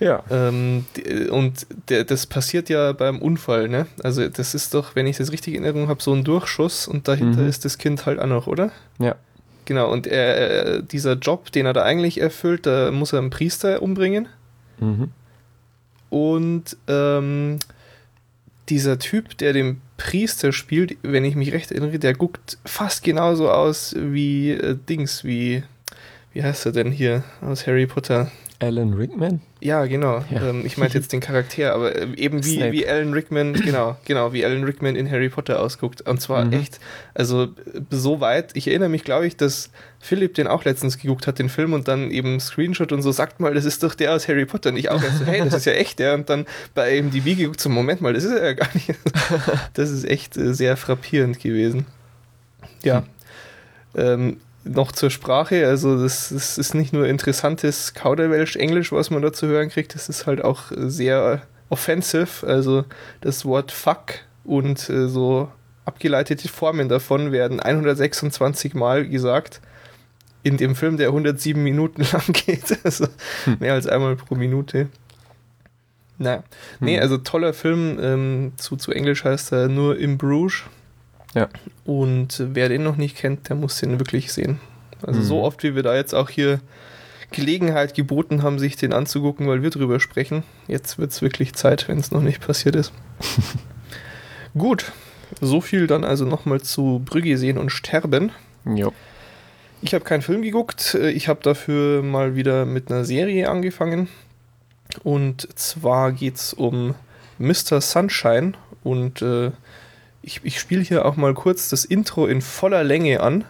Ja. 0.00 0.22
Ähm, 0.30 0.84
und 1.30 1.66
der, 1.88 2.04
das 2.04 2.26
passiert 2.26 2.68
ja 2.68 2.92
beim 2.92 3.20
Unfall, 3.20 3.68
ne? 3.68 3.86
Also 4.02 4.28
das 4.28 4.54
ist 4.54 4.74
doch, 4.74 4.94
wenn 4.94 5.06
ich 5.06 5.16
das 5.16 5.32
richtig 5.32 5.54
in 5.54 5.64
Erinnerung 5.64 5.88
habe, 5.88 6.02
so 6.02 6.12
ein 6.12 6.24
Durchschuss 6.24 6.86
und 6.86 7.08
dahinter 7.08 7.42
mhm. 7.42 7.48
ist 7.48 7.64
das 7.64 7.78
Kind 7.78 8.06
halt 8.06 8.18
auch 8.18 8.26
noch, 8.26 8.46
oder? 8.46 8.70
Ja. 8.98 9.16
Genau, 9.64 9.92
und 9.92 10.06
er, 10.06 10.80
dieser 10.80 11.14
Job, 11.14 11.52
den 11.52 11.66
er 11.66 11.74
da 11.74 11.82
eigentlich 11.82 12.20
erfüllt, 12.20 12.64
da 12.64 12.90
muss 12.90 13.12
er 13.12 13.18
einen 13.18 13.30
Priester 13.30 13.82
umbringen. 13.82 14.28
Mhm. 14.80 15.10
Und 16.08 16.76
ähm, 16.86 17.58
dieser 18.68 18.98
Typ, 18.98 19.36
der 19.36 19.52
den 19.52 19.80
Priester 19.98 20.52
spielt, 20.52 20.96
wenn 21.02 21.24
ich 21.24 21.34
mich 21.34 21.52
recht 21.52 21.70
erinnere, 21.70 21.98
der 21.98 22.14
guckt 22.14 22.58
fast 22.64 23.02
genauso 23.02 23.50
aus 23.50 23.94
wie 23.98 24.52
äh, 24.52 24.76
Dings, 24.88 25.24
wie, 25.24 25.64
wie 26.32 26.42
heißt 26.42 26.66
er 26.66 26.72
denn 26.72 26.90
hier 26.90 27.24
aus 27.40 27.66
Harry 27.66 27.86
Potter? 27.86 28.30
Alan 28.60 28.94
Rickman? 28.94 29.40
Ja, 29.60 29.86
genau. 29.86 30.22
Ja. 30.30 30.50
Ähm, 30.50 30.64
ich 30.64 30.76
meinte 30.78 30.96
jetzt 30.98 31.12
den 31.12 31.20
Charakter, 31.20 31.74
aber 31.74 31.94
äh, 31.96 32.14
eben 32.16 32.44
wie, 32.44 32.70
wie 32.70 32.88
Alan 32.88 33.12
Rickman, 33.12 33.54
genau, 33.54 33.96
genau, 34.04 34.32
wie 34.32 34.44
Alan 34.44 34.62
Rickman 34.62 34.94
in 34.94 35.10
Harry 35.10 35.28
Potter 35.28 35.60
ausguckt. 35.60 36.02
Und 36.02 36.20
zwar 36.20 36.44
mhm. 36.44 36.52
echt, 36.52 36.78
also 37.14 37.48
so 37.90 38.20
weit. 38.20 38.50
Ich 38.54 38.68
erinnere 38.68 38.88
mich, 38.88 39.02
glaube 39.02 39.26
ich, 39.26 39.36
dass 39.36 39.70
Philipp 39.98 40.34
den 40.34 40.46
auch 40.46 40.64
letztens 40.64 40.98
geguckt 40.98 41.26
hat, 41.26 41.40
den 41.40 41.48
Film, 41.48 41.72
und 41.72 41.88
dann 41.88 42.10
eben 42.12 42.38
Screenshot 42.38 42.92
und 42.92 43.02
so, 43.02 43.10
sagt 43.10 43.40
mal, 43.40 43.52
das 43.52 43.64
ist 43.64 43.82
doch 43.82 43.94
der 43.94 44.14
aus 44.14 44.28
Harry 44.28 44.46
Potter. 44.46 44.70
Und 44.70 44.76
ich 44.76 44.90
auch 44.90 45.02
so, 45.02 45.24
hey, 45.26 45.40
das 45.42 45.54
ist 45.54 45.64
ja 45.64 45.72
echt 45.72 45.98
der. 45.98 46.14
Und 46.14 46.30
dann 46.30 46.46
bei 46.74 46.96
eben 46.96 47.10
die 47.10 47.24
Wiege 47.24 47.42
geguckt, 47.42 47.60
so, 47.60 47.68
Moment 47.68 48.00
mal, 48.00 48.12
das 48.12 48.24
ist 48.24 48.32
er 48.32 48.44
ja 48.44 48.52
gar 48.52 48.68
nicht. 48.74 48.94
Das 49.74 49.90
ist 49.90 50.04
echt 50.04 50.36
äh, 50.36 50.54
sehr 50.54 50.76
frappierend 50.76 51.40
gewesen. 51.40 51.86
Ja. 52.82 52.98
Hm. 52.98 53.06
Ähm, 53.96 54.36
noch 54.68 54.92
zur 54.92 55.10
Sprache. 55.10 55.66
Also 55.66 56.00
das, 56.00 56.30
das 56.30 56.58
ist 56.58 56.74
nicht 56.74 56.92
nur 56.92 57.06
interessantes 57.06 57.94
Kauderwelsch-Englisch, 57.94 58.92
was 58.92 59.10
man 59.10 59.22
da 59.22 59.32
zu 59.32 59.46
hören 59.46 59.68
kriegt, 59.68 59.94
das 59.94 60.08
ist 60.08 60.26
halt 60.26 60.44
auch 60.44 60.64
sehr 60.70 61.42
offensive. 61.68 62.46
Also 62.46 62.84
das 63.20 63.44
Wort 63.44 63.72
fuck 63.72 64.14
und 64.44 64.88
äh, 64.88 65.08
so 65.08 65.48
abgeleitete 65.84 66.48
Formen 66.48 66.88
davon 66.88 67.32
werden 67.32 67.60
126 67.60 68.74
Mal 68.74 69.08
gesagt 69.08 69.60
in 70.42 70.56
dem 70.56 70.74
Film, 70.74 70.96
der 70.96 71.08
107 71.08 71.62
Minuten 71.62 72.02
lang 72.12 72.32
geht. 72.32 72.78
Also 72.84 73.06
hm. 73.44 73.56
mehr 73.60 73.74
als 73.74 73.86
einmal 73.86 74.16
pro 74.16 74.34
Minute. 74.34 74.88
Naja. 76.18 76.38
Hm. 76.78 76.86
Nee, 76.86 77.00
also 77.00 77.18
toller 77.18 77.52
Film. 77.52 77.98
Ähm, 78.00 78.52
zu, 78.56 78.76
zu 78.76 78.92
Englisch 78.92 79.24
heißt 79.24 79.52
er 79.52 79.68
nur 79.68 79.98
in 79.98 80.18
Bruges. 80.18 80.62
Ja. 81.34 81.48
Und 81.84 82.42
wer 82.54 82.68
den 82.68 82.82
noch 82.82 82.96
nicht 82.96 83.16
kennt, 83.16 83.48
der 83.48 83.56
muss 83.56 83.78
den 83.80 83.98
wirklich 83.98 84.32
sehen. 84.32 84.60
Also 85.02 85.20
mhm. 85.20 85.24
so 85.24 85.42
oft, 85.42 85.62
wie 85.62 85.74
wir 85.74 85.82
da 85.82 85.94
jetzt 85.94 86.14
auch 86.14 86.30
hier 86.30 86.60
Gelegenheit 87.30 87.94
geboten 87.94 88.42
haben, 88.42 88.58
sich 88.58 88.76
den 88.76 88.92
anzugucken, 88.92 89.46
weil 89.48 89.62
wir 89.62 89.70
drüber 89.70 90.00
sprechen. 90.00 90.44
Jetzt 90.66 90.98
wird 90.98 91.10
es 91.10 91.22
wirklich 91.22 91.54
Zeit, 91.54 91.88
wenn 91.88 91.98
es 91.98 92.10
noch 92.10 92.22
nicht 92.22 92.40
passiert 92.40 92.74
ist. 92.74 92.92
Gut, 94.56 94.92
so 95.40 95.60
viel 95.60 95.86
dann 95.86 96.04
also 96.04 96.24
nochmal 96.24 96.60
zu 96.62 97.02
Brügge 97.04 97.36
sehen 97.36 97.58
und 97.58 97.70
sterben. 97.70 98.32
Jo. 98.64 98.92
Ich 99.82 99.94
habe 99.94 100.04
keinen 100.04 100.22
Film 100.22 100.42
geguckt, 100.42 100.94
ich 100.94 101.28
habe 101.28 101.40
dafür 101.42 102.02
mal 102.02 102.34
wieder 102.34 102.64
mit 102.64 102.90
einer 102.90 103.04
Serie 103.04 103.48
angefangen. 103.48 104.08
Und 105.04 105.48
zwar 105.56 106.12
geht 106.12 106.36
es 106.36 106.52
um 106.52 106.94
Mr. 107.38 107.80
Sunshine 107.80 108.54
und 108.82 109.22
äh, 109.22 109.52
ich, 110.22 110.40
ich 110.44 110.58
spiele 110.58 110.82
hier 110.82 111.04
auch 111.04 111.16
mal 111.16 111.34
kurz 111.34 111.68
das 111.68 111.84
Intro 111.84 112.26
in 112.26 112.42
voller 112.42 112.84
Länge 112.84 113.20
an. 113.20 113.44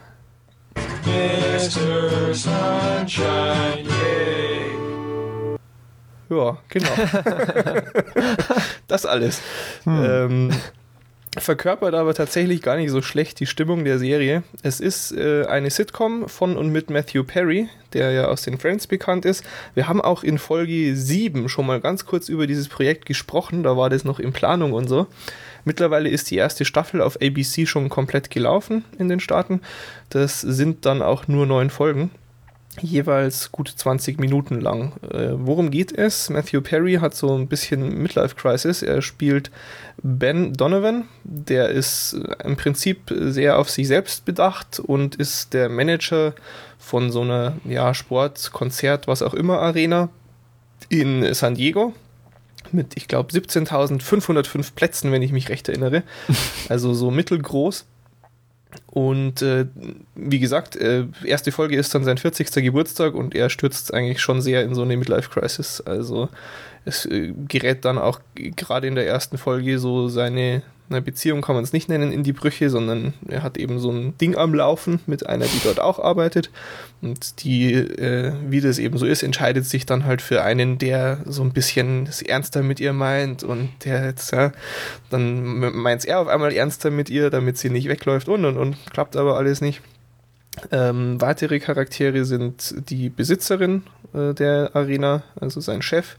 Mr. 1.04 2.34
Sunshine, 2.34 3.84
yay. 3.84 4.28
Ja, 6.30 6.58
genau. 6.68 6.90
das 8.86 9.06
alles. 9.06 9.40
Hm. 9.84 10.04
Ähm, 10.04 10.50
verkörpert 11.38 11.94
aber 11.94 12.14
tatsächlich 12.14 12.62
gar 12.62 12.76
nicht 12.76 12.90
so 12.90 13.00
schlecht 13.00 13.40
die 13.40 13.46
Stimmung 13.46 13.84
der 13.84 13.98
Serie. 13.98 14.42
Es 14.62 14.80
ist 14.80 15.12
äh, 15.12 15.46
eine 15.46 15.70
Sitcom 15.70 16.28
von 16.28 16.56
und 16.56 16.70
mit 16.70 16.90
Matthew 16.90 17.24
Perry, 17.24 17.68
der 17.92 18.12
ja 18.12 18.26
aus 18.26 18.42
den 18.42 18.58
Friends 18.58 18.86
bekannt 18.86 19.24
ist. 19.24 19.44
Wir 19.74 19.88
haben 19.88 20.00
auch 20.00 20.22
in 20.22 20.38
Folge 20.38 20.94
7 20.94 21.48
schon 21.48 21.66
mal 21.66 21.80
ganz 21.80 22.04
kurz 22.04 22.28
über 22.28 22.46
dieses 22.46 22.68
Projekt 22.68 23.06
gesprochen, 23.06 23.62
da 23.62 23.76
war 23.76 23.88
das 23.88 24.04
noch 24.04 24.18
in 24.18 24.32
Planung 24.32 24.72
und 24.72 24.88
so. 24.88 25.06
Mittlerweile 25.68 26.08
ist 26.08 26.30
die 26.30 26.36
erste 26.36 26.64
Staffel 26.64 27.02
auf 27.02 27.18
ABC 27.20 27.66
schon 27.66 27.90
komplett 27.90 28.30
gelaufen 28.30 28.86
in 28.98 29.10
den 29.10 29.20
Staaten. 29.20 29.60
Das 30.08 30.40
sind 30.40 30.86
dann 30.86 31.02
auch 31.02 31.28
nur 31.28 31.44
neun 31.44 31.68
Folgen 31.68 32.10
jeweils 32.80 33.52
gut 33.52 33.68
20 33.68 34.18
Minuten 34.18 34.62
lang. 34.62 34.92
Äh, 35.12 35.32
worum 35.32 35.70
geht 35.70 35.92
es? 35.92 36.30
Matthew 36.30 36.62
Perry 36.62 36.94
hat 36.94 37.14
so 37.14 37.36
ein 37.36 37.48
bisschen 37.48 38.00
Midlife 38.02 38.34
Crisis. 38.34 38.82
Er 38.82 39.02
spielt 39.02 39.50
Ben 40.02 40.54
Donovan. 40.54 41.04
Der 41.24 41.68
ist 41.68 42.16
im 42.42 42.56
Prinzip 42.56 43.00
sehr 43.10 43.58
auf 43.58 43.68
sich 43.68 43.88
selbst 43.88 44.24
bedacht 44.24 44.80
und 44.80 45.16
ist 45.16 45.52
der 45.52 45.68
Manager 45.68 46.34
von 46.78 47.10
so 47.10 47.20
einer 47.20 47.56
ja, 47.64 47.92
Sport, 47.92 48.52
Konzert, 48.52 49.06
was 49.06 49.20
auch 49.20 49.34
immer 49.34 49.58
Arena 49.58 50.08
in 50.88 51.34
San 51.34 51.56
Diego 51.56 51.92
mit, 52.72 52.96
ich 52.96 53.08
glaube, 53.08 53.32
17.505 53.32 54.74
Plätzen, 54.74 55.12
wenn 55.12 55.22
ich 55.22 55.32
mich 55.32 55.48
recht 55.48 55.68
erinnere. 55.68 56.02
Also 56.68 56.92
so 56.92 57.10
mittelgroß. 57.10 57.86
Und 58.86 59.42
äh, 59.42 59.66
wie 60.14 60.38
gesagt, 60.38 60.76
äh, 60.76 61.06
erste 61.24 61.52
Folge 61.52 61.76
ist 61.76 61.94
dann 61.94 62.04
sein 62.04 62.18
40. 62.18 62.52
Geburtstag 62.52 63.14
und 63.14 63.34
er 63.34 63.48
stürzt 63.48 63.94
eigentlich 63.94 64.20
schon 64.20 64.42
sehr 64.42 64.62
in 64.62 64.74
so 64.74 64.82
eine 64.82 64.96
Midlife-Crisis. 64.96 65.80
Also 65.80 66.28
es 66.84 67.06
äh, 67.06 67.32
gerät 67.48 67.84
dann 67.84 67.98
auch 67.98 68.20
gerade 68.34 68.86
in 68.86 68.94
der 68.94 69.06
ersten 69.06 69.38
Folge 69.38 69.78
so 69.78 70.08
seine 70.08 70.62
eine 70.90 71.02
Beziehung 71.02 71.42
kann 71.42 71.54
man 71.54 71.64
es 71.64 71.72
nicht 71.72 71.88
nennen 71.88 72.12
in 72.12 72.22
die 72.22 72.32
Brüche, 72.32 72.70
sondern 72.70 73.14
er 73.28 73.42
hat 73.42 73.56
eben 73.56 73.78
so 73.78 73.90
ein 73.90 74.16
Ding 74.18 74.36
am 74.36 74.54
Laufen 74.54 75.00
mit 75.06 75.26
einer, 75.26 75.44
die 75.44 75.60
dort 75.62 75.80
auch 75.80 75.98
arbeitet. 75.98 76.50
Und 77.02 77.42
die, 77.42 77.74
äh, 77.74 78.32
wie 78.48 78.60
das 78.60 78.78
eben 78.78 78.98
so 78.98 79.06
ist, 79.06 79.22
entscheidet 79.22 79.66
sich 79.66 79.86
dann 79.86 80.04
halt 80.04 80.22
für 80.22 80.42
einen, 80.42 80.78
der 80.78 81.20
so 81.26 81.42
ein 81.42 81.52
bisschen 81.52 82.06
es 82.06 82.22
ernster 82.22 82.62
mit 82.62 82.80
ihr 82.80 82.92
meint 82.92 83.42
und 83.42 83.70
der 83.84 84.06
jetzt, 84.06 84.32
ja, 84.32 84.52
dann 85.10 85.58
meint 85.76 86.04
er 86.04 86.20
auf 86.20 86.28
einmal 86.28 86.52
ernster 86.52 86.90
mit 86.90 87.10
ihr, 87.10 87.30
damit 87.30 87.58
sie 87.58 87.70
nicht 87.70 87.88
wegläuft 87.88 88.28
und 88.28 88.44
und 88.44 88.56
und. 88.56 88.76
Klappt 88.90 89.16
aber 89.16 89.36
alles 89.36 89.60
nicht. 89.60 89.82
Ähm, 90.72 91.20
weitere 91.20 91.60
Charaktere 91.60 92.24
sind 92.24 92.74
die 92.90 93.10
Besitzerin 93.10 93.84
äh, 94.12 94.34
der 94.34 94.70
Arena, 94.74 95.22
also 95.40 95.60
sein 95.60 95.82
Chef, 95.82 96.16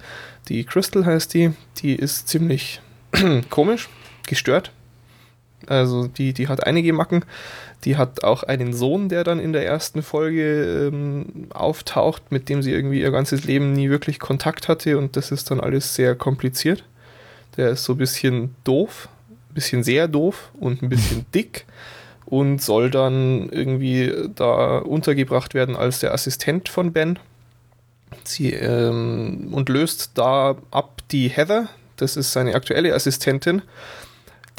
die 0.48 0.64
Crystal 0.64 1.06
heißt 1.06 1.34
die, 1.34 1.52
die 1.82 1.96
ist 1.96 2.28
ziemlich 2.28 2.82
komisch, 3.50 3.90
gestört. 4.30 4.72
Also 5.68 6.08
die, 6.08 6.34
die 6.34 6.48
hat 6.48 6.66
einige 6.66 6.94
Macken. 6.94 7.26
Die 7.86 7.98
hat 7.98 8.24
auch 8.24 8.44
einen 8.44 8.74
Sohn, 8.74 9.10
der 9.10 9.24
dann 9.24 9.40
in 9.40 9.54
der 9.54 9.66
ersten 9.66 10.04
Folge 10.04 10.88
ähm, 10.88 11.48
auftaucht, 11.54 12.32
mit 12.32 12.50
dem 12.50 12.62
sie 12.62 12.72
irgendwie 12.72 13.02
ihr 13.02 13.12
ganzes 13.12 13.44
Leben 13.44 13.74
nie 13.74 13.90
wirklich 13.90 14.20
Kontakt 14.20 14.68
hatte 14.68 14.98
und 14.98 15.16
das 15.16 15.32
ist 15.32 15.50
dann 15.52 15.60
alles 15.60 15.96
sehr 15.96 16.16
kompliziert. 16.16 16.84
Der 17.58 17.70
ist 17.70 17.84
so 17.84 17.94
ein 17.94 17.98
bisschen 17.98 18.56
doof, 18.64 19.10
ein 19.50 19.54
bisschen 19.54 19.84
sehr 19.84 20.08
doof 20.08 20.52
und 20.60 20.82
ein 20.82 20.90
bisschen 20.90 21.26
dick 21.34 21.66
und 22.26 22.62
soll 22.62 22.90
dann 22.90 23.50
irgendwie 23.50 24.14
da 24.36 24.80
untergebracht 24.80 25.54
werden 25.54 25.76
als 25.76 26.00
der 26.00 26.14
Assistent 26.14 26.70
von 26.70 26.92
Ben. 26.94 27.18
Sie 28.24 28.54
ähm, 28.54 29.50
und 29.52 29.70
löst 29.70 30.12
da 30.16 30.58
ab 30.72 31.02
die 31.12 31.30
Heather, 31.30 31.70
das 31.96 32.18
ist 32.18 32.32
seine 32.34 32.56
aktuelle 32.56 32.94
Assistentin 32.94 33.62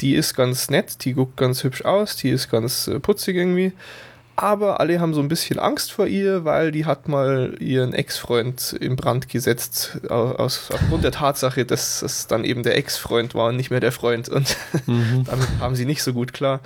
die 0.01 0.15
ist 0.15 0.35
ganz 0.35 0.69
nett, 0.69 1.05
die 1.05 1.13
guckt 1.13 1.37
ganz 1.37 1.63
hübsch 1.63 1.85
aus, 1.85 2.15
die 2.15 2.29
ist 2.29 2.49
ganz 2.49 2.87
äh, 2.87 2.99
putzig 2.99 3.35
irgendwie. 3.35 3.73
Aber 4.35 4.79
alle 4.79 4.99
haben 4.99 5.13
so 5.13 5.21
ein 5.21 5.27
bisschen 5.27 5.59
Angst 5.59 5.91
vor 5.91 6.07
ihr, 6.07 6.45
weil 6.45 6.71
die 6.71 6.85
hat 6.85 7.07
mal 7.07 7.55
ihren 7.59 7.93
Ex-Freund 7.93 8.73
in 8.79 8.95
Brand 8.95 9.29
gesetzt, 9.29 9.99
aus, 10.09 10.71
aufgrund 10.71 11.03
der 11.03 11.11
Tatsache, 11.11 11.65
dass 11.65 12.01
es 12.01 12.25
dann 12.27 12.43
eben 12.43 12.63
der 12.63 12.75
Ex-Freund 12.77 13.35
war 13.35 13.49
und 13.49 13.57
nicht 13.57 13.69
mehr 13.69 13.81
der 13.81 13.91
Freund. 13.91 14.29
Und 14.29 14.57
mhm. 14.87 15.25
damit 15.25 15.47
haben 15.59 15.75
sie 15.75 15.85
nicht 15.85 16.01
so 16.01 16.13
gut 16.13 16.33
klar. 16.33 16.61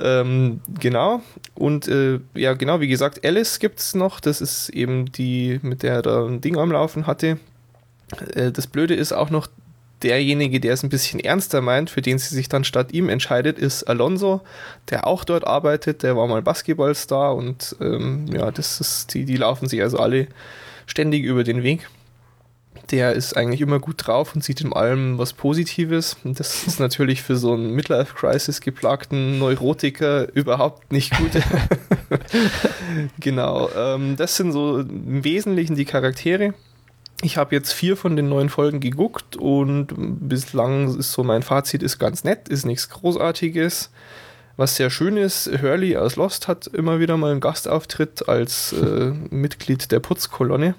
Ähm, 0.00 0.60
genau. 0.78 1.22
Und 1.54 1.88
äh, 1.88 2.20
ja, 2.34 2.54
genau, 2.54 2.80
wie 2.80 2.88
gesagt, 2.88 3.24
Alice 3.24 3.58
gibt 3.58 3.80
es 3.80 3.94
noch. 3.94 4.20
Das 4.20 4.40
ist 4.40 4.68
eben 4.68 5.10
die, 5.10 5.58
mit 5.62 5.82
der 5.82 5.94
er 5.94 6.02
da 6.02 6.24
ein 6.24 6.40
Ding 6.40 6.56
am 6.56 6.70
Laufen 6.70 7.06
hatte. 7.06 7.38
Äh, 8.34 8.52
das 8.52 8.66
Blöde 8.66 8.94
ist 8.94 9.12
auch 9.12 9.30
noch, 9.30 9.48
derjenige, 10.02 10.60
der 10.60 10.74
es 10.74 10.82
ein 10.82 10.88
bisschen 10.88 11.20
ernster 11.20 11.60
meint, 11.60 11.90
für 11.90 12.02
den 12.02 12.18
sie 12.18 12.34
sich 12.34 12.48
dann 12.48 12.64
statt 12.64 12.92
ihm 12.92 13.08
entscheidet, 13.08 13.58
ist 13.58 13.84
Alonso, 13.84 14.42
der 14.90 15.06
auch 15.06 15.24
dort 15.24 15.46
arbeitet. 15.46 16.02
Der 16.02 16.16
war 16.16 16.26
mal 16.26 16.42
Basketballstar 16.42 17.34
und 17.34 17.76
ähm, 17.80 18.26
ja, 18.32 18.50
das 18.50 18.80
ist, 18.80 19.14
die, 19.14 19.24
die 19.24 19.36
laufen 19.36 19.68
sich 19.68 19.82
also 19.82 19.98
alle 19.98 20.28
ständig 20.86 21.24
über 21.24 21.44
den 21.44 21.62
Weg. 21.62 21.88
Der 22.90 23.12
ist 23.12 23.36
eigentlich 23.36 23.60
immer 23.60 23.78
gut 23.78 24.06
drauf 24.06 24.34
und 24.34 24.42
sieht 24.42 24.60
in 24.60 24.72
allem 24.72 25.16
was 25.16 25.32
Positives. 25.32 26.16
Und 26.24 26.40
das 26.40 26.66
ist 26.66 26.80
natürlich 26.80 27.22
für 27.22 27.36
so 27.36 27.52
einen 27.52 27.74
Midlife-Crisis 27.74 28.60
geplagten 28.60 29.38
Neurotiker 29.38 30.34
überhaupt 30.34 30.92
nicht 30.92 31.16
gut. 31.16 31.30
genau. 33.20 33.70
Ähm, 33.76 34.16
das 34.16 34.36
sind 34.36 34.52
so 34.52 34.80
im 34.80 35.22
Wesentlichen 35.24 35.76
die 35.76 35.84
Charaktere. 35.84 36.54
Ich 37.24 37.36
habe 37.36 37.54
jetzt 37.54 37.72
vier 37.72 37.96
von 37.96 38.16
den 38.16 38.28
neuen 38.28 38.48
Folgen 38.48 38.80
geguckt 38.80 39.36
und 39.36 39.94
bislang 39.96 40.98
ist 40.98 41.12
so 41.12 41.22
mein 41.22 41.42
Fazit 41.42 41.80
ist 41.80 42.00
ganz 42.00 42.24
nett, 42.24 42.48
ist 42.48 42.66
nichts 42.66 42.90
Großartiges. 42.90 43.90
Was 44.56 44.74
sehr 44.74 44.90
schön 44.90 45.16
ist, 45.16 45.48
Hurley 45.62 45.96
aus 45.96 46.16
Lost 46.16 46.48
hat 46.48 46.66
immer 46.66 46.98
wieder 46.98 47.16
mal 47.16 47.30
einen 47.30 47.40
Gastauftritt 47.40 48.28
als 48.28 48.72
äh, 48.72 49.12
Mitglied 49.30 49.92
der 49.92 50.00
Putzkolonne. 50.00 50.74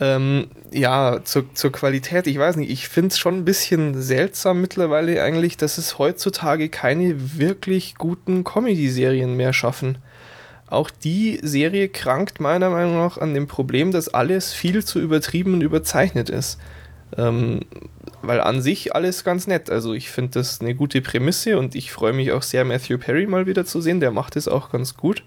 Ähm, 0.00 0.48
ja, 0.70 1.24
zur, 1.24 1.52
zur 1.54 1.72
Qualität, 1.72 2.26
ich 2.26 2.38
weiß 2.38 2.56
nicht, 2.56 2.70
ich 2.70 2.88
finde 2.88 3.08
es 3.08 3.18
schon 3.18 3.38
ein 3.38 3.44
bisschen 3.44 4.00
seltsam 4.00 4.60
mittlerweile 4.60 5.22
eigentlich, 5.22 5.56
dass 5.56 5.78
es 5.78 5.98
heutzutage 5.98 6.68
keine 6.68 7.38
wirklich 7.38 7.96
guten 7.96 8.44
Comedy-Serien 8.44 9.34
mehr 9.34 9.54
schaffen. 9.54 9.98
Auch 10.70 10.90
die 10.90 11.40
Serie 11.42 11.88
krankt 11.88 12.40
meiner 12.40 12.70
Meinung 12.70 12.96
nach 12.96 13.18
an 13.18 13.32
dem 13.34 13.46
Problem, 13.46 13.90
dass 13.90 14.08
alles 14.08 14.52
viel 14.52 14.84
zu 14.84 15.00
übertrieben 15.00 15.54
und 15.54 15.62
überzeichnet 15.62 16.28
ist. 16.28 16.58
Ähm, 17.16 17.60
weil 18.20 18.40
an 18.40 18.60
sich 18.60 18.94
alles 18.94 19.24
ganz 19.24 19.46
nett. 19.46 19.70
Also 19.70 19.94
ich 19.94 20.10
finde 20.10 20.32
das 20.32 20.60
eine 20.60 20.74
gute 20.74 21.00
Prämisse 21.00 21.58
und 21.58 21.74
ich 21.74 21.90
freue 21.92 22.12
mich 22.12 22.32
auch 22.32 22.42
sehr, 22.42 22.64
Matthew 22.64 22.98
Perry 22.98 23.26
mal 23.26 23.46
wieder 23.46 23.64
zu 23.64 23.80
sehen. 23.80 24.00
Der 24.00 24.10
macht 24.10 24.36
es 24.36 24.46
auch 24.46 24.70
ganz 24.70 24.96
gut. 24.96 25.22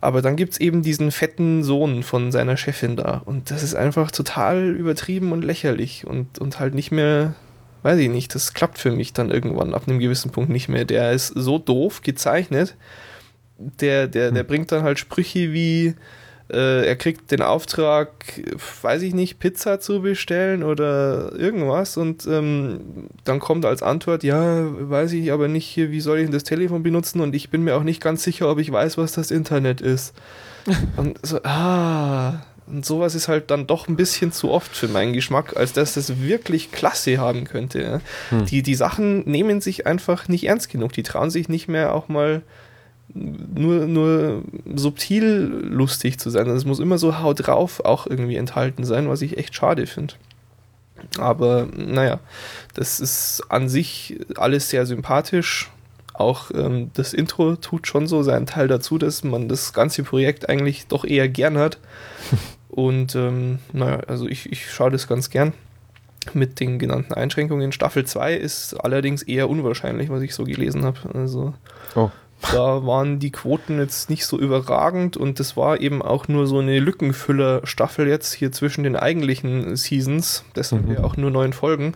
Aber 0.00 0.22
dann 0.22 0.34
gibt 0.34 0.54
es 0.54 0.60
eben 0.60 0.82
diesen 0.82 1.12
fetten 1.12 1.62
Sohn 1.62 2.02
von 2.02 2.32
seiner 2.32 2.56
Chefin 2.56 2.96
da. 2.96 3.22
Und 3.24 3.50
das 3.50 3.62
ist 3.62 3.74
einfach 3.74 4.10
total 4.10 4.70
übertrieben 4.70 5.30
und 5.30 5.42
lächerlich 5.42 6.06
und, 6.06 6.38
und 6.38 6.58
halt 6.58 6.74
nicht 6.74 6.90
mehr, 6.90 7.34
weiß 7.82 7.98
ich 7.98 8.08
nicht, 8.08 8.34
das 8.34 8.54
klappt 8.54 8.78
für 8.78 8.90
mich 8.90 9.12
dann 9.12 9.30
irgendwann 9.30 9.74
ab 9.74 9.82
einem 9.86 9.98
gewissen 9.98 10.32
Punkt 10.32 10.50
nicht 10.50 10.68
mehr. 10.68 10.86
Der 10.86 11.12
ist 11.12 11.28
so 11.28 11.58
doof 11.58 12.00
gezeichnet 12.02 12.76
der, 13.80 14.08
der, 14.08 14.30
der 14.30 14.42
hm. 14.42 14.46
bringt 14.46 14.72
dann 14.72 14.82
halt 14.82 14.98
Sprüche 14.98 15.52
wie, 15.52 15.94
äh, 16.52 16.86
er 16.86 16.96
kriegt 16.96 17.30
den 17.30 17.42
Auftrag, 17.42 18.10
weiß 18.82 19.02
ich 19.02 19.14
nicht, 19.14 19.38
Pizza 19.38 19.80
zu 19.80 20.02
bestellen 20.02 20.62
oder 20.62 21.32
irgendwas 21.36 21.96
und 21.96 22.26
ähm, 22.26 23.08
dann 23.24 23.38
kommt 23.38 23.64
als 23.64 23.82
Antwort, 23.82 24.24
ja, 24.24 24.64
weiß 24.64 25.12
ich 25.12 25.32
aber 25.32 25.48
nicht, 25.48 25.76
wie 25.76 26.00
soll 26.00 26.18
ich 26.18 26.24
denn 26.24 26.32
das 26.32 26.44
Telefon 26.44 26.82
benutzen 26.82 27.20
und 27.20 27.34
ich 27.34 27.50
bin 27.50 27.62
mir 27.62 27.76
auch 27.76 27.84
nicht 27.84 28.02
ganz 28.02 28.24
sicher, 28.24 28.50
ob 28.50 28.58
ich 28.58 28.72
weiß, 28.72 28.98
was 28.98 29.12
das 29.12 29.30
Internet 29.30 29.80
ist. 29.80 30.14
und 30.96 31.18
so, 31.22 31.40
ah, 31.44 32.42
und 32.66 32.84
sowas 32.84 33.14
ist 33.14 33.28
halt 33.28 33.50
dann 33.50 33.66
doch 33.66 33.88
ein 33.88 33.96
bisschen 33.96 34.32
zu 34.32 34.50
oft 34.50 34.76
für 34.76 34.88
meinen 34.88 35.12
Geschmack, 35.12 35.56
als 35.56 35.72
dass 35.72 35.94
das 35.94 36.20
wirklich 36.20 36.70
Klasse 36.72 37.18
haben 37.18 37.44
könnte. 37.44 37.82
Ja. 37.82 38.00
Hm. 38.30 38.46
Die, 38.46 38.62
die 38.62 38.74
Sachen 38.74 39.28
nehmen 39.28 39.60
sich 39.60 39.86
einfach 39.86 40.28
nicht 40.28 40.46
ernst 40.46 40.70
genug. 40.70 40.92
Die 40.92 41.02
trauen 41.02 41.30
sich 41.30 41.48
nicht 41.48 41.68
mehr 41.68 41.94
auch 41.94 42.08
mal 42.08 42.42
nur, 43.14 43.86
nur 43.86 44.42
subtil 44.74 45.62
lustig 45.62 46.18
zu 46.18 46.30
sein. 46.30 46.46
Also 46.46 46.56
es 46.56 46.64
muss 46.64 46.78
immer 46.78 46.98
so 46.98 47.20
haut 47.20 47.46
drauf 47.46 47.84
auch 47.84 48.06
irgendwie 48.06 48.36
enthalten 48.36 48.84
sein, 48.84 49.08
was 49.08 49.22
ich 49.22 49.38
echt 49.38 49.54
schade 49.54 49.86
finde. 49.86 50.14
Aber 51.18 51.66
naja, 51.74 52.20
das 52.74 53.00
ist 53.00 53.42
an 53.48 53.68
sich 53.68 54.20
alles 54.36 54.70
sehr 54.70 54.86
sympathisch. 54.86 55.70
Auch 56.12 56.50
ähm, 56.54 56.90
das 56.94 57.14
Intro 57.14 57.56
tut 57.56 57.86
schon 57.86 58.06
so 58.06 58.22
seinen 58.22 58.46
Teil 58.46 58.68
dazu, 58.68 58.98
dass 58.98 59.24
man 59.24 59.48
das 59.48 59.72
ganze 59.72 60.02
Projekt 60.02 60.48
eigentlich 60.48 60.86
doch 60.86 61.04
eher 61.04 61.28
gern 61.28 61.58
hat. 61.58 61.78
Und 62.68 63.14
ähm, 63.14 63.58
naja, 63.72 64.00
also 64.06 64.28
ich, 64.28 64.52
ich 64.52 64.70
schaue 64.70 64.90
das 64.90 65.08
ganz 65.08 65.30
gern 65.30 65.54
mit 66.34 66.60
den 66.60 66.78
genannten 66.78 67.14
Einschränkungen. 67.14 67.72
Staffel 67.72 68.04
2 68.04 68.34
ist 68.34 68.74
allerdings 68.74 69.22
eher 69.22 69.48
unwahrscheinlich, 69.48 70.10
was 70.10 70.22
ich 70.22 70.34
so 70.34 70.44
gelesen 70.44 70.84
habe. 70.84 70.98
Also 71.14 71.54
oh. 71.94 72.10
Da 72.52 72.86
waren 72.86 73.18
die 73.18 73.30
Quoten 73.30 73.78
jetzt 73.78 74.08
nicht 74.08 74.24
so 74.24 74.38
überragend 74.38 75.16
und 75.16 75.38
das 75.40 75.56
war 75.56 75.80
eben 75.80 76.00
auch 76.00 76.26
nur 76.28 76.46
so 76.46 76.58
eine 76.58 76.80
Lückenfüller-Staffel 76.80 78.08
jetzt 78.08 78.32
hier 78.32 78.50
zwischen 78.50 78.82
den 78.82 78.96
eigentlichen 78.96 79.76
Seasons. 79.76 80.44
Deshalb 80.56 80.86
mhm. 80.86 80.94
ja 80.94 81.04
auch 81.04 81.16
nur 81.16 81.30
neun 81.30 81.52
Folgen. 81.52 81.94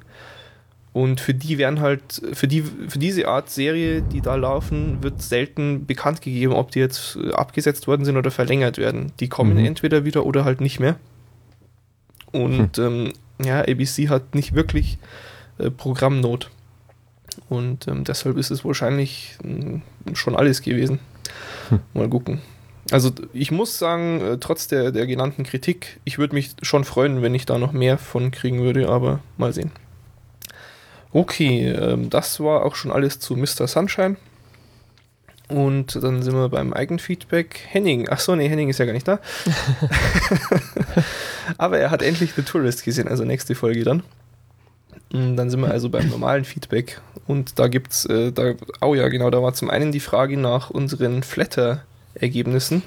Und 0.92 1.20
für 1.20 1.34
die 1.34 1.58
werden 1.58 1.80
halt, 1.80 2.22
für 2.34 2.46
die, 2.46 2.62
für 2.62 3.00
diese 3.00 3.26
Art 3.26 3.50
Serie, 3.50 4.00
die 4.00 4.20
da 4.20 4.36
laufen, 4.36 5.02
wird 5.02 5.20
selten 5.22 5.86
bekannt 5.86 6.22
gegeben, 6.22 6.52
ob 6.52 6.70
die 6.70 6.78
jetzt 6.78 7.16
äh, 7.16 7.32
abgesetzt 7.32 7.88
worden 7.88 8.04
sind 8.04 8.16
oder 8.16 8.30
verlängert 8.30 8.78
werden. 8.78 9.12
Die 9.18 9.28
kommen 9.28 9.58
mhm. 9.58 9.64
entweder 9.64 10.04
wieder 10.04 10.24
oder 10.24 10.44
halt 10.44 10.60
nicht 10.60 10.78
mehr. 10.78 10.96
Und 12.30 12.76
hm. 12.78 12.84
ähm, 12.84 13.12
ja, 13.44 13.60
ABC 13.60 14.08
hat 14.08 14.34
nicht 14.34 14.54
wirklich 14.54 14.98
äh, 15.58 15.70
Programmnot. 15.70 16.50
Und 17.48 17.88
ähm, 17.88 18.04
deshalb 18.04 18.36
ist 18.36 18.50
es 18.50 18.64
wahrscheinlich 18.64 19.36
äh, 19.44 20.14
schon 20.14 20.36
alles 20.36 20.62
gewesen. 20.62 20.98
Hm. 21.68 21.80
Mal 21.94 22.08
gucken. 22.08 22.40
Also 22.90 23.10
ich 23.32 23.50
muss 23.50 23.78
sagen, 23.78 24.20
äh, 24.20 24.38
trotz 24.38 24.68
der, 24.68 24.92
der 24.92 25.06
genannten 25.06 25.44
Kritik, 25.44 26.00
ich 26.04 26.18
würde 26.18 26.34
mich 26.34 26.54
schon 26.62 26.84
freuen, 26.84 27.22
wenn 27.22 27.34
ich 27.34 27.46
da 27.46 27.58
noch 27.58 27.72
mehr 27.72 27.96
von 27.98 28.30
kriegen 28.30 28.60
würde, 28.60 28.88
aber 28.88 29.20
mal 29.38 29.52
sehen. 29.52 29.72
Okay, 31.12 31.70
ähm, 31.70 32.10
das 32.10 32.40
war 32.40 32.64
auch 32.64 32.74
schon 32.74 32.90
alles 32.90 33.20
zu 33.20 33.36
Mr. 33.36 33.66
Sunshine. 33.68 34.16
Und 35.48 36.02
dann 36.02 36.22
sind 36.22 36.34
wir 36.34 36.48
beim 36.48 36.72
Eigenfeedback. 36.72 37.60
Henning, 37.68 38.08
ach 38.10 38.18
so, 38.18 38.34
nee, 38.34 38.48
Henning 38.48 38.70
ist 38.70 38.78
ja 38.78 38.86
gar 38.86 38.92
nicht 38.92 39.06
da. 39.06 39.20
Aber 41.58 41.78
er 41.78 41.90
hat 41.90 42.02
endlich 42.02 42.32
The 42.34 42.42
Tourist 42.42 42.84
gesehen, 42.84 43.08
also 43.08 43.24
nächste 43.24 43.54
Folge 43.54 43.84
dann. 43.84 44.02
Und 45.14 45.36
dann 45.36 45.48
sind 45.48 45.60
wir 45.60 45.70
also 45.70 45.90
beim 45.90 46.08
normalen 46.08 46.44
Feedback. 46.44 47.00
Und 47.28 47.60
da 47.60 47.68
gibt's, 47.68 48.04
äh, 48.06 48.32
da, 48.32 48.54
oh 48.80 48.96
ja, 48.96 49.06
genau, 49.06 49.30
da 49.30 49.40
war 49.40 49.54
zum 49.54 49.70
einen 49.70 49.92
die 49.92 50.00
Frage 50.00 50.36
nach 50.36 50.70
unseren 50.70 51.22
Flatter-Ergebnissen. 51.22 52.82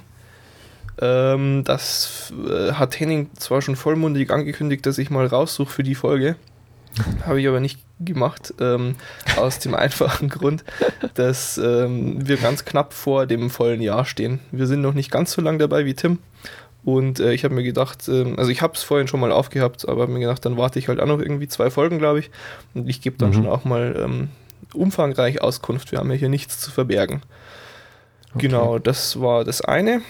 Ähm, 1.00 1.64
das 1.64 2.34
äh, 2.50 2.74
hat 2.74 3.00
Henning 3.00 3.30
zwar 3.38 3.62
schon 3.62 3.78
vollmundig 3.78 4.30
angekündigt, 4.30 4.86
dass 4.86 4.98
ich 4.98 5.10
mal 5.10 5.26
raussuche 5.26 5.72
für 5.72 5.84
die 5.84 5.96
Folge. 5.96 6.36
Habe 7.26 7.40
ich 7.40 7.48
aber 7.48 7.62
nicht 7.62 7.80
gemacht, 8.02 8.54
ähm, 8.60 8.96
aus 9.38 9.60
dem 9.60 9.74
einfachen 9.74 10.28
Grund, 10.28 10.66
dass 11.14 11.58
ähm, 11.58 12.28
wir 12.28 12.36
ganz 12.36 12.66
knapp 12.66 12.92
vor 12.92 13.26
dem 13.26 13.50
vollen 13.50 13.82
Jahr 13.82 14.04
stehen. 14.04 14.42
Wir 14.52 14.68
sind 14.68 14.82
noch 14.82 14.94
nicht 14.94 15.12
ganz 15.12 15.32
so 15.32 15.42
lang 15.42 15.60
dabei 15.60 15.86
wie 15.86 15.94
Tim. 15.94 16.20
Und 16.88 17.20
äh, 17.20 17.34
ich 17.34 17.44
habe 17.44 17.54
mir 17.54 17.64
gedacht, 17.64 18.08
äh, 18.08 18.34
also 18.38 18.50
ich 18.50 18.62
habe 18.62 18.76
es 18.76 18.82
vorhin 18.82 19.10
schon 19.10 19.20
mal 19.20 19.34
aufgehabt, 19.34 19.86
aber 19.90 20.04
habe 20.04 20.14
mir 20.14 20.22
gedacht, 20.22 20.46
dann 20.46 20.56
warte 20.56 20.80
ich 20.80 20.88
halt 20.88 21.02
auch 21.02 21.06
noch 21.06 21.20
irgendwie 21.20 21.50
zwei 21.50 21.70
Folgen, 21.70 21.98
glaube 21.98 22.20
ich. 22.20 22.32
Und 22.74 22.88
ich 22.88 23.02
gebe 23.02 23.18
dann 23.18 23.32
mhm. 23.32 23.34
schon 23.34 23.48
auch 23.48 23.66
mal 23.66 23.94
ähm, 24.02 24.30
umfangreich 24.74 25.42
Auskunft. 25.42 25.92
Wir 25.92 26.00
haben 26.00 26.10
ja 26.12 26.16
hier 26.16 26.30
nichts 26.30 26.62
zu 26.62 26.72
verbergen. 26.72 27.24
Okay. 28.30 28.48
Genau, 28.48 28.80
das 28.80 29.20
war 29.20 29.44
das 29.44 29.60
eine. 29.60 30.02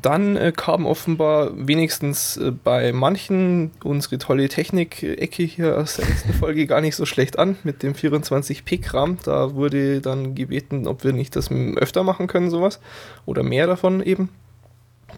Dann 0.00 0.36
äh, 0.36 0.52
kam 0.54 0.86
offenbar 0.86 1.50
wenigstens 1.56 2.36
äh, 2.36 2.52
bei 2.52 2.92
manchen 2.92 3.72
unsere 3.82 4.18
tolle 4.18 4.48
Technik-Ecke 4.48 5.42
hier 5.42 5.76
aus 5.76 5.96
der 5.96 6.06
letzten 6.06 6.32
Folge 6.38 6.68
gar 6.68 6.82
nicht 6.82 6.94
so 6.94 7.04
schlecht 7.04 7.36
an 7.36 7.56
mit 7.64 7.82
dem 7.82 7.94
24p-Kram. 7.94 9.18
Da 9.24 9.56
wurde 9.56 10.00
dann 10.00 10.36
gebeten, 10.36 10.86
ob 10.86 11.02
wir 11.02 11.12
nicht 11.12 11.34
das 11.34 11.50
öfter 11.50 12.04
machen 12.04 12.28
können, 12.28 12.48
sowas. 12.48 12.78
Oder 13.26 13.42
mehr 13.42 13.66
davon 13.66 14.00
eben. 14.00 14.28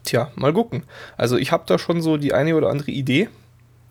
Tja, 0.05 0.31
mal 0.35 0.53
gucken. 0.53 0.85
Also 1.17 1.37
ich 1.37 1.53
habe 1.53 1.65
da 1.67 1.79
schon 1.79 2.03
so 2.03 2.17
die 2.17 2.35
eine 2.35 2.57
oder 2.57 2.71
andere 2.71 2.91
Idee. 2.91 3.29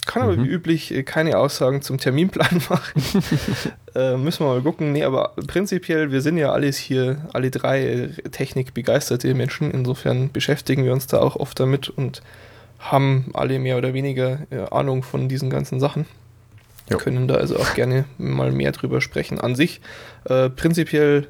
Kann 0.05 0.23
aber 0.23 0.35
mhm. 0.35 0.43
wie 0.45 0.47
üblich 0.47 0.93
äh, 0.93 1.03
keine 1.03 1.37
Aussagen 1.37 1.81
zum 1.81 1.97
Terminplan 1.97 2.61
machen. 2.69 3.03
äh, 3.95 4.17
müssen 4.17 4.45
wir 4.45 4.53
mal 4.53 4.61
gucken. 4.61 4.91
Nee, 4.91 5.03
aber 5.03 5.33
prinzipiell, 5.47 6.11
wir 6.11 6.21
sind 6.21 6.37
ja 6.37 6.51
alles 6.51 6.77
hier, 6.77 7.29
alle 7.33 7.51
drei 7.51 7.85
äh, 7.85 8.07
technikbegeisterte 8.29 9.33
Menschen. 9.35 9.71
Insofern 9.71 10.31
beschäftigen 10.31 10.83
wir 10.85 10.93
uns 10.93 11.07
da 11.07 11.19
auch 11.19 11.35
oft 11.35 11.59
damit 11.59 11.89
und 11.89 12.21
haben 12.79 13.29
alle 13.33 13.59
mehr 13.59 13.77
oder 13.77 13.93
weniger 13.93 14.39
äh, 14.49 14.65
Ahnung 14.71 15.03
von 15.03 15.29
diesen 15.29 15.49
ganzen 15.49 15.79
Sachen. 15.79 16.05
Wir 16.87 16.97
können 16.97 17.27
da 17.27 17.35
also 17.35 17.57
auch 17.57 17.73
gerne 17.73 18.05
mal 18.17 18.51
mehr 18.51 18.71
drüber 18.71 19.01
sprechen. 19.01 19.39
An 19.39 19.55
sich, 19.55 19.81
äh, 20.25 20.49
prinzipiell 20.49 21.27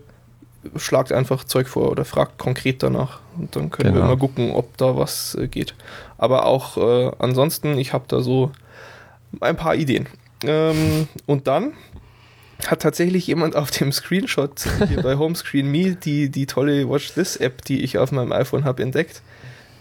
schlagt 0.75 1.11
einfach 1.11 1.43
Zeug 1.43 1.67
vor 1.67 1.91
oder 1.91 2.05
fragt 2.05 2.37
konkret 2.37 2.83
danach 2.83 3.19
und 3.37 3.55
dann 3.55 3.71
können 3.71 3.93
genau. 3.93 4.05
wir 4.05 4.09
mal 4.09 4.17
gucken, 4.17 4.51
ob 4.51 4.77
da 4.77 4.95
was 4.95 5.35
äh, 5.35 5.47
geht. 5.47 5.73
Aber 6.17 6.45
auch 6.45 6.77
äh, 6.77 7.11
ansonsten, 7.19 7.77
ich 7.77 7.93
habe 7.93 8.05
da 8.07 8.21
so 8.21 8.51
ein 9.39 9.55
paar 9.55 9.75
Ideen. 9.75 10.07
Ähm, 10.43 11.07
und 11.25 11.47
dann 11.47 11.73
hat 12.67 12.81
tatsächlich 12.81 13.25
jemand 13.27 13.55
auf 13.55 13.71
dem 13.71 13.91
Screenshot 13.91 14.63
hier 14.87 15.01
bei 15.01 15.17
Homescreen 15.17 15.69
Me 15.69 15.95
die, 15.95 16.29
die 16.29 16.45
tolle 16.45 16.89
Watch 16.89 17.13
This 17.13 17.37
App, 17.37 17.63
die 17.65 17.81
ich 17.81 17.97
auf 17.97 18.11
meinem 18.11 18.31
iPhone 18.31 18.65
habe, 18.65 18.83
entdeckt, 18.83 19.21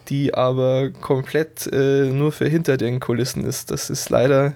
die 0.08 0.34
aber 0.34 0.90
komplett 0.90 1.66
äh, 1.72 2.06
nur 2.06 2.32
für 2.32 2.48
hinter 2.48 2.76
den 2.76 3.00
Kulissen 3.00 3.44
ist. 3.44 3.70
Das 3.70 3.90
ist 3.90 4.08
leider 4.08 4.54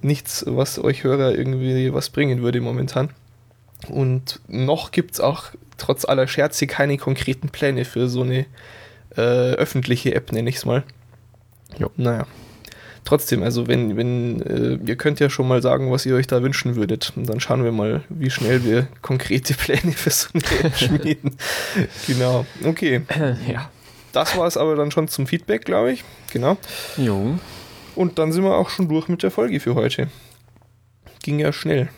nichts, 0.00 0.44
was 0.46 0.78
euch 0.78 1.04
Hörer 1.04 1.34
irgendwie 1.34 1.92
was 1.92 2.10
bringen 2.10 2.42
würde 2.42 2.60
momentan. 2.60 3.10
Und 3.86 4.40
noch 4.48 4.90
gibt 4.90 5.12
es 5.12 5.20
auch 5.20 5.50
trotz 5.76 6.04
aller 6.04 6.26
Scherze 6.26 6.66
keine 6.66 6.98
konkreten 6.98 7.48
Pläne 7.48 7.84
für 7.84 8.08
so 8.08 8.22
eine 8.22 8.46
äh, 9.16 9.20
öffentliche 9.20 10.14
App, 10.14 10.32
nenne 10.32 10.50
ich 10.50 10.56
es 10.56 10.64
mal. 10.64 10.82
Jo. 11.78 11.90
Naja. 11.96 12.26
Trotzdem, 13.04 13.42
also 13.42 13.68
wenn, 13.68 13.96
wenn, 13.96 14.42
äh, 14.42 14.78
ihr 14.84 14.96
könnt 14.96 15.18
ja 15.20 15.30
schon 15.30 15.48
mal 15.48 15.62
sagen, 15.62 15.90
was 15.90 16.04
ihr 16.04 16.14
euch 16.14 16.26
da 16.26 16.42
wünschen 16.42 16.76
würdet. 16.76 17.12
Und 17.16 17.28
dann 17.28 17.40
schauen 17.40 17.64
wir 17.64 17.72
mal, 17.72 18.02
wie 18.10 18.30
schnell 18.30 18.64
wir 18.64 18.88
konkrete 19.00 19.54
Pläne 19.54 19.92
für 19.92 20.10
so 20.10 20.28
eine 20.34 20.44
App 20.64 20.76
schmieden. 20.76 21.36
genau. 22.06 22.44
Okay. 22.64 23.02
Ja. 23.48 23.70
Das 24.12 24.36
war 24.36 24.46
es 24.46 24.56
aber 24.56 24.74
dann 24.74 24.90
schon 24.90 25.06
zum 25.06 25.26
Feedback, 25.26 25.66
glaube 25.66 25.92
ich. 25.92 26.02
Genau. 26.32 26.56
Jo. 26.96 27.38
Und 27.94 28.18
dann 28.18 28.32
sind 28.32 28.42
wir 28.42 28.56
auch 28.56 28.70
schon 28.70 28.88
durch 28.88 29.08
mit 29.08 29.22
der 29.22 29.30
Folge 29.30 29.60
für 29.60 29.74
heute. 29.74 30.08
Ging 31.22 31.38
ja 31.38 31.52
schnell. 31.52 31.88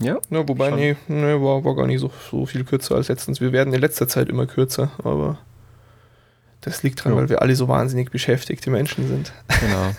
Ja. 0.00 0.18
ja 0.30 0.48
wobei, 0.48 0.70
nee, 0.70 0.96
nee 1.08 1.34
war, 1.34 1.64
war 1.64 1.76
gar 1.76 1.86
nicht 1.86 2.00
so, 2.00 2.10
so 2.30 2.46
viel 2.46 2.64
kürzer 2.64 2.94
als 2.96 3.08
letztens. 3.08 3.40
Wir 3.40 3.52
werden 3.52 3.72
in 3.74 3.80
letzter 3.80 4.08
Zeit 4.08 4.28
immer 4.28 4.46
kürzer, 4.46 4.90
aber 5.04 5.38
das 6.62 6.82
liegt 6.82 7.00
daran, 7.00 7.12
ja. 7.12 7.18
weil 7.18 7.28
wir 7.28 7.42
alle 7.42 7.54
so 7.54 7.68
wahnsinnig 7.68 8.10
beschäftigte 8.10 8.70
Menschen 8.70 9.08
sind. 9.08 9.32
Genau. 9.60 9.94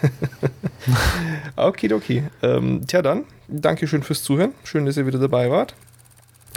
okay, 1.68 1.94
okay. 1.94 2.24
Ähm, 2.42 2.86
tja, 2.88 3.02
dann, 3.02 3.26
Dankeschön 3.48 4.04
fürs 4.04 4.24
Zuhören. 4.24 4.54
Schön, 4.64 4.86
dass 4.86 4.98
ihr 4.98 5.06
wieder 5.06 5.20
dabei 5.20 5.50
wart. 5.50 5.76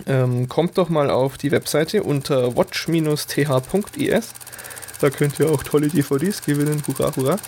Ähm, 0.07 0.49
kommt 0.49 0.77
doch 0.77 0.89
mal 0.89 1.11
auf 1.11 1.39
die 1.39 1.51
Webseite 1.53 2.03
unter 2.03 2.57
watch-th.es. 2.57 4.35
Da 5.01 5.11
könnt 5.11 5.39
ihr 5.39 5.51
auch 5.51 5.63
tolle 5.63 5.89
DVDs 5.89 6.43
gewinnen. 6.43 6.83
Hurra, 6.87 7.15
hurra. 7.17 7.39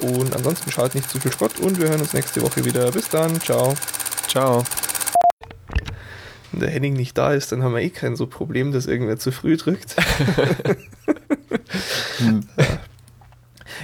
Und 0.00 0.34
ansonsten 0.34 0.70
schaut 0.70 0.94
nicht 0.94 1.08
zu 1.08 1.20
viel 1.20 1.32
Schrott 1.32 1.58
und 1.60 1.80
wir 1.80 1.88
hören 1.88 2.00
uns 2.00 2.12
nächste 2.12 2.42
Woche 2.42 2.64
wieder. 2.64 2.90
Bis 2.90 3.08
dann. 3.08 3.40
Ciao. 3.40 3.74
Ciao. 4.28 4.64
Wenn 6.52 6.60
der 6.60 6.70
Henning 6.70 6.94
nicht 6.94 7.16
da 7.18 7.32
ist, 7.32 7.52
dann 7.52 7.62
haben 7.62 7.74
wir 7.74 7.82
eh 7.82 7.90
kein 7.90 8.16
so 8.16 8.26
Problem, 8.26 8.72
dass 8.72 8.86
irgendwer 8.86 9.18
zu 9.18 9.32
früh 9.32 9.56
drückt. 9.56 9.96
hm. 12.18 12.46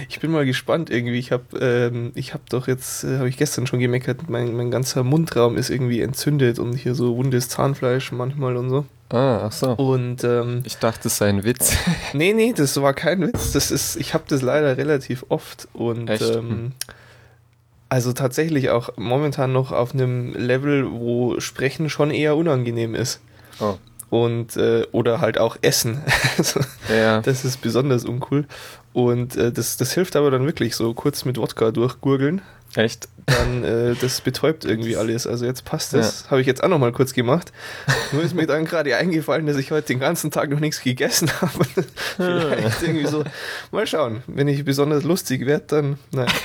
Ich 0.09 0.19
bin 0.19 0.31
mal 0.31 0.45
gespannt 0.45 0.89
irgendwie. 0.89 1.19
Ich 1.19 1.31
habe 1.31 1.59
ähm, 1.59 2.11
ich 2.15 2.33
habe 2.33 2.43
doch 2.49 2.67
jetzt, 2.67 3.03
äh, 3.03 3.17
habe 3.17 3.29
ich 3.29 3.37
gestern 3.37 3.67
schon 3.67 3.79
gemeckert, 3.79 4.29
mein, 4.29 4.55
mein 4.55 4.71
ganzer 4.71 5.03
Mundraum 5.03 5.57
ist 5.57 5.69
irgendwie 5.69 6.01
entzündet 6.01 6.59
und 6.59 6.73
hier 6.73 6.95
so 6.95 7.17
wundes 7.17 7.49
Zahnfleisch 7.49 8.11
manchmal 8.11 8.57
und 8.57 8.69
so. 8.69 8.85
Ah, 9.09 9.41
ach 9.45 9.51
so. 9.51 9.71
Und 9.71 10.23
ähm, 10.23 10.61
ich 10.65 10.77
dachte, 10.77 11.01
das 11.03 11.17
sei 11.17 11.29
ein 11.29 11.43
Witz. 11.43 11.75
nee, 12.13 12.33
nee, 12.33 12.53
das 12.55 12.81
war 12.81 12.93
kein 12.93 13.21
Witz. 13.21 13.51
Das 13.51 13.69
ist, 13.69 13.97
ich 13.97 14.13
habe 14.13 14.23
das 14.27 14.41
leider 14.41 14.77
relativ 14.77 15.25
oft 15.29 15.67
und? 15.73 16.09
Ähm, 16.09 16.49
hm. 16.49 16.71
Also 17.91 18.13
tatsächlich 18.13 18.69
auch 18.69 18.91
momentan 18.95 19.51
noch 19.51 19.73
auf 19.73 19.93
einem 19.93 20.33
Level, 20.33 20.89
wo 20.89 21.41
Sprechen 21.41 21.89
schon 21.89 22.09
eher 22.09 22.37
unangenehm 22.37 22.95
ist. 22.95 23.19
Oh. 23.59 23.73
Und 24.09 24.55
äh, 24.55 24.87
oder 24.93 25.19
halt 25.19 25.37
auch 25.37 25.57
Essen. 25.61 26.01
also, 26.37 26.61
ja. 26.87 27.19
Das 27.19 27.43
ist 27.43 27.59
besonders 27.59 28.05
uncool. 28.05 28.45
Und 28.93 29.35
äh, 29.35 29.51
das, 29.51 29.75
das 29.75 29.91
hilft 29.91 30.15
aber 30.15 30.31
dann 30.31 30.45
wirklich 30.45 30.77
so 30.77 30.93
kurz 30.93 31.25
mit 31.25 31.37
Wodka 31.37 31.71
durchgurgeln. 31.71 32.41
Echt? 32.75 33.09
Dann, 33.25 33.63
äh, 33.63 33.95
das 33.95 34.21
betäubt 34.21 34.65
irgendwie 34.65 34.95
alles. 34.95 35.27
Also 35.27 35.45
jetzt 35.45 35.65
passt 35.65 35.93
das. 35.93 36.23
Ja. 36.23 36.31
Habe 36.31 36.41
ich 36.41 36.47
jetzt 36.47 36.63
auch 36.63 36.69
noch 36.69 36.79
mal 36.79 36.91
kurz 36.91 37.13
gemacht. 37.13 37.51
Nur 38.11 38.23
ist 38.23 38.33
mir 38.33 38.47
dann 38.47 38.65
gerade 38.65 38.95
eingefallen, 38.95 39.45
dass 39.45 39.57
ich 39.57 39.71
heute 39.71 39.87
den 39.87 39.99
ganzen 39.99 40.31
Tag 40.31 40.49
noch 40.49 40.59
nichts 40.59 40.81
gegessen 40.81 41.29
habe. 41.41 41.65
Vielleicht 42.17 42.81
irgendwie 42.81 43.07
so. 43.07 43.23
Mal 43.71 43.87
schauen. 43.87 44.23
Wenn 44.27 44.47
ich 44.47 44.63
besonders 44.63 45.03
lustig 45.03 45.45
werde, 45.45 45.65
dann. 45.67 45.99
Nein. 46.11 46.27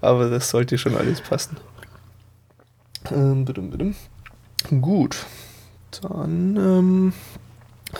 Aber 0.00 0.30
das 0.30 0.50
sollte 0.50 0.78
schon 0.78 0.96
alles 0.96 1.20
passen. 1.20 1.56
Ähm, 3.10 3.44
bidim, 3.44 3.70
bidim. 3.70 3.94
Gut. 4.80 5.16
Dann 6.02 6.56
ähm, 6.56 7.12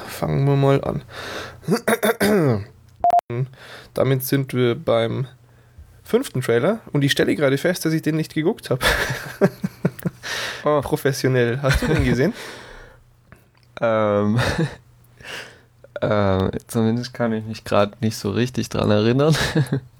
fangen 0.07 0.47
wir 0.47 0.57
mal 0.57 0.83
an. 0.85 1.03
Damit 3.95 4.23
sind 4.23 4.53
wir 4.53 4.75
beim 4.75 5.27
fünften 6.03 6.43
Trailer 6.43 6.81
und 6.93 7.03
ich 7.05 7.13
stelle 7.13 7.35
gerade 7.35 7.57
fest, 7.57 7.87
dass 7.87 7.95
ich 7.95 8.03
den 8.03 8.17
nicht 8.17 8.35
geguckt 8.35 8.69
habe. 8.69 8.85
oh. 10.65 10.83
Professionell. 10.83 11.63
Hast 11.63 11.81
du 11.81 11.87
den 11.87 12.05
gesehen? 12.05 12.35
ähm, 13.81 14.39
äh, 16.03 16.51
zumindest 16.67 17.15
kann 17.15 17.33
ich 17.33 17.47
mich 17.47 17.65
gerade 17.65 17.95
nicht 18.03 18.19
so 18.19 18.31
richtig 18.31 18.69
dran 18.69 18.91
erinnern. 18.91 19.35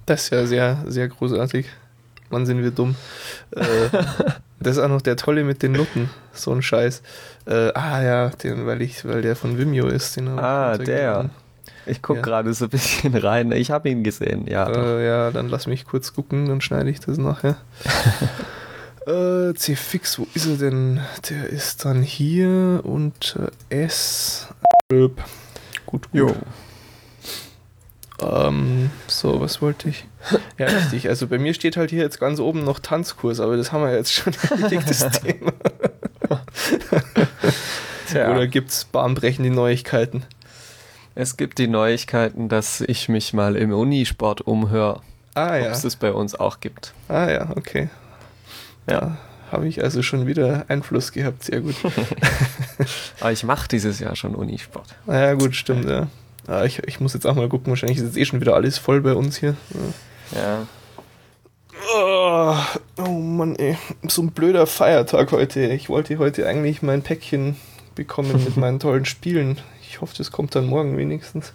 das 0.05 0.25
ist 0.25 0.29
ja 0.29 0.45
sehr, 0.45 0.83
sehr 0.85 1.07
großartig. 1.07 1.65
Mann, 2.29 2.45
sind 2.45 2.61
wir 2.61 2.69
dumm. 2.69 2.95
Äh, 3.55 3.89
das 4.59 4.77
ist 4.77 4.83
auch 4.83 4.87
noch 4.87 5.01
der 5.01 5.17
Tolle 5.17 5.43
mit 5.43 5.63
den 5.63 5.71
Nutten. 5.71 6.11
So 6.31 6.51
ein 6.51 6.61
Scheiß. 6.61 7.01
Äh, 7.47 7.73
ah 7.73 8.03
ja, 8.03 8.29
den, 8.29 8.67
weil 8.67 8.83
ich, 8.83 9.03
weil 9.03 9.23
der 9.23 9.35
von 9.35 9.57
Vimeo 9.57 9.87
ist. 9.87 10.15
Den 10.15 10.27
ah, 10.27 10.77
der. 10.77 11.31
Ich 11.85 12.01
gucke 12.01 12.19
ja. 12.19 12.25
gerade 12.25 12.53
so 12.53 12.65
ein 12.65 12.69
bisschen 12.69 13.15
rein. 13.15 13.51
Ich 13.51 13.71
habe 13.71 13.89
ihn 13.89 14.03
gesehen, 14.03 14.47
ja. 14.47 14.69
Äh, 14.69 15.05
ja, 15.05 15.31
dann 15.31 15.49
lass 15.49 15.67
mich 15.67 15.85
kurz 15.85 16.13
gucken, 16.13 16.47
dann 16.47 16.61
schneide 16.61 16.89
ich 16.89 16.99
das 16.99 17.17
nachher. 17.17 17.57
äh, 19.07 19.53
C-Fix, 19.53 20.19
wo 20.19 20.27
ist 20.33 20.47
er 20.47 20.57
denn? 20.57 21.01
Der 21.29 21.47
ist 21.47 21.85
dann 21.85 22.01
hier 22.01 22.81
und 22.83 23.37
äh, 23.69 23.83
S. 23.85 24.47
Gut, 24.89 25.17
gut. 25.85 26.07
Jo. 26.11 26.35
Ähm, 28.21 28.91
so, 29.07 29.41
was 29.41 29.61
wollte 29.61 29.89
ich? 29.89 30.05
Ja, 30.57 30.67
richtig. 30.67 31.09
Also 31.09 31.27
bei 31.27 31.37
mir 31.37 31.53
steht 31.53 31.77
halt 31.77 31.89
hier 31.89 32.01
jetzt 32.01 32.19
ganz 32.19 32.39
oben 32.39 32.63
noch 32.63 32.79
Tanzkurs, 32.79 33.39
aber 33.39 33.57
das 33.57 33.71
haben 33.71 33.83
wir 33.83 33.93
jetzt 33.93 34.13
schon 34.13 34.33
erledigt, 34.49 34.89
das 34.89 35.11
Thema. 35.21 35.53
Oder 38.11 38.47
gibt 38.47 38.69
es 38.69 38.85
bahnbrechende 38.85 39.49
Neuigkeiten? 39.49 40.23
Es 41.17 41.37
gibt 41.37 41.59
die 41.59 41.69
Neuigkeiten, 41.69 42.49
dass 42.49 42.81
ich 42.81 43.07
mich 43.07 43.33
mal 43.33 43.55
im 43.55 43.71
Unisport 43.71 44.41
umhöre. 44.41 45.01
Ah 45.33 45.55
ja. 45.55 45.67
Ob 45.67 45.71
es 45.71 45.81
das 45.83 45.95
bei 45.95 46.11
uns 46.11 46.35
auch 46.35 46.59
gibt. 46.59 46.93
Ah 47.07 47.29
ja, 47.29 47.49
okay. 47.55 47.87
Ja. 48.89 49.17
Habe 49.49 49.67
ich 49.69 49.81
also 49.81 50.01
schon 50.01 50.27
wieder 50.27 50.65
Einfluss 50.67 51.13
gehabt, 51.13 51.45
sehr 51.45 51.61
gut. 51.61 51.75
Aber 53.21 53.31
ich 53.31 53.45
mache 53.45 53.69
dieses 53.69 53.99
Jahr 53.99 54.17
schon 54.17 54.35
Unisport. 54.35 54.93
Ah 55.07 55.19
ja, 55.19 55.33
gut, 55.35 55.55
stimmt, 55.55 55.85
ja. 55.85 56.07
Ah, 56.47 56.65
ich, 56.65 56.79
ich 56.79 56.99
muss 56.99 57.13
jetzt 57.13 57.25
auch 57.25 57.35
mal 57.35 57.47
gucken, 57.47 57.67
wahrscheinlich 57.67 57.97
ist 57.99 58.03
jetzt 58.03 58.17
eh 58.17 58.25
schon 58.25 58.41
wieder 58.41 58.53
alles 58.53 58.77
voll 58.77 58.99
bei 59.01 59.13
uns 59.13 59.37
hier. 59.37 59.55
Ja. 60.35 60.67
Oh, 61.95 62.55
oh 62.97 63.09
Mann, 63.09 63.55
ey. 63.55 63.77
So 64.07 64.21
ein 64.21 64.31
blöder 64.31 64.67
Feiertag 64.67 65.31
heute. 65.31 65.61
Ich 65.67 65.87
wollte 65.87 66.17
heute 66.17 66.45
eigentlich 66.45 66.81
mein 66.81 67.03
Päckchen 67.03 67.55
bekommen 67.95 68.31
mit 68.43 68.57
meinen 68.57 68.79
tollen 68.79 69.05
Spielen. 69.05 69.57
Ich 69.89 70.01
hoffe, 70.01 70.13
das 70.17 70.31
kommt 70.31 70.55
dann 70.55 70.67
morgen 70.67 70.97
wenigstens. 70.97 71.53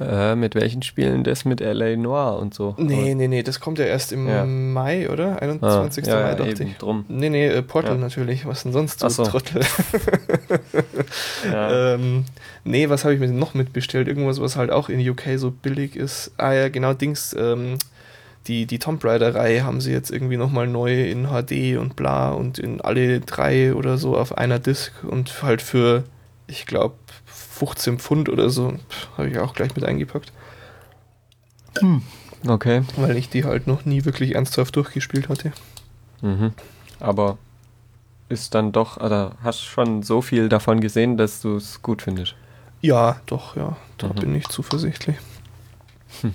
Äh, 0.00 0.36
mit 0.36 0.54
welchen 0.54 0.82
Spielen? 0.82 1.24
Das 1.24 1.44
mit 1.44 1.60
LA 1.60 1.96
Noir 1.96 2.38
und 2.40 2.54
so? 2.54 2.74
Nee, 2.78 3.14
nee, 3.14 3.26
nee, 3.26 3.42
das 3.42 3.58
kommt 3.58 3.78
ja 3.78 3.84
erst 3.84 4.12
im 4.12 4.28
ja. 4.28 4.44
Mai, 4.44 5.10
oder? 5.10 5.42
21. 5.42 6.06
Ah, 6.06 6.10
ja, 6.10 6.22
Mai, 6.22 6.34
dachte 6.34 6.64
ich. 6.64 6.76
Drum. 6.76 7.04
Nee, 7.08 7.30
nee, 7.30 7.48
äh, 7.48 7.62
Portal 7.62 7.98
natürlich. 7.98 8.46
Was 8.46 8.62
denn 8.62 8.72
sonst, 8.72 9.02
du 9.02 9.08
so. 9.08 9.24
Trottel? 9.24 9.62
ähm, 11.52 12.24
nee, 12.64 12.88
was 12.88 13.04
habe 13.04 13.14
ich 13.14 13.20
mir 13.20 13.28
noch 13.28 13.54
mitbestellt? 13.54 14.06
Irgendwas, 14.06 14.40
was 14.40 14.56
halt 14.56 14.70
auch 14.70 14.88
in 14.88 15.06
UK 15.06 15.36
so 15.36 15.50
billig 15.50 15.96
ist. 15.96 16.30
Ah 16.36 16.52
ja, 16.52 16.68
genau, 16.68 16.92
Dings, 16.92 17.34
ähm, 17.36 17.78
die, 18.48 18.66
die 18.66 18.78
Tomb 18.78 19.04
Raider-Reihe 19.04 19.64
haben 19.64 19.80
sie 19.80 19.92
jetzt 19.92 20.10
irgendwie 20.10 20.36
nochmal 20.36 20.66
neu 20.66 21.08
in 21.08 21.26
HD 21.28 21.78
und 21.78 21.94
bla 21.96 22.32
und 22.32 22.58
in 22.58 22.80
alle 22.80 23.20
drei 23.20 23.74
oder 23.74 23.98
so 23.98 24.16
auf 24.16 24.36
einer 24.36 24.58
Disc 24.58 24.92
und 25.04 25.42
halt 25.42 25.62
für, 25.62 26.04
ich 26.46 26.66
glaube, 26.66 26.96
15 27.26 27.98
Pfund 27.98 28.28
oder 28.28 28.50
so. 28.50 28.74
Habe 29.16 29.28
ich 29.28 29.38
auch 29.38 29.54
gleich 29.54 29.74
mit 29.76 29.84
eingepackt. 29.84 30.32
Hm. 31.78 32.02
Okay. 32.46 32.82
Weil 32.96 33.16
ich 33.16 33.28
die 33.28 33.44
halt 33.44 33.66
noch 33.66 33.84
nie 33.84 34.04
wirklich 34.04 34.34
ernsthaft 34.34 34.76
durchgespielt 34.76 35.28
hatte. 35.28 35.52
Mhm. 36.22 36.52
Aber 37.00 37.36
ist 38.28 38.54
dann 38.54 38.72
doch, 38.72 38.96
oder 38.98 39.32
hast 39.42 39.62
schon 39.62 40.02
so 40.02 40.22
viel 40.22 40.48
davon 40.48 40.80
gesehen, 40.80 41.16
dass 41.16 41.40
du 41.40 41.56
es 41.56 41.82
gut 41.82 42.02
findest? 42.02 42.34
Ja, 42.80 43.20
doch, 43.26 43.56
ja. 43.56 43.76
Da 43.98 44.08
mhm. 44.08 44.14
bin 44.14 44.34
ich 44.34 44.48
zuversichtlich. 44.48 45.16
Hm. 46.22 46.34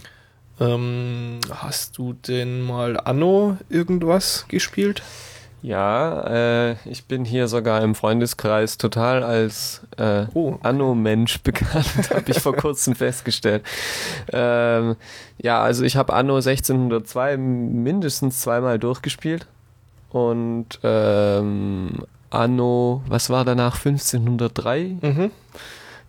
Ähm, 0.60 1.40
hast 1.50 1.98
du 1.98 2.14
denn 2.14 2.62
mal 2.62 3.00
Anno 3.00 3.58
irgendwas 3.70 4.46
gespielt? 4.48 5.02
Ja, 5.64 6.28
äh, 6.28 6.76
ich 6.84 7.06
bin 7.06 7.24
hier 7.24 7.48
sogar 7.48 7.82
im 7.82 7.96
Freundeskreis 7.96 8.78
total 8.78 9.24
als 9.24 9.82
äh, 9.98 10.26
oh. 10.34 10.58
Anno-Mensch 10.62 11.42
bekannt, 11.42 12.10
habe 12.14 12.30
ich 12.30 12.40
vor 12.40 12.54
kurzem 12.54 12.96
festgestellt. 12.96 13.64
Ähm, 14.34 14.98
ja, 15.42 15.64
also 15.64 15.86
ich 15.86 15.96
habe 15.96 16.12
Anno 16.14 16.36
1602 16.36 17.38
mindestens 17.38 18.42
zweimal 18.42 18.78
durchgespielt 18.78 19.48
und 20.10 20.80
ähm, 20.84 22.04
Anno, 22.30 23.02
was 23.08 23.30
war 23.30 23.46
danach 23.46 23.78
1503? 23.78 24.98
Mhm. 25.02 25.32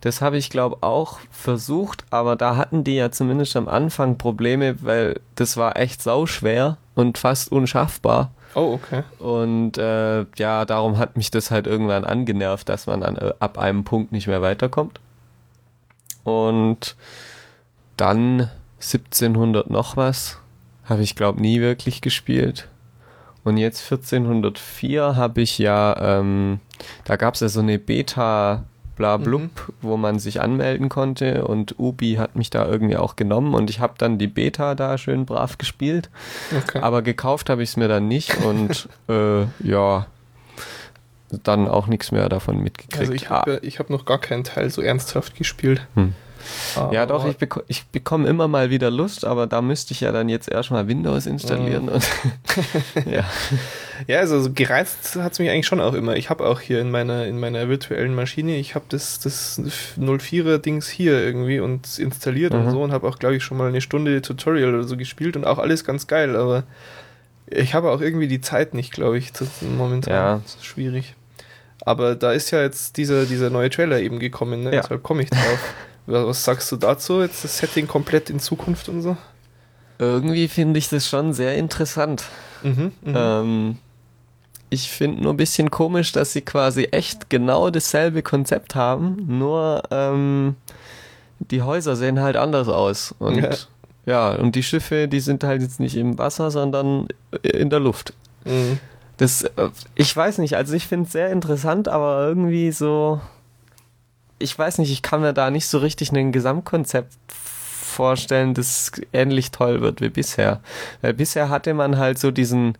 Das 0.01 0.21
habe 0.21 0.37
ich, 0.37 0.49
glaube 0.49 0.77
auch 0.81 1.19
versucht, 1.31 2.05
aber 2.11 2.35
da 2.35 2.57
hatten 2.57 2.83
die 2.83 2.95
ja 2.95 3.11
zumindest 3.11 3.55
am 3.55 3.67
Anfang 3.67 4.17
Probleme, 4.17 4.83
weil 4.83 5.19
das 5.35 5.57
war 5.57 5.77
echt 5.77 6.01
sauschwer 6.01 6.77
und 6.93 7.17
fast 7.17 7.51
unschaffbar. 7.51 8.31
Oh, 8.53 8.73
okay. 8.73 9.03
Und 9.19 9.77
äh, 9.77 10.25
ja, 10.37 10.65
darum 10.65 10.97
hat 10.97 11.17
mich 11.17 11.31
das 11.31 11.51
halt 11.51 11.67
irgendwann 11.67 12.05
angenervt, 12.05 12.69
dass 12.69 12.87
man 12.87 13.01
dann 13.01 13.17
äh, 13.17 13.33
ab 13.39 13.57
einem 13.57 13.83
Punkt 13.83 14.11
nicht 14.11 14.27
mehr 14.27 14.41
weiterkommt. 14.41 14.99
Und 16.23 16.95
dann 17.97 18.49
1700 18.79 19.69
noch 19.69 19.97
was 19.97 20.39
habe 20.85 21.01
ich 21.01 21.15
glaube 21.15 21.41
nie 21.41 21.61
wirklich 21.61 22.01
gespielt. 22.01 22.69
Und 23.43 23.57
jetzt 23.57 23.83
1404 23.91 25.15
habe 25.15 25.41
ich 25.41 25.59
ja, 25.59 25.95
ähm, 25.99 26.59
da 27.03 27.15
gab 27.15 27.35
es 27.35 27.41
ja 27.41 27.49
so 27.49 27.59
eine 27.59 27.77
Beta 27.77 28.63
Blablub, 28.95 29.41
mhm. 29.41 29.73
wo 29.81 29.97
man 29.97 30.19
sich 30.19 30.41
anmelden 30.41 30.89
konnte 30.89 31.45
und 31.45 31.79
Ubi 31.79 32.15
hat 32.15 32.35
mich 32.35 32.49
da 32.49 32.65
irgendwie 32.65 32.97
auch 32.97 33.15
genommen 33.15 33.53
und 33.53 33.69
ich 33.69 33.79
habe 33.79 33.95
dann 33.97 34.17
die 34.17 34.27
Beta 34.27 34.75
da 34.75 34.97
schön 34.97 35.25
brav 35.25 35.57
gespielt. 35.57 36.09
Okay. 36.55 36.79
Aber 36.79 37.01
gekauft 37.01 37.49
habe 37.49 37.63
ich 37.63 37.69
es 37.69 37.77
mir 37.77 37.87
dann 37.87 38.07
nicht 38.07 38.43
und 38.43 38.89
äh, 39.09 39.43
ja, 39.59 40.07
dann 41.43 41.67
auch 41.67 41.87
nichts 41.87 42.11
mehr 42.11 42.29
davon 42.29 42.61
mitgekriegt. 42.61 42.99
Also 42.99 43.13
ich 43.13 43.29
habe 43.29 43.59
ja, 43.61 43.79
hab 43.79 43.89
noch 43.89 44.05
gar 44.05 44.19
keinen 44.19 44.43
Teil 44.43 44.69
so 44.69 44.81
ernsthaft 44.81 45.35
gespielt. 45.35 45.85
Hm. 45.95 46.13
Ja, 46.91 47.05
doch, 47.05 47.27
ich, 47.27 47.37
beko 47.37 47.61
ich 47.67 47.85
bekomme 47.87 48.27
immer 48.27 48.47
mal 48.47 48.69
wieder 48.69 48.91
Lust, 48.91 49.25
aber 49.25 49.47
da 49.47 49.61
müsste 49.61 49.93
ich 49.93 50.01
ja 50.01 50.11
dann 50.11 50.29
jetzt 50.29 50.49
erstmal 50.49 50.87
Windows 50.87 51.25
installieren. 51.25 51.89
Und 51.89 52.03
ja. 53.05 53.23
ja, 54.07 54.19
also 54.19 54.39
so 54.39 54.51
gereizt 54.51 55.15
hat 55.15 55.33
es 55.33 55.39
mich 55.39 55.49
eigentlich 55.49 55.67
schon 55.67 55.81
auch 55.81 55.93
immer. 55.93 56.15
Ich 56.15 56.29
habe 56.29 56.45
auch 56.45 56.59
hier 56.59 56.81
in 56.81 56.91
meiner, 56.91 57.25
in 57.25 57.39
meiner 57.39 57.67
virtuellen 57.69 58.15
Maschine, 58.15 58.57
ich 58.57 58.75
habe 58.75 58.85
das, 58.89 59.19
das 59.19 59.61
04er 59.97 60.57
Dings 60.57 60.87
hier 60.87 61.21
irgendwie 61.21 61.59
und 61.59 61.97
installiert 61.99 62.53
mhm. 62.53 62.59
und 62.59 62.71
so 62.71 62.83
und 62.83 62.91
habe 62.91 63.07
auch, 63.07 63.19
glaube 63.19 63.35
ich, 63.35 63.43
schon 63.43 63.57
mal 63.57 63.69
eine 63.69 63.81
Stunde 63.81 64.21
Tutorial 64.21 64.73
oder 64.75 64.83
so 64.83 64.97
gespielt 64.97 65.35
und 65.35 65.45
auch 65.45 65.59
alles 65.59 65.83
ganz 65.83 66.07
geil, 66.07 66.35
aber 66.35 66.63
ich 67.47 67.73
habe 67.73 67.91
auch 67.91 68.01
irgendwie 68.01 68.27
die 68.27 68.41
Zeit 68.41 68.73
nicht, 68.73 68.91
glaube 68.91 69.17
ich, 69.17 69.31
momentan. 69.77 70.13
Ja. 70.13 70.41
Das 70.43 70.55
ist 70.55 70.65
schwierig. 70.65 71.15
Aber 71.81 72.15
da 72.15 72.31
ist 72.31 72.51
ja 72.51 72.61
jetzt 72.61 72.97
dieser, 72.97 73.25
dieser 73.25 73.49
neue 73.49 73.69
Trailer 73.69 73.99
eben 73.99 74.19
gekommen, 74.19 74.63
ne? 74.63 74.73
Ja. 74.73 74.81
deshalb 74.81 75.03
komme 75.03 75.23
ich 75.23 75.29
drauf. 75.29 75.73
Was 76.07 76.43
sagst 76.43 76.71
du 76.71 76.75
dazu? 76.75 77.21
Jetzt 77.21 77.43
das 77.43 77.57
Setting 77.57 77.87
komplett 77.87 78.29
in 78.29 78.39
Zukunft 78.39 78.89
und 78.89 79.01
so? 79.01 79.17
Irgendwie 79.97 80.47
finde 80.47 80.77
ich 80.77 80.89
das 80.89 81.07
schon 81.07 81.33
sehr 81.33 81.55
interessant. 81.55 82.25
Mhm, 82.63 82.91
mh. 83.03 83.41
ähm, 83.41 83.77
ich 84.69 84.89
finde 84.89 85.23
nur 85.23 85.33
ein 85.33 85.37
bisschen 85.37 85.71
komisch, 85.71 86.11
dass 86.11 86.33
sie 86.33 86.41
quasi 86.41 86.85
echt 86.85 87.29
genau 87.29 87.69
dasselbe 87.69 88.21
Konzept 88.21 88.75
haben, 88.75 89.23
nur 89.27 89.83
ähm, 89.91 90.55
die 91.39 91.61
Häuser 91.61 91.95
sehen 91.95 92.19
halt 92.19 92.35
anders 92.35 92.67
aus. 92.67 93.15
Und 93.19 93.37
ja. 93.37 93.49
ja. 94.05 94.35
und 94.35 94.55
die 94.55 94.63
Schiffe, 94.63 95.07
die 95.07 95.19
sind 95.19 95.43
halt 95.43 95.61
jetzt 95.61 95.79
nicht 95.79 95.95
im 95.95 96.17
Wasser, 96.17 96.51
sondern 96.51 97.07
in 97.41 97.69
der 97.69 97.79
Luft. 97.79 98.13
Mhm. 98.43 98.79
Das, 99.17 99.43
äh, 99.43 99.69
ich 99.95 100.15
weiß 100.15 100.39
nicht, 100.39 100.55
also 100.57 100.73
ich 100.73 100.87
finde 100.87 101.05
es 101.05 101.13
sehr 101.13 101.31
interessant, 101.31 101.87
aber 101.87 102.27
irgendwie 102.27 102.71
so, 102.71 103.21
ich 104.39 104.57
weiß 104.57 104.79
nicht, 104.79 104.91
ich 104.91 105.01
kann 105.01 105.21
mir 105.21 105.33
da 105.33 105.49
nicht 105.49 105.67
so 105.67 105.77
richtig 105.77 106.11
ein 106.11 106.31
Gesamtkonzept 106.31 107.13
vorstellen, 107.27 108.53
das 108.53 108.91
ähnlich 109.13 109.51
toll 109.51 109.81
wird 109.81 110.01
wie 110.01 110.09
bisher. 110.09 110.61
Weil 111.01 111.13
bisher 111.13 111.49
hatte 111.49 111.73
man 111.73 111.97
halt 111.97 112.19
so 112.19 112.31
diesen, 112.31 112.77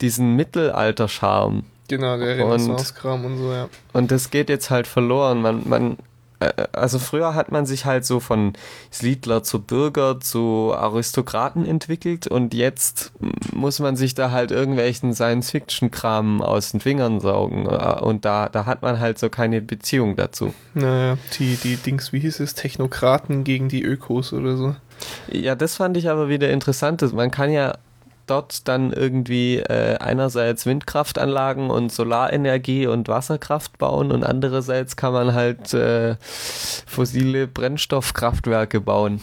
diesen 0.00 0.36
Mittelalter-Charme. 0.36 1.64
Genau, 1.88 2.16
der 2.16 2.38
Renaissance-Kram 2.38 3.24
und, 3.24 3.38
so, 3.38 3.52
ja. 3.52 3.68
Und 3.92 4.10
das 4.10 4.30
geht 4.30 4.48
jetzt 4.48 4.70
halt 4.70 4.86
verloren. 4.86 5.42
Man, 5.42 5.68
man, 5.68 5.96
also 6.72 6.98
früher 6.98 7.34
hat 7.34 7.50
man 7.50 7.66
sich 7.66 7.84
halt 7.84 8.04
so 8.04 8.20
von 8.20 8.52
Siedler 8.90 9.42
zu 9.42 9.60
Bürger 9.60 10.20
zu 10.20 10.72
Aristokraten 10.74 11.66
entwickelt 11.66 12.26
und 12.26 12.54
jetzt 12.54 13.12
muss 13.52 13.80
man 13.80 13.96
sich 13.96 14.14
da 14.14 14.30
halt 14.30 14.50
irgendwelchen 14.50 15.14
Science-Fiction-Kram 15.14 16.40
aus 16.40 16.70
den 16.70 16.80
Fingern 16.80 17.20
saugen 17.20 17.66
äh, 17.66 18.00
und 18.00 18.24
da, 18.24 18.48
da 18.48 18.66
hat 18.66 18.82
man 18.82 19.00
halt 19.00 19.18
so 19.18 19.28
keine 19.28 19.60
Beziehung 19.60 20.16
dazu. 20.16 20.54
Naja, 20.74 21.18
die, 21.38 21.56
die 21.56 21.76
Dings, 21.76 22.12
wie 22.12 22.20
hieß 22.20 22.40
es, 22.40 22.54
Technokraten 22.54 23.44
gegen 23.44 23.68
die 23.68 23.82
Ökos 23.82 24.32
oder 24.32 24.56
so. 24.56 24.76
Ja, 25.30 25.54
das 25.54 25.76
fand 25.76 25.96
ich 25.96 26.08
aber 26.08 26.28
wieder 26.28 26.50
interessant. 26.50 27.00
Man 27.12 27.30
kann 27.30 27.50
ja 27.50 27.74
dort 28.30 28.68
dann 28.68 28.92
irgendwie 28.92 29.58
äh, 29.58 29.96
einerseits 29.98 30.66
Windkraftanlagen 30.66 31.70
und 31.70 31.92
Solarenergie 31.92 32.86
und 32.86 33.08
Wasserkraft 33.08 33.78
bauen 33.78 34.12
und 34.12 34.24
andererseits 34.24 34.96
kann 34.96 35.12
man 35.12 35.34
halt 35.34 35.74
äh, 35.74 36.16
fossile 36.20 37.46
Brennstoffkraftwerke 37.46 38.80
bauen. 38.80 39.20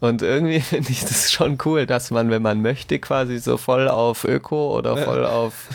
Und 0.00 0.22
irgendwie 0.22 0.60
finde 0.60 0.90
ich 0.90 1.00
das 1.00 1.32
schon 1.32 1.58
cool, 1.64 1.86
dass 1.86 2.10
man, 2.10 2.30
wenn 2.30 2.42
man 2.42 2.62
möchte, 2.62 2.98
quasi 2.98 3.38
so 3.38 3.56
voll 3.56 3.88
auf 3.88 4.24
Öko 4.24 4.76
oder 4.76 4.96
voll 4.96 5.24
auf 5.24 5.68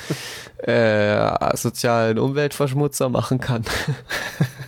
äh, 0.57 1.57
sozialen 1.57 2.19
Umweltverschmutzer 2.19 3.09
machen 3.09 3.39
kann. 3.39 3.65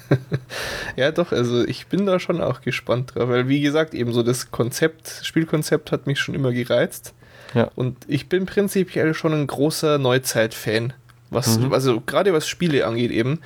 ja, 0.96 1.12
doch, 1.12 1.32
also 1.32 1.64
ich 1.66 1.88
bin 1.88 2.06
da 2.06 2.20
schon 2.20 2.42
auch 2.42 2.62
gespannt 2.62 3.16
drauf, 3.16 3.30
weil 3.30 3.48
wie 3.48 3.62
gesagt, 3.62 3.94
eben 3.94 4.12
so 4.12 4.24
das 4.24 4.52
Konzept, 4.52 5.22
Spielkonzept 5.24 5.92
hat 5.92 6.08
mich 6.08 6.20
schon 6.20 6.36
immer 6.36 6.52
gereizt. 6.52 7.14
Ja. 7.54 7.70
Und 7.76 7.98
ich 8.08 8.30
bin 8.30 8.46
prinzipiell 8.46 9.14
schon 9.14 9.34
ein 9.34 9.48
großer 9.48 9.98
Neuzeit-Fan. 9.98 10.94
Was, 11.30 11.58
mhm. 11.58 11.74
also 11.74 12.02
gerade 12.02 12.34
was 12.34 12.48
Spiele 12.48 12.86
angeht 12.86 13.12
eben. 13.12 13.40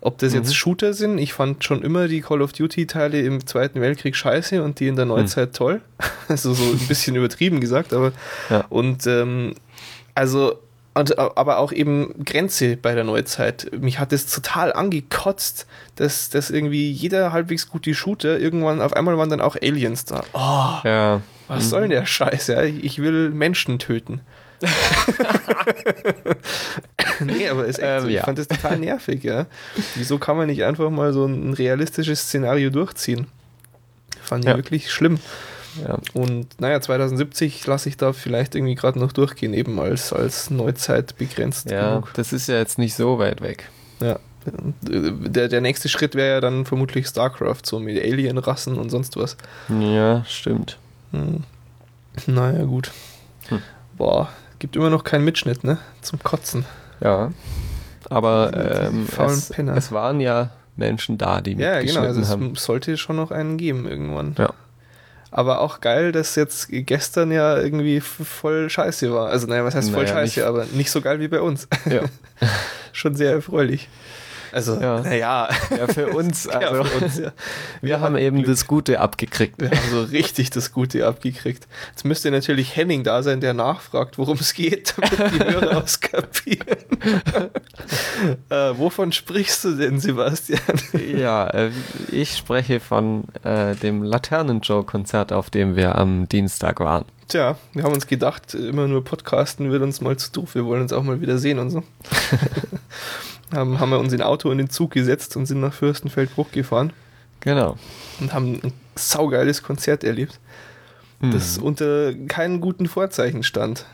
Ob 0.00 0.18
das 0.18 0.34
jetzt 0.34 0.48
mhm. 0.48 0.54
Shooter 0.54 0.92
sind, 0.92 1.16
ich 1.16 1.32
fand 1.32 1.64
schon 1.64 1.82
immer 1.82 2.08
die 2.08 2.20
Call 2.20 2.42
of 2.42 2.52
Duty-Teile 2.52 3.22
im 3.22 3.46
Zweiten 3.46 3.80
Weltkrieg 3.80 4.14
scheiße 4.14 4.62
und 4.62 4.78
die 4.78 4.88
in 4.88 4.96
der 4.96 5.06
Neuzeit 5.06 5.50
mhm. 5.50 5.54
toll. 5.54 5.80
Also 6.26 6.54
so 6.54 6.64
ein 6.64 6.88
bisschen 6.88 7.16
übertrieben 7.16 7.60
gesagt, 7.60 7.92
aber 7.92 8.12
ja. 8.48 8.64
und 8.70 9.06
ähm, 9.06 9.54
also 10.14 10.58
und, 10.94 11.18
aber 11.18 11.58
auch 11.58 11.72
eben 11.72 12.24
Grenze 12.24 12.76
bei 12.76 12.94
der 12.94 13.04
Neuzeit. 13.04 13.70
Mich 13.78 13.98
hat 13.98 14.12
es 14.12 14.26
total 14.26 14.72
angekotzt, 14.72 15.66
dass, 15.96 16.30
dass 16.30 16.50
irgendwie 16.50 16.90
jeder 16.90 17.32
halbwegs 17.32 17.68
gute 17.68 17.94
Shooter 17.94 18.38
irgendwann 18.38 18.80
auf 18.80 18.94
einmal 18.94 19.18
waren 19.18 19.28
dann 19.28 19.40
auch 19.40 19.56
Aliens 19.56 20.04
da. 20.04 20.22
Oh, 20.32 20.86
ja. 20.86 21.20
was 21.48 21.64
mhm. 21.64 21.68
soll 21.68 21.80
denn 21.82 21.90
der 21.90 22.06
Scheiß? 22.06 22.46
Ja? 22.46 22.62
Ich 22.62 23.00
will 23.00 23.30
Menschen 23.30 23.80
töten. 23.80 24.20
nee, 27.20 27.48
aber 27.48 27.66
ist 27.66 27.78
echt 27.78 27.88
ähm, 27.88 28.00
so. 28.00 28.08
Ich 28.08 28.14
ja. 28.14 28.24
fand 28.24 28.38
das 28.38 28.48
total 28.48 28.78
nervig, 28.78 29.24
ja. 29.24 29.46
Wieso 29.96 30.18
kann 30.18 30.36
man 30.36 30.46
nicht 30.46 30.64
einfach 30.64 30.90
mal 30.90 31.12
so 31.12 31.26
ein 31.26 31.54
realistisches 31.54 32.20
Szenario 32.20 32.70
durchziehen? 32.70 33.26
Fand 34.22 34.44
ich 34.44 34.50
ja. 34.50 34.56
wirklich 34.56 34.92
schlimm. 34.92 35.18
Ja. 35.82 35.98
Und 36.12 36.60
naja, 36.60 36.80
2070 36.80 37.66
lasse 37.66 37.88
ich 37.88 37.96
da 37.96 38.12
vielleicht 38.12 38.54
irgendwie 38.54 38.74
gerade 38.74 38.98
noch 38.98 39.12
durchgehen, 39.12 39.54
eben 39.54 39.78
als, 39.80 40.12
als 40.12 40.50
Neuzeit 40.50 41.16
begrenzt. 41.16 41.70
Ja, 41.70 41.94
genug. 41.94 42.12
das 42.14 42.32
ist 42.32 42.48
ja 42.48 42.56
jetzt 42.56 42.78
nicht 42.78 42.94
so 42.94 43.18
weit 43.18 43.40
weg. 43.40 43.68
Ja. 44.00 44.18
Der, 44.82 45.48
der 45.48 45.60
nächste 45.62 45.88
Schritt 45.88 46.14
wäre 46.14 46.34
ja 46.34 46.40
dann 46.40 46.66
vermutlich 46.66 47.06
StarCraft, 47.06 47.60
so 47.64 47.80
mit 47.80 48.02
Alien-Rassen 48.02 48.76
und 48.78 48.90
sonst 48.90 49.16
was. 49.16 49.38
Ja, 49.68 50.22
stimmt. 50.26 50.78
Hm. 51.12 51.44
Naja, 52.26 52.64
gut. 52.64 52.90
Hm. 53.48 53.62
Boah, 53.96 54.28
Gibt 54.64 54.76
immer 54.76 54.88
noch 54.88 55.04
keinen 55.04 55.26
Mitschnitt, 55.26 55.62
ne? 55.62 55.76
Zum 56.00 56.22
Kotzen. 56.22 56.64
Ja. 57.02 57.32
Aber 58.08 58.50
ähm, 58.54 59.06
es, 59.18 59.50
es, 59.50 59.92
waren 59.92 60.20
ja 60.20 60.50
Menschen 60.74 61.18
da, 61.18 61.42
die 61.42 61.52
Ja, 61.52 61.82
genau. 61.82 62.00
Also 62.00 62.22
es 62.22 62.30
haben. 62.30 62.54
sollte 62.54 62.96
schon 62.96 63.16
noch 63.16 63.30
einen 63.30 63.58
geben 63.58 63.86
irgendwann. 63.86 64.34
Ja. 64.38 64.54
Aber 65.36 65.58
auch 65.58 65.80
geil, 65.80 66.12
dass 66.12 66.36
jetzt 66.36 66.68
gestern 66.70 67.32
ja 67.32 67.58
irgendwie 67.58 68.00
voll 68.00 68.70
scheiße 68.70 69.12
war. 69.12 69.30
Also, 69.30 69.48
naja, 69.48 69.64
was 69.64 69.74
heißt 69.74 69.90
voll 69.90 70.04
naja, 70.04 70.14
scheiße, 70.14 70.38
nicht. 70.38 70.46
aber 70.46 70.64
nicht 70.66 70.92
so 70.92 71.00
geil 71.00 71.18
wie 71.18 71.26
bei 71.26 71.40
uns. 71.40 71.66
Ja. 71.90 72.02
schon 72.92 73.16
sehr 73.16 73.32
erfreulich. 73.32 73.88
Also, 74.54 74.80
ja. 74.80 75.00
naja. 75.00 75.48
Ja, 75.76 75.86
für 75.88 76.06
uns. 76.14 76.46
Also, 76.46 76.76
ja, 76.76 76.84
für 76.84 77.04
uns 77.04 77.18
ja. 77.18 77.32
Wir, 77.80 77.88
wir 77.88 78.00
haben 78.00 78.16
eben 78.16 78.36
Glück. 78.36 78.46
das 78.46 78.66
Gute 78.68 79.00
abgekriegt. 79.00 79.60
Wir 79.60 79.70
haben 79.70 79.90
so 79.90 80.02
richtig 80.02 80.50
das 80.50 80.72
Gute 80.72 81.06
abgekriegt. 81.08 81.66
Jetzt 81.90 82.04
müsste 82.04 82.30
natürlich 82.30 82.76
Henning 82.76 83.02
da 83.02 83.24
sein, 83.24 83.40
der 83.40 83.52
nachfragt, 83.52 84.16
worum 84.16 84.38
es 84.38 84.54
geht, 84.54 84.94
damit 84.96 85.34
die 85.34 85.44
Hörer 85.44 85.76
auskapieren. 85.82 86.78
äh, 88.48 88.78
wovon 88.78 89.10
sprichst 89.10 89.64
du 89.64 89.72
denn, 89.72 89.98
Sebastian? 89.98 90.60
ja, 91.16 91.48
äh, 91.48 91.70
ich 92.12 92.36
spreche 92.36 92.78
von 92.78 93.24
äh, 93.42 93.74
dem 93.74 94.04
Laternen-Joe-Konzert, 94.04 95.32
auf 95.32 95.50
dem 95.50 95.74
wir 95.74 95.96
am 95.98 96.28
Dienstag 96.28 96.78
waren. 96.78 97.06
Tja, 97.26 97.56
wir 97.72 97.82
haben 97.82 97.94
uns 97.94 98.06
gedacht, 98.06 98.54
immer 98.54 98.86
nur 98.86 99.02
Podcasten 99.02 99.72
wird 99.72 99.82
uns 99.82 100.00
mal 100.00 100.16
zu 100.16 100.30
doof. 100.30 100.54
Wir 100.54 100.64
wollen 100.64 100.82
uns 100.82 100.92
auch 100.92 101.02
mal 101.02 101.20
wieder 101.20 101.38
sehen 101.38 101.58
und 101.58 101.70
so 101.70 101.82
haben, 103.54 103.80
haben 103.80 103.90
wir 103.90 103.98
uns 103.98 104.12
in 104.12 104.22
Auto 104.22 104.50
in 104.50 104.58
den 104.58 104.70
Zug 104.70 104.92
gesetzt 104.92 105.36
und 105.36 105.46
sind 105.46 105.60
nach 105.60 105.72
Fürstenfeldbruck 105.72 106.52
gefahren. 106.52 106.92
Genau. 107.40 107.76
Und 108.20 108.32
haben 108.32 108.60
ein 108.62 108.72
saugeiles 108.94 109.62
Konzert 109.62 110.04
erlebt, 110.04 110.38
mhm. 111.20 111.32
das 111.32 111.58
unter 111.58 112.14
keinen 112.14 112.60
guten 112.60 112.86
Vorzeichen 112.86 113.42
stand. 113.42 113.86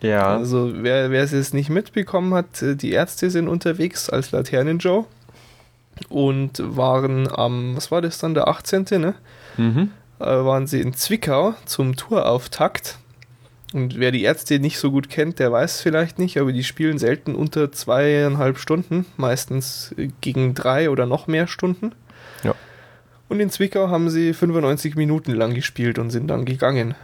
Ja. 0.00 0.36
Also 0.36 0.72
wer, 0.76 1.10
wer 1.10 1.22
es 1.22 1.32
jetzt 1.32 1.54
nicht 1.54 1.70
mitbekommen 1.70 2.34
hat, 2.34 2.62
äh, 2.62 2.76
die 2.76 2.92
Ärzte 2.92 3.30
sind 3.30 3.48
unterwegs 3.48 4.08
als 4.08 4.30
Laternen-Joe 4.30 5.04
und 6.08 6.62
waren 6.64 7.28
am, 7.28 7.76
was 7.76 7.90
war 7.90 8.00
das 8.00 8.18
dann, 8.18 8.34
der 8.34 8.48
18., 8.48 8.86
ne? 8.92 9.14
Mhm. 9.56 9.90
Äh, 10.20 10.24
waren 10.24 10.66
sie 10.66 10.80
in 10.80 10.94
Zwickau 10.94 11.54
zum 11.64 11.96
Tourauftakt 11.96 12.98
und 13.74 13.98
wer 13.98 14.12
die 14.12 14.22
Ärzte 14.22 14.58
nicht 14.58 14.78
so 14.78 14.90
gut 14.90 15.10
kennt, 15.10 15.38
der 15.38 15.52
weiß 15.52 15.80
vielleicht 15.80 16.18
nicht, 16.18 16.38
aber 16.38 16.52
die 16.52 16.64
spielen 16.64 16.98
selten 16.98 17.34
unter 17.34 17.70
zweieinhalb 17.70 18.58
Stunden, 18.58 19.04
meistens 19.16 19.94
gegen 20.20 20.54
drei 20.54 20.88
oder 20.88 21.04
noch 21.04 21.26
mehr 21.26 21.46
Stunden. 21.46 21.92
Ja. 22.42 22.54
Und 23.28 23.40
in 23.40 23.50
Zwickau 23.50 23.88
haben 23.88 24.08
sie 24.08 24.32
95 24.32 24.94
Minuten 24.94 25.32
lang 25.32 25.54
gespielt 25.54 25.98
und 25.98 26.10
sind 26.10 26.28
dann 26.28 26.46
gegangen. 26.46 26.94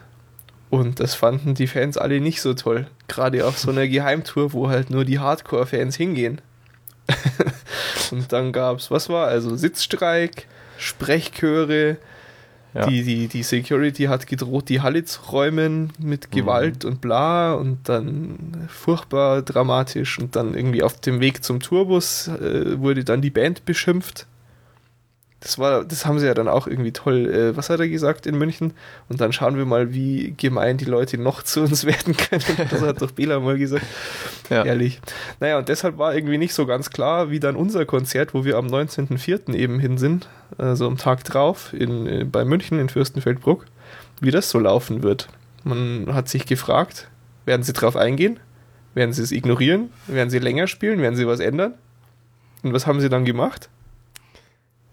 Und 0.70 1.00
das 1.00 1.14
fanden 1.14 1.54
die 1.54 1.66
Fans 1.66 1.98
alle 1.98 2.20
nicht 2.20 2.40
so 2.40 2.54
toll. 2.54 2.86
Gerade 3.08 3.46
auf 3.46 3.58
so 3.58 3.70
einer 3.70 3.86
Geheimtour, 3.88 4.54
wo 4.54 4.68
halt 4.70 4.88
nur 4.88 5.04
die 5.04 5.18
Hardcore-Fans 5.18 5.96
hingehen. 5.96 6.40
und 8.10 8.32
dann 8.32 8.52
gab's, 8.52 8.90
was 8.90 9.10
war? 9.10 9.28
Also 9.28 9.54
Sitzstreik, 9.54 10.46
Sprechchöre, 10.78 11.98
ja. 12.74 12.86
Die, 12.86 13.04
die, 13.04 13.28
die 13.28 13.42
Security 13.44 14.04
hat 14.04 14.26
gedroht, 14.26 14.68
die 14.68 14.80
Halle 14.80 15.04
zu 15.04 15.20
räumen 15.30 15.92
mit 15.98 16.28
mhm. 16.28 16.36
Gewalt 16.36 16.84
mhm. 16.84 16.90
und 16.90 17.00
bla 17.00 17.54
und 17.54 17.88
dann 17.88 18.66
furchtbar 18.68 19.42
dramatisch 19.42 20.18
und 20.18 20.34
dann 20.34 20.54
irgendwie 20.54 20.82
auf 20.82 21.00
dem 21.00 21.20
Weg 21.20 21.44
zum 21.44 21.60
Tourbus 21.60 22.28
äh, 22.28 22.80
wurde 22.80 23.04
dann 23.04 23.22
die 23.22 23.30
Band 23.30 23.64
beschimpft 23.64 24.26
das 25.44 25.58
war, 25.58 25.84
das 25.84 26.06
haben 26.06 26.18
sie 26.18 26.26
ja 26.26 26.32
dann 26.32 26.48
auch 26.48 26.66
irgendwie 26.66 26.90
toll, 26.90 27.30
äh, 27.30 27.56
was 27.56 27.68
hat 27.68 27.78
er 27.78 27.88
gesagt 27.88 28.26
in 28.26 28.36
München? 28.36 28.72
Und 29.10 29.20
dann 29.20 29.32
schauen 29.32 29.58
wir 29.58 29.66
mal, 29.66 29.92
wie 29.92 30.32
gemein 30.38 30.78
die 30.78 30.86
Leute 30.86 31.18
noch 31.18 31.42
zu 31.42 31.60
uns 31.60 31.84
werden 31.86 32.16
können. 32.16 32.42
Das 32.70 32.80
hat 32.80 33.02
doch 33.02 33.10
Bela 33.10 33.38
mal 33.40 33.58
gesagt. 33.58 33.84
Ja. 34.48 34.64
Ehrlich. 34.64 35.00
Naja, 35.40 35.58
und 35.58 35.68
deshalb 35.68 35.98
war 35.98 36.14
irgendwie 36.14 36.38
nicht 36.38 36.54
so 36.54 36.64
ganz 36.64 36.88
klar, 36.88 37.30
wie 37.30 37.40
dann 37.40 37.56
unser 37.56 37.84
Konzert, 37.84 38.32
wo 38.32 38.46
wir 38.46 38.56
am 38.56 38.68
19.04. 38.68 39.54
eben 39.54 39.78
hin 39.78 39.98
sind, 39.98 40.30
also 40.56 40.86
am 40.86 40.96
Tag 40.96 41.24
drauf 41.24 41.74
in, 41.74 42.06
äh, 42.06 42.24
bei 42.24 42.46
München 42.46 42.78
in 42.78 42.88
Fürstenfeldbruck, 42.88 43.66
wie 44.22 44.30
das 44.30 44.48
so 44.48 44.58
laufen 44.58 45.02
wird. 45.02 45.28
Man 45.62 46.14
hat 46.14 46.30
sich 46.30 46.46
gefragt, 46.46 47.08
werden 47.44 47.62
sie 47.62 47.74
drauf 47.74 47.96
eingehen? 47.96 48.40
Werden 48.94 49.12
sie 49.12 49.22
es 49.22 49.32
ignorieren? 49.32 49.90
Werden 50.06 50.30
sie 50.30 50.38
länger 50.38 50.68
spielen? 50.68 51.02
Werden 51.02 51.16
sie 51.16 51.26
was 51.26 51.40
ändern? 51.40 51.74
Und 52.62 52.72
was 52.72 52.86
haben 52.86 53.00
sie 53.00 53.10
dann 53.10 53.26
gemacht? 53.26 53.68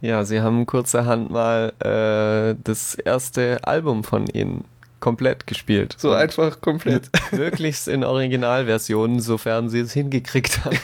Ja, 0.01 0.25
sie 0.25 0.41
haben 0.41 0.65
kurzerhand 0.65 1.29
mal 1.29 1.73
äh, 1.79 2.55
das 2.63 2.95
erste 2.95 3.59
Album 3.63 4.03
von 4.03 4.25
ihnen 4.25 4.65
komplett 4.99 5.45
gespielt. 5.45 5.95
So 5.97 6.11
einfach 6.11 6.59
komplett. 6.59 7.09
Möglichst 7.31 7.87
in 7.87 8.03
Originalversionen, 8.03 9.19
sofern 9.19 9.69
sie 9.69 9.79
es 9.79 9.93
hingekriegt 9.93 10.65
haben. 10.65 10.77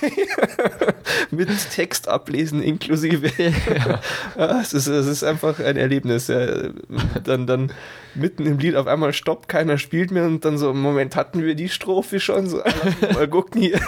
Mit 1.32 1.50
Text 1.72 2.08
ablesen 2.08 2.62
inklusive. 2.62 3.32
Ja. 3.38 4.00
ja 4.38 4.60
es, 4.62 4.74
ist, 4.74 4.88
es 4.88 5.08
ist 5.08 5.24
einfach 5.24 5.60
ein 5.60 5.78
Erlebnis. 5.78 6.28
Ja. 6.28 6.70
Dann, 7.24 7.48
dann 7.48 7.72
mitten 8.14 8.46
im 8.46 8.60
Lied 8.60 8.76
auf 8.76 8.86
einmal 8.86 9.14
stoppt, 9.14 9.50
keiner 9.50 9.80
spielt 9.80 10.12
mehr 10.12 10.26
und 10.26 10.46
dann 10.46 10.60
so 10.60 10.72
im 10.72 10.82
Moment 10.82 11.16
hatten 11.16 11.44
wir 11.44 11.56
die 11.56 11.70
Strophe 11.70 12.20
schon, 12.20 12.48
so 12.48 12.62
mal 13.14 13.28
gucken 13.28 13.62
hier. 13.62 13.80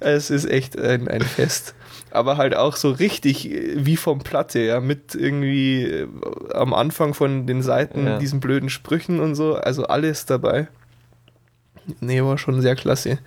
es 0.00 0.30
ist 0.30 0.46
echt 0.46 0.78
ein, 0.78 1.08
ein 1.08 1.22
Fest 1.22 1.74
aber 2.14 2.36
halt 2.36 2.54
auch 2.54 2.76
so 2.76 2.90
richtig 2.90 3.50
äh, 3.50 3.84
wie 3.84 3.96
vom 3.96 4.20
Platte, 4.20 4.60
ja, 4.60 4.80
mit 4.80 5.14
irgendwie 5.14 5.84
äh, 5.84 6.08
am 6.54 6.74
Anfang 6.74 7.14
von 7.14 7.46
den 7.46 7.62
Seiten 7.62 8.06
ja. 8.06 8.18
diesen 8.18 8.40
blöden 8.40 8.70
Sprüchen 8.70 9.20
und 9.20 9.34
so, 9.34 9.54
also 9.56 9.86
alles 9.86 10.26
dabei. 10.26 10.68
Nee, 12.00 12.22
war 12.22 12.38
schon 12.38 12.60
sehr 12.60 12.76
klasse. 12.76 13.18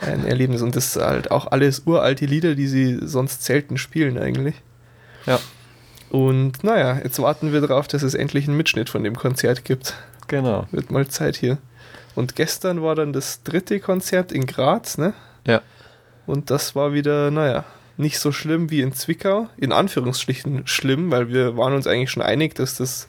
Ein 0.00 0.24
Erlebnis. 0.24 0.62
Und 0.62 0.76
das 0.76 0.96
halt 0.96 1.30
auch 1.30 1.46
alles 1.48 1.82
uralte 1.84 2.24
Lieder, 2.24 2.54
die 2.54 2.66
sie 2.66 2.98
sonst 3.02 3.44
selten 3.44 3.76
spielen 3.76 4.18
eigentlich. 4.18 4.54
Ja. 5.26 5.38
Und 6.08 6.64
naja, 6.64 7.00
jetzt 7.02 7.20
warten 7.20 7.52
wir 7.52 7.60
darauf, 7.60 7.86
dass 7.86 8.02
es 8.02 8.14
endlich 8.14 8.48
einen 8.48 8.56
Mitschnitt 8.56 8.88
von 8.88 9.04
dem 9.04 9.14
Konzert 9.14 9.64
gibt. 9.64 9.94
Genau. 10.26 10.66
Wird 10.70 10.90
mal 10.90 11.06
Zeit 11.08 11.36
hier. 11.36 11.58
Und 12.14 12.34
gestern 12.34 12.82
war 12.82 12.94
dann 12.94 13.12
das 13.12 13.42
dritte 13.42 13.78
Konzert 13.78 14.32
in 14.32 14.46
Graz, 14.46 14.96
ne? 14.96 15.12
Ja. 15.46 15.60
Und 16.26 16.50
das 16.50 16.74
war 16.74 16.92
wieder, 16.92 17.30
naja, 17.30 17.64
nicht 17.98 18.18
so 18.18 18.32
schlimm 18.32 18.70
wie 18.70 18.80
in 18.80 18.92
Zwickau. 18.92 19.48
In 19.56 19.72
Anführungsstrichen 19.72 20.66
schlimm, 20.66 21.10
weil 21.10 21.28
wir 21.28 21.56
waren 21.56 21.74
uns 21.74 21.86
eigentlich 21.86 22.10
schon 22.10 22.22
einig, 22.22 22.54
dass 22.54 22.76
das 22.76 23.08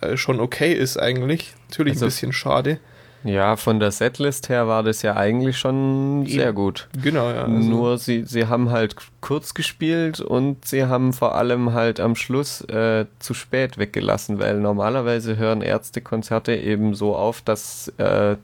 äh, 0.00 0.16
schon 0.16 0.40
okay 0.40 0.72
ist 0.72 0.98
eigentlich. 0.98 1.54
Natürlich 1.70 1.94
also, 1.94 2.06
ein 2.06 2.08
bisschen 2.08 2.32
schade. 2.32 2.78
Ja, 3.24 3.56
von 3.56 3.80
der 3.80 3.90
Setlist 3.90 4.50
her 4.50 4.68
war 4.68 4.82
das 4.82 5.00
ja 5.00 5.16
eigentlich 5.16 5.56
schon 5.56 6.26
sehr 6.26 6.52
gut. 6.52 6.88
Genau, 7.02 7.30
ja. 7.30 7.44
Also 7.44 7.68
Nur 7.68 7.96
sie, 7.96 8.24
sie 8.24 8.48
haben 8.48 8.70
halt 8.70 8.96
kurz 9.22 9.54
gespielt 9.54 10.20
und 10.20 10.66
sie 10.66 10.84
haben 10.84 11.14
vor 11.14 11.34
allem 11.34 11.72
halt 11.72 12.00
am 12.00 12.16
Schluss 12.16 12.60
äh, 12.62 13.06
zu 13.20 13.32
spät 13.32 13.78
weggelassen, 13.78 14.38
weil 14.38 14.60
normalerweise 14.60 15.38
hören 15.38 15.62
Ärztekonzerte 15.62 16.54
eben 16.54 16.94
so 16.94 17.16
auf, 17.16 17.40
dass 17.40 17.88
äh, 17.96 18.36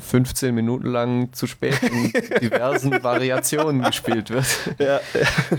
15 0.00 0.54
Minuten 0.54 0.86
lang 0.86 1.32
zu 1.32 1.46
spät 1.46 1.80
in 1.82 2.12
diversen 2.40 3.02
Variationen 3.02 3.82
gespielt 3.82 4.30
wird. 4.30 4.46
Ja, 4.78 5.00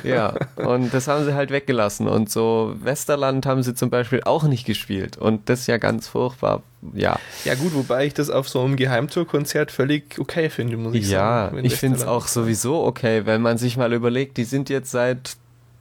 ja. 0.04 0.36
Und 0.56 0.94
das 0.94 1.08
haben 1.08 1.26
sie 1.26 1.34
halt 1.34 1.52
weggelassen. 1.52 2.08
Und 2.08 2.30
so 2.30 2.76
Westerland 2.82 3.46
haben 3.46 3.64
sie 3.64 3.74
zum 3.74 3.90
Beispiel 3.90 4.22
auch 4.24 4.44
nicht 4.44 4.66
gespielt. 4.66 5.18
Und 5.18 5.50
das 5.50 5.62
ist 5.62 5.68
ja 5.68 5.78
ganz 5.78 6.08
furchtbar. 6.08 6.64
Ja. 6.94 7.20
Ja, 7.46 7.56
gut, 7.56 7.74
wobei 7.74 8.08
ich 8.08 8.14
das 8.14 8.30
auf 8.30 8.50
so 8.50 8.62
einem 8.62 8.76
Geheimtourkonzert 8.76 9.72
völlig 9.72 10.20
okay 10.20 10.50
finde, 10.50 10.78
muss 10.78 10.96
ich 10.96 11.10
ja, 11.10 11.20
sagen. 11.46 11.58
Ja, 11.58 11.64
ich 11.64 11.76
finde 11.76 12.00
es 12.00 12.06
auch 12.06 12.28
sowieso 12.28 12.84
okay, 12.84 13.26
wenn 13.26 13.42
man 13.42 13.58
sich 13.58 13.78
mal 13.78 13.94
überlegt, 13.94 14.38
die 14.38 14.46
sind 14.46 14.70
jetzt 14.70 14.92
seit 14.92 15.38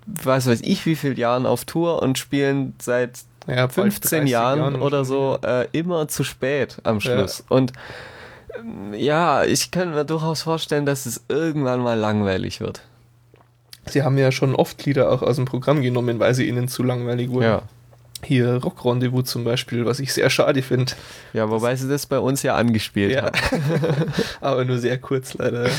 was 0.07 0.47
weiß 0.47 0.61
ich 0.63 0.87
wie 0.87 0.97
viele 0.97 1.15
Jahren 1.15 1.47
auf 1.47 1.65
Tour 1.65 2.03
und 2.03 2.19
spielen 2.19 2.75
seit 2.81 3.21
ja, 3.47 3.69
15 3.69 4.27
Jahren, 4.27 4.59
Jahren, 4.59 4.83
oder 4.83 5.05
so 5.05 5.39
äh, 5.43 5.67
immer 5.73 6.09
zu 6.09 6.25
spät 6.25 6.79
am 6.85 7.01
Schluss. 7.01 7.45
Ja. 7.49 7.57
Und 7.57 7.73
ja, 8.93 9.45
ich 9.45 9.71
kann 9.71 9.91
mir 9.91 10.05
durchaus 10.05 10.43
vorstellen, 10.43 10.87
dass 10.87 11.07
es 11.07 11.23
irgendwann 11.29 11.81
mal 11.81 11.99
langweilig 11.99 12.61
wird. 12.61 12.83
Sie 13.87 14.03
haben 14.03 14.19
ja 14.19 14.31
schon 14.31 14.55
oft 14.55 14.85
Lieder 14.85 15.11
auch 15.11 15.23
aus 15.23 15.37
dem 15.37 15.45
Programm 15.45 15.83
genommen, 15.83 16.19
weil 16.19 16.35
sie 16.35 16.49
ihnen 16.49 16.69
zu 16.69 16.83
langweilig 16.83 17.31
wurden. 17.31 17.45
Ja. 17.45 17.63
Hier 18.23 18.57
Rock 18.57 18.85
Rendezvous 18.85 19.25
zum 19.25 19.45
Beispiel, 19.45 19.87
was 19.87 19.99
ich 19.99 20.13
sehr 20.13 20.29
schade 20.29 20.61
finde. 20.63 20.93
Ja, 21.33 21.49
wobei 21.49 21.71
das 21.71 21.81
sie 21.81 21.89
das 21.89 22.07
bei 22.07 22.19
uns 22.19 22.43
ja 22.43 22.55
angespielt 22.55 23.13
ja. 23.13 23.23
haben. 23.23 23.33
Aber 24.41 24.65
nur 24.65 24.79
sehr 24.79 24.99
kurz 24.99 25.35
leider. 25.35 25.71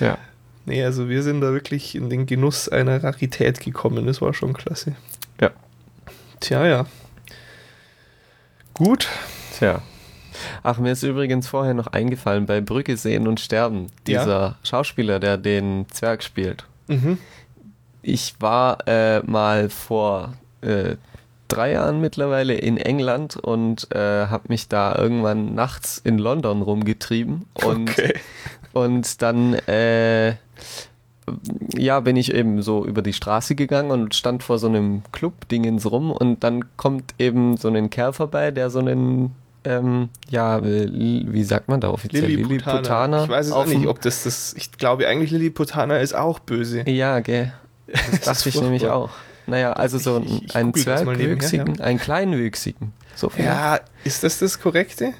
Ja. 0.00 0.18
Nee, 0.66 0.84
also 0.84 1.08
wir 1.08 1.22
sind 1.22 1.40
da 1.40 1.52
wirklich 1.52 1.94
in 1.94 2.10
den 2.10 2.26
Genuss 2.26 2.68
einer 2.68 3.02
Rarität 3.02 3.60
gekommen. 3.60 4.06
Das 4.06 4.20
war 4.20 4.34
schon 4.34 4.54
klasse. 4.54 4.96
Ja. 6.42 6.62
Tja, 6.62 6.66
ja. 6.66 6.86
Gut. 8.74 9.08
Tja. 9.58 9.82
Ach, 10.62 10.78
mir 10.78 10.92
ist 10.92 11.02
übrigens 11.02 11.48
vorher 11.48 11.74
noch 11.74 11.88
eingefallen, 11.88 12.46
bei 12.46 12.60
Brücke 12.60 12.96
sehen 12.96 13.26
und 13.26 13.40
sterben, 13.40 13.88
dieser 14.06 14.40
ja? 14.40 14.54
Schauspieler, 14.62 15.18
der 15.18 15.36
den 15.36 15.86
Zwerg 15.90 16.22
spielt. 16.22 16.64
Mhm. 16.86 17.18
Ich 18.02 18.36
war 18.40 18.86
äh, 18.86 19.20
mal 19.20 19.68
vor 19.68 20.34
äh, 20.60 20.94
drei 21.48 21.72
Jahren 21.72 22.00
mittlerweile 22.00 22.54
in 22.54 22.76
England 22.76 23.36
und 23.36 23.92
äh, 23.94 24.26
habe 24.26 24.44
mich 24.48 24.68
da 24.68 24.94
irgendwann 24.94 25.54
nachts 25.54 25.98
in 25.98 26.18
London 26.18 26.62
rumgetrieben 26.62 27.46
und, 27.54 27.90
okay. 27.90 28.14
und 28.72 29.20
dann 29.22 29.54
äh, 29.54 30.36
ja, 31.76 32.00
bin 32.00 32.16
ich 32.16 32.32
eben 32.34 32.62
so 32.62 32.84
über 32.84 33.02
die 33.02 33.12
Straße 33.12 33.54
gegangen 33.54 33.90
und 33.90 34.14
stand 34.14 34.42
vor 34.42 34.58
so 34.58 34.68
einem 34.68 35.02
Club-Dingens 35.12 35.90
rum 35.90 36.10
und 36.10 36.44
dann 36.44 36.76
kommt 36.76 37.14
eben 37.18 37.56
so 37.56 37.68
ein 37.68 37.90
Kerl 37.90 38.12
vorbei, 38.12 38.50
der 38.50 38.70
so 38.70 38.80
einen 38.80 39.34
ähm, 39.64 40.08
ja, 40.30 40.62
wie 40.62 41.44
sagt 41.44 41.68
man 41.68 41.80
da 41.80 41.90
offiziell? 41.90 42.24
Lilliputaner. 42.24 42.48
Lilliputaner. 42.48 43.24
Ich 43.24 43.28
weiß 43.28 43.46
es 43.46 43.52
auch 43.52 43.66
nicht, 43.66 43.86
ob 43.86 44.00
das 44.00 44.22
das. 44.22 44.54
Ich 44.56 44.72
glaube 44.72 45.06
eigentlich 45.08 45.30
Lilliputaner 45.30 46.00
ist 46.00 46.14
auch 46.14 46.38
böse. 46.38 46.88
Ja, 46.88 47.20
gell. 47.20 47.52
Das 47.86 48.20
dachte 48.20 48.48
ich 48.48 48.60
nämlich 48.60 48.86
auch. 48.86 49.10
Naja, 49.46 49.72
also 49.72 49.98
so 49.98 50.16
ein, 50.16 50.42
ein 50.52 50.74
Zwergwüchsigen, 50.74 51.76
ja. 51.76 51.84
einen 51.84 51.98
kleinwüchsigen. 51.98 52.92
So 53.14 53.32
ja, 53.38 53.80
ist 54.04 54.22
das 54.22 54.38
das 54.38 54.60
Korrekte? 54.60 55.14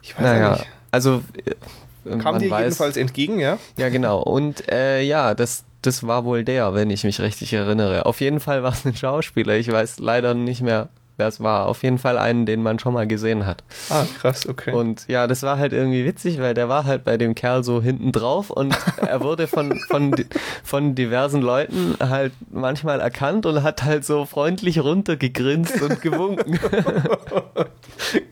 Ich 0.00 0.16
weiß 0.16 0.22
naja, 0.22 0.52
nicht. 0.52 0.66
Also 0.90 1.22
äh, 1.44 1.54
kam 2.18 2.38
dir 2.38 2.50
weiß, 2.50 2.64
jedenfalls 2.64 2.96
entgegen, 2.96 3.38
ja? 3.38 3.58
Ja, 3.76 3.88
genau. 3.88 4.20
Und 4.22 4.68
äh, 4.70 5.02
ja, 5.02 5.34
das, 5.34 5.64
das 5.82 6.06
war 6.06 6.24
wohl 6.24 6.44
der, 6.44 6.74
wenn 6.74 6.90
ich 6.90 7.04
mich 7.04 7.20
richtig 7.20 7.52
erinnere. 7.52 8.06
Auf 8.06 8.20
jeden 8.20 8.40
Fall 8.40 8.62
war 8.62 8.72
es 8.72 8.84
ein 8.84 8.96
Schauspieler. 8.96 9.56
Ich 9.56 9.70
weiß 9.70 9.98
leider 9.98 10.34
nicht 10.34 10.62
mehr, 10.62 10.88
das 11.18 11.40
war 11.40 11.66
auf 11.66 11.82
jeden 11.82 11.98
Fall 11.98 12.18
einen, 12.18 12.46
den 12.46 12.62
man 12.62 12.78
schon 12.78 12.94
mal 12.94 13.06
gesehen 13.06 13.46
hat. 13.46 13.62
Ah, 13.90 14.04
krass, 14.18 14.48
okay. 14.48 14.72
Und 14.72 15.06
ja, 15.08 15.26
das 15.26 15.42
war 15.42 15.58
halt 15.58 15.72
irgendwie 15.72 16.04
witzig, 16.04 16.40
weil 16.40 16.54
der 16.54 16.68
war 16.68 16.84
halt 16.84 17.04
bei 17.04 17.16
dem 17.16 17.34
Kerl 17.34 17.62
so 17.62 17.82
hinten 17.82 18.12
drauf 18.12 18.50
und 18.50 18.76
er 18.96 19.20
wurde 19.20 19.46
von, 19.46 19.78
von, 19.88 20.14
von 20.64 20.94
diversen 20.94 21.42
Leuten 21.42 21.96
halt 22.00 22.32
manchmal 22.50 23.00
erkannt 23.00 23.46
und 23.46 23.62
hat 23.62 23.84
halt 23.84 24.04
so 24.04 24.24
freundlich 24.24 24.80
runtergegrinst 24.80 25.80
und 25.82 26.00
gewunken. 26.00 26.58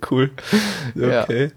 cool. 0.11 0.31
Okay. 0.97 1.45
Ja. 1.45 1.51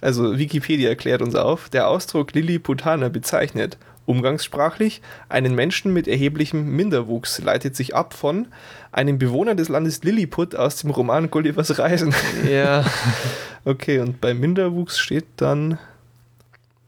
Also 0.00 0.38
Wikipedia 0.38 0.88
erklärt 0.88 1.22
uns 1.22 1.34
auf, 1.34 1.68
der 1.68 1.88
Ausdruck 1.88 2.32
Lilliputaner 2.32 3.10
bezeichnet 3.10 3.78
umgangssprachlich 4.08 5.02
einen 5.28 5.54
Menschen 5.54 5.92
mit 5.92 6.08
erheblichem 6.08 6.64
Minderwuchs, 6.74 7.40
leitet 7.40 7.76
sich 7.76 7.94
ab 7.94 8.14
von 8.14 8.48
einem 8.90 9.18
Bewohner 9.18 9.54
des 9.54 9.68
Landes 9.68 10.02
Lilliput 10.02 10.56
aus 10.56 10.76
dem 10.76 10.90
Roman 10.90 11.30
Gullivers 11.30 11.78
Reisen. 11.78 12.14
Ja. 12.50 12.86
okay, 13.66 13.98
und 14.00 14.20
bei 14.20 14.32
Minderwuchs 14.32 14.98
steht 14.98 15.26
dann. 15.36 15.78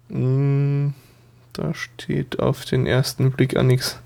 Mh, 0.08 0.16
hm, 0.16 0.94
da 1.52 1.74
steht 1.74 2.40
auf 2.40 2.64
den 2.64 2.86
ersten 2.86 3.32
Blick 3.32 3.54
an 3.54 3.66
nichts. 3.66 3.98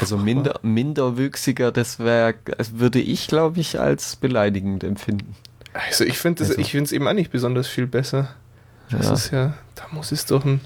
Also 0.00 0.16
minder, 0.16 0.58
minderwüchsiger, 0.62 1.70
das 1.70 2.00
wäre, 2.00 2.34
würde 2.72 3.00
ich, 3.00 3.28
glaube 3.28 3.60
ich, 3.60 3.78
als 3.78 4.16
beleidigend 4.16 4.82
empfinden. 4.82 5.36
Also 5.74 6.04
ich 6.04 6.18
finde 6.18 6.44
also. 6.44 6.54
es 6.60 6.92
eben 6.92 7.06
auch 7.06 7.12
nicht 7.12 7.30
besonders 7.30 7.66
viel 7.66 7.86
besser. 7.86 8.34
Das 8.90 9.06
ja. 9.06 9.12
ist 9.12 9.30
ja, 9.32 9.54
da 9.74 9.84
muss 9.90 10.12
es 10.12 10.24
doch 10.24 10.44
ein 10.44 10.60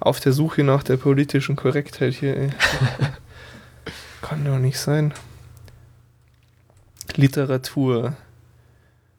auf 0.00 0.18
der 0.18 0.32
Suche 0.32 0.64
nach 0.64 0.82
der 0.82 0.96
politischen 0.96 1.56
Korrektheit 1.56 2.14
hier. 2.14 2.36
Ey. 2.36 2.50
Kann 4.22 4.44
doch 4.44 4.58
nicht 4.58 4.78
sein. 4.78 5.12
Literatur. 7.14 8.16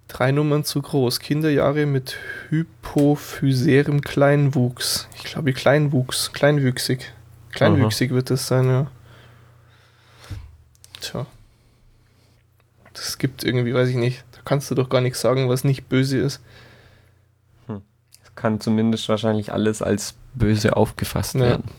Drei 0.07 0.31
Nummern 0.31 0.63
zu 0.63 0.81
groß. 0.81 1.19
Kinderjahre 1.19 1.85
mit 1.85 2.17
hypophyserem 2.49 4.01
Kleinwuchs. 4.01 5.07
Ich 5.15 5.23
glaube 5.23 5.53
Kleinwuchs, 5.53 6.33
kleinwüchsig. 6.33 7.13
Kleinwüchsig 7.51 8.09
Aha. 8.09 8.15
wird 8.15 8.29
das 8.31 8.47
sein, 8.47 8.65
ja. 8.65 8.91
Tja. 10.99 11.25
Das 12.93 13.17
gibt 13.17 13.43
irgendwie, 13.43 13.73
weiß 13.73 13.89
ich 13.89 13.95
nicht. 13.95 14.23
Kannst 14.51 14.69
du 14.69 14.75
doch 14.75 14.89
gar 14.89 14.99
nichts 14.99 15.21
sagen, 15.21 15.47
was 15.47 15.63
nicht 15.63 15.87
böse 15.87 16.17
ist. 16.17 16.41
Hm. 17.67 17.81
Kann 18.35 18.59
zumindest 18.59 19.07
wahrscheinlich 19.07 19.53
alles 19.53 19.81
als 19.81 20.15
böse 20.33 20.75
aufgefasst 20.75 21.35
ja. 21.35 21.39
werden. 21.39 21.71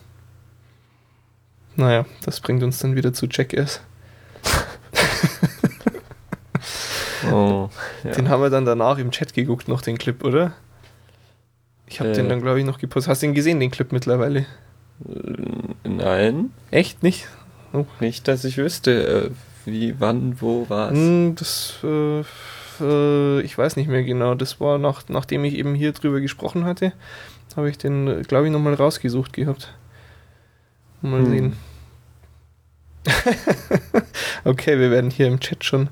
Naja, 1.76 2.06
das 2.24 2.40
bringt 2.40 2.62
uns 2.62 2.78
dann 2.78 2.96
wieder 2.96 3.12
zu 3.12 3.26
Jackass. 3.26 3.82
oh, 7.30 7.68
ja. 8.04 8.12
Den 8.12 8.30
haben 8.30 8.40
wir 8.40 8.48
dann 8.48 8.64
danach 8.64 8.96
im 8.96 9.10
Chat 9.10 9.34
geguckt, 9.34 9.68
noch 9.68 9.82
den 9.82 9.98
Clip, 9.98 10.24
oder? 10.24 10.54
Ich 11.86 12.00
habe 12.00 12.12
äh. 12.12 12.14
den 12.14 12.30
dann, 12.30 12.40
glaube 12.40 12.58
ich, 12.58 12.64
noch 12.64 12.78
gepostet. 12.78 13.10
Hast 13.10 13.22
du 13.22 13.26
den 13.26 13.34
gesehen, 13.34 13.60
den 13.60 13.70
Clip 13.70 13.92
mittlerweile? 13.92 14.46
Äh, 15.06 15.74
nein. 15.84 16.54
Echt 16.70 17.02
nicht? 17.02 17.28
Oh. 17.74 17.84
Nicht, 18.00 18.28
dass 18.28 18.46
ich 18.46 18.56
wüsste, 18.56 19.26
äh, 19.26 19.30
wie, 19.66 20.00
wann, 20.00 20.40
wo, 20.40 20.64
was. 20.70 20.92
Hm, 20.92 21.34
das, 21.36 21.74
äh, 21.84 22.24
äh, 22.82 23.40
ich 23.40 23.56
weiß 23.56 23.76
nicht 23.76 23.88
mehr 23.88 24.02
genau. 24.02 24.34
Das 24.34 24.60
war 24.60 24.78
nach, 24.78 25.04
nachdem 25.08 25.44
ich 25.44 25.54
eben 25.54 25.74
hier 25.74 25.92
drüber 25.92 26.20
gesprochen 26.20 26.64
hatte 26.64 26.92
habe 27.56 27.70
ich 27.70 27.78
den, 27.78 28.22
glaube 28.22 28.46
ich, 28.46 28.52
nochmal 28.52 28.74
rausgesucht 28.74 29.32
gehabt. 29.32 29.72
Mal 31.00 31.20
hm. 31.20 31.30
sehen. 31.30 31.56
okay, 34.44 34.78
wir 34.78 34.90
werden 34.90 35.10
hier 35.10 35.26
im 35.26 35.40
Chat 35.40 35.64
schon. 35.64 35.88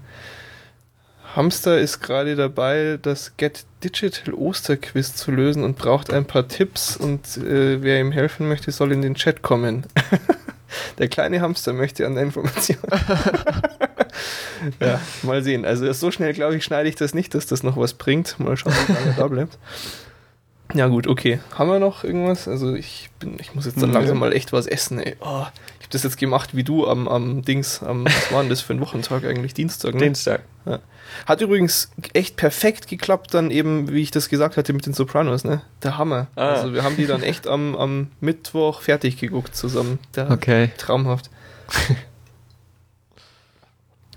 Hamster 1.35 1.79
ist 1.79 2.01
gerade 2.01 2.35
dabei, 2.35 2.99
das 3.01 3.37
Get 3.37 3.65
Digital 3.85 4.35
Osterquiz 4.35 5.15
zu 5.15 5.31
lösen 5.31 5.63
und 5.63 5.79
braucht 5.79 6.13
ein 6.13 6.25
paar 6.25 6.49
Tipps 6.49 6.97
und 6.97 7.37
äh, 7.37 7.83
wer 7.83 8.01
ihm 8.01 8.13
helfen 8.13 8.49
möchte, 8.49 8.73
soll 8.73 8.93
in 8.93 9.01
den 9.01 9.15
Chat 9.15 9.41
kommen. 9.43 9.87
der 10.99 11.09
kleine 11.09 11.41
Hamster 11.41 11.73
möchte 11.73 12.05
an 12.05 12.15
der 12.15 12.25
Information. 12.25 12.79
ja, 14.81 15.01
mal 15.23 15.43
sehen. 15.43 15.65
Also 15.65 15.91
so 15.93 16.11
schnell, 16.11 16.33
glaube 16.33 16.57
ich, 16.57 16.65
schneide 16.65 16.89
ich 16.89 16.97
das 16.97 17.15
nicht, 17.15 17.35
dass 17.35 17.47
das 17.47 17.63
noch 17.63 17.77
was 17.77 17.95
bringt. 17.95 18.39
Mal 18.39 18.57
schauen, 18.57 18.73
wie 18.87 18.93
lange 18.93 19.15
da 19.17 19.27
bleibt. 19.29 19.59
Ja 20.75 20.87
gut, 20.87 21.07
okay. 21.07 21.41
Haben 21.57 21.71
wir 21.71 21.79
noch 21.79 22.05
irgendwas? 22.05 22.47
Also 22.47 22.75
ich 22.75 23.11
bin, 23.19 23.37
ich 23.41 23.55
muss 23.55 23.67
jetzt 23.67 23.83
dann 23.83 23.93
langsam 23.93 24.19
mal 24.19 24.33
echt 24.33 24.53
was 24.53 24.67
essen, 24.67 25.01
ey. 25.01 25.17
Oh, 25.21 25.45
ich 25.79 25.87
habe 25.87 25.91
das 25.91 26.03
jetzt 26.03 26.19
gemacht 26.19 26.55
wie 26.55 26.63
du 26.63 26.87
am, 26.87 27.09
am 27.09 27.43
Dings, 27.43 27.83
am, 27.83 28.05
was 28.05 28.33
war 28.33 28.41
denn 28.43 28.51
das 28.51 28.61
für 28.61 28.75
ein 28.75 28.81
Wochentag 28.81 29.25
eigentlich? 29.25 29.55
Dienstag, 29.55 29.95
ne? 29.95 30.01
Dienstag. 30.01 30.43
Ja. 30.67 30.79
Hat 31.27 31.41
übrigens 31.41 31.91
echt 32.13 32.37
perfekt 32.37 32.87
geklappt 32.87 33.35
dann 33.35 33.51
eben, 33.51 33.91
wie 33.91 34.03
ich 34.03 34.11
das 34.11 34.29
gesagt 34.29 34.57
hatte 34.57 34.73
mit 34.73 34.87
den 34.87 34.95
Sopranos, 34.95 35.45
ne? 35.45 35.63
Der 35.83 35.99
Hammer. 35.99 36.29
Ah. 36.37 36.53
Also 36.53 36.73
wir 36.73 36.85
haben 36.85 36.97
die 36.97 37.07
dann 37.07 37.23
echt 37.23 37.49
am, 37.49 37.75
am 37.75 38.09
Mittwoch 38.21 38.83
fertig 38.83 39.17
geguckt 39.17 39.57
zusammen. 39.57 39.99
Der 40.15 40.31
okay. 40.31 40.71
Traumhaft. 40.77 41.31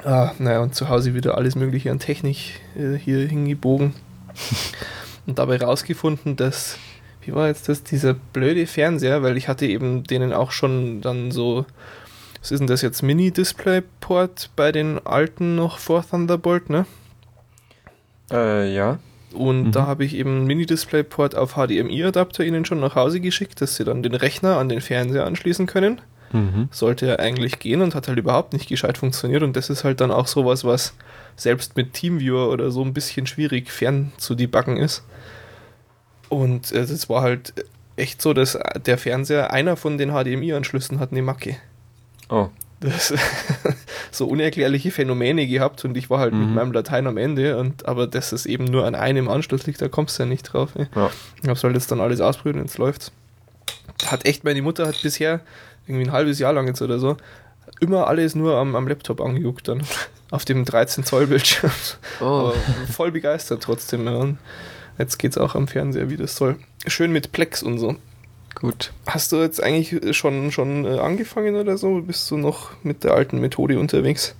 ah, 0.03 0.31
naja, 0.39 0.59
und 0.59 0.75
zu 0.75 0.89
Hause 0.89 1.13
wieder 1.13 1.37
alles 1.37 1.55
mögliche 1.55 1.91
an 1.91 1.99
Technik 1.99 2.61
äh, 2.77 2.95
hier 2.97 3.27
hingebogen. 3.27 3.93
und 5.25 5.39
dabei 5.39 5.57
rausgefunden, 5.57 6.35
dass, 6.35 6.77
wie 7.21 7.33
war 7.33 7.47
jetzt 7.47 7.69
das, 7.69 7.83
dieser 7.83 8.13
blöde 8.13 8.67
Fernseher, 8.67 9.23
weil 9.23 9.37
ich 9.37 9.47
hatte 9.47 9.65
eben 9.65 10.03
denen 10.03 10.33
auch 10.33 10.51
schon 10.51 11.01
dann 11.01 11.31
so, 11.31 11.65
was 12.39 12.51
ist 12.51 12.59
denn 12.59 12.67
das 12.67 12.81
jetzt, 12.81 13.01
Mini-Display-Port 13.03 14.51
bei 14.55 14.71
den 14.71 15.05
alten 15.05 15.55
noch 15.55 15.77
vor 15.77 16.05
Thunderbolt, 16.07 16.69
ne? 16.69 16.85
Äh, 18.31 18.73
ja. 18.73 18.99
Und 19.33 19.63
mhm. 19.63 19.71
da 19.71 19.87
habe 19.87 20.05
ich 20.05 20.15
eben 20.15 20.37
einen 20.37 20.47
Mini-Display-Port 20.47 21.35
auf 21.35 21.53
HDMI-Adapter 21.53 22.43
ihnen 22.43 22.65
schon 22.65 22.79
nach 22.79 22.95
Hause 22.95 23.19
geschickt, 23.19 23.61
dass 23.61 23.75
sie 23.75 23.83
dann 23.83 24.03
den 24.03 24.13
Rechner 24.13 24.57
an 24.57 24.69
den 24.69 24.81
Fernseher 24.81 25.25
anschließen 25.25 25.65
können. 25.65 26.01
Mhm. 26.33 26.67
Sollte 26.71 27.05
ja 27.05 27.15
eigentlich 27.17 27.59
gehen 27.59 27.81
und 27.81 27.95
hat 27.95 28.07
halt 28.07 28.17
überhaupt 28.17 28.53
nicht 28.53 28.67
gescheit 28.67 28.97
funktioniert. 28.97 29.43
Und 29.43 29.55
das 29.55 29.69
ist 29.69 29.83
halt 29.83 30.01
dann 30.01 30.11
auch 30.11 30.27
sowas, 30.27 30.65
was 30.65 30.93
selbst 31.35 31.77
mit 31.77 31.93
Teamviewer 31.93 32.49
oder 32.49 32.71
so 32.71 32.83
ein 32.83 32.93
bisschen 32.93 33.27
schwierig 33.27 33.71
fern 33.71 34.11
zu 34.17 34.35
debuggen 34.35 34.77
ist. 34.77 35.03
Und 36.29 36.71
es 36.71 37.05
äh, 37.05 37.09
war 37.09 37.21
halt 37.21 37.53
echt 37.95 38.21
so, 38.21 38.33
dass 38.33 38.57
der 38.85 38.97
Fernseher 38.97 39.51
einer 39.51 39.77
von 39.77 39.97
den 39.97 40.11
HDMI-Anschlüssen 40.11 40.99
hat 40.99 41.11
eine 41.11 41.21
Macke. 41.21 41.57
Oh. 42.29 42.49
Das 42.79 43.13
so 44.11 44.27
unerklärliche 44.27 44.91
Phänomene 44.91 45.47
gehabt 45.47 45.85
und 45.85 45.95
ich 45.95 46.09
war 46.09 46.19
halt 46.19 46.33
mhm. 46.33 46.39
mit 46.39 46.49
meinem 46.55 46.71
Latein 46.73 47.07
am 47.07 47.17
Ende 47.17 47.57
und 47.57 47.85
aber 47.85 48.07
dass 48.07 48.33
es 48.33 48.45
eben 48.45 48.65
nur 48.65 48.85
an 48.85 48.95
einem 48.95 49.29
Anschluss 49.29 49.65
liegt, 49.65 49.81
da 49.81 49.87
kommst 49.87 50.19
du 50.19 50.23
ja 50.23 50.29
nicht 50.29 50.43
drauf. 50.43 50.71
Ja. 50.75 51.11
Ich 51.41 51.47
habe 51.47 51.59
halt 51.59 51.75
jetzt 51.75 51.91
dann 51.91 52.01
alles 52.01 52.19
ausprobiert 52.19 52.57
und 52.57 52.63
jetzt 52.63 52.77
läuft's. 52.77 53.11
Hat 54.05 54.25
echt, 54.25 54.43
meine 54.43 54.61
Mutter 54.61 54.87
hat 54.87 55.01
bisher 55.01 55.39
irgendwie 55.87 56.05
ein 56.05 56.11
halbes 56.11 56.39
Jahr 56.39 56.53
lang 56.53 56.67
jetzt 56.67 56.81
oder 56.81 56.99
so 56.99 57.17
immer 57.79 58.07
alles 58.07 58.35
nur 58.35 58.57
am, 58.57 58.75
am 58.75 58.87
Laptop 58.87 59.21
angeguckt 59.21 59.67
dann. 59.67 59.83
Auf 60.31 60.45
dem 60.45 60.65
13 60.65 61.03
Zoll 61.03 61.27
Bildschirm. 61.27 61.71
Oh. 62.19 62.23
Aber 62.23 62.53
voll 62.91 63.11
begeistert 63.11 63.61
trotzdem. 63.61 64.05
Ja. 64.05 64.15
Und 64.15 64.39
jetzt 64.97 65.19
geht's 65.19 65.37
auch 65.37 65.53
am 65.53 65.67
Fernseher, 65.67 66.09
wie 66.09 66.17
das 66.17 66.35
soll. 66.35 66.55
Schön 66.87 67.11
mit 67.11 67.31
Plex 67.31 67.61
und 67.61 67.77
so. 67.77 67.95
Gut. 68.55 68.93
Hast 69.05 69.31
du 69.31 69.37
jetzt 69.37 69.61
eigentlich 69.61 70.15
schon, 70.15 70.51
schon 70.51 70.85
äh, 70.85 70.99
angefangen 70.99 71.55
oder 71.55 71.77
so? 71.77 72.01
Bist 72.01 72.29
du 72.31 72.37
noch 72.37 72.71
mit 72.83 73.03
der 73.03 73.13
alten 73.13 73.39
Methode 73.39 73.77
unterwegs? 73.77 74.35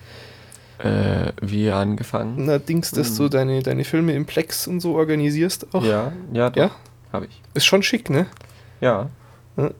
Äh, 0.79 1.31
wie 1.41 1.69
angefangen? 1.69 2.45
Na, 2.45 2.57
Dings, 2.57 2.91
dass 2.91 3.09
hm. 3.09 3.17
du 3.17 3.29
deine, 3.29 3.61
deine 3.61 3.83
Filme 3.83 4.13
im 4.13 4.25
Plex 4.25 4.67
und 4.67 4.79
so 4.79 4.95
organisierst 4.95 5.73
auch. 5.73 5.83
Ja, 5.83 6.11
ja, 6.31 6.49
doch. 6.49 6.57
Ja? 6.57 6.71
Habe 7.11 7.25
ich. 7.25 7.41
Ist 7.53 7.65
schon 7.65 7.83
schick, 7.83 8.09
ne? 8.09 8.25
Ja. 8.81 9.09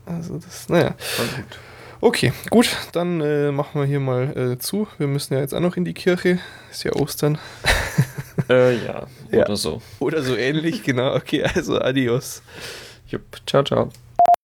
Also 0.06 0.38
das, 0.38 0.70
naja. 0.70 0.96
Gut. 1.18 1.60
Okay, 2.02 2.34
gut, 2.50 2.76
dann 2.92 3.22
äh, 3.22 3.54
machen 3.54 3.80
wir 3.80 3.88
hier 3.88 4.02
mal 4.02 4.38
äh, 4.38 4.60
zu. 4.60 4.90
Wir 4.98 5.08
müssen 5.08 5.36
ja 5.36 5.40
jetzt 5.40 5.54
auch 5.54 5.62
noch 5.62 5.78
in 5.78 5.86
die 5.86 5.94
Kirche. 5.94 6.40
Ist 6.70 6.84
ja 6.84 6.92
Ostern. 6.94 7.38
äh, 8.50 8.76
ja, 8.86 9.08
oder 9.30 9.50
ja. 9.50 9.56
so. 9.56 9.82
Oder 10.00 10.22
so 10.22 10.36
ähnlich, 10.36 10.84
genau. 10.84 11.16
Okay, 11.16 11.44
also 11.44 11.80
adios. 11.80 12.44
Jupp, 13.08 13.24
ciao, 13.46 13.64
ciao. 13.64 13.90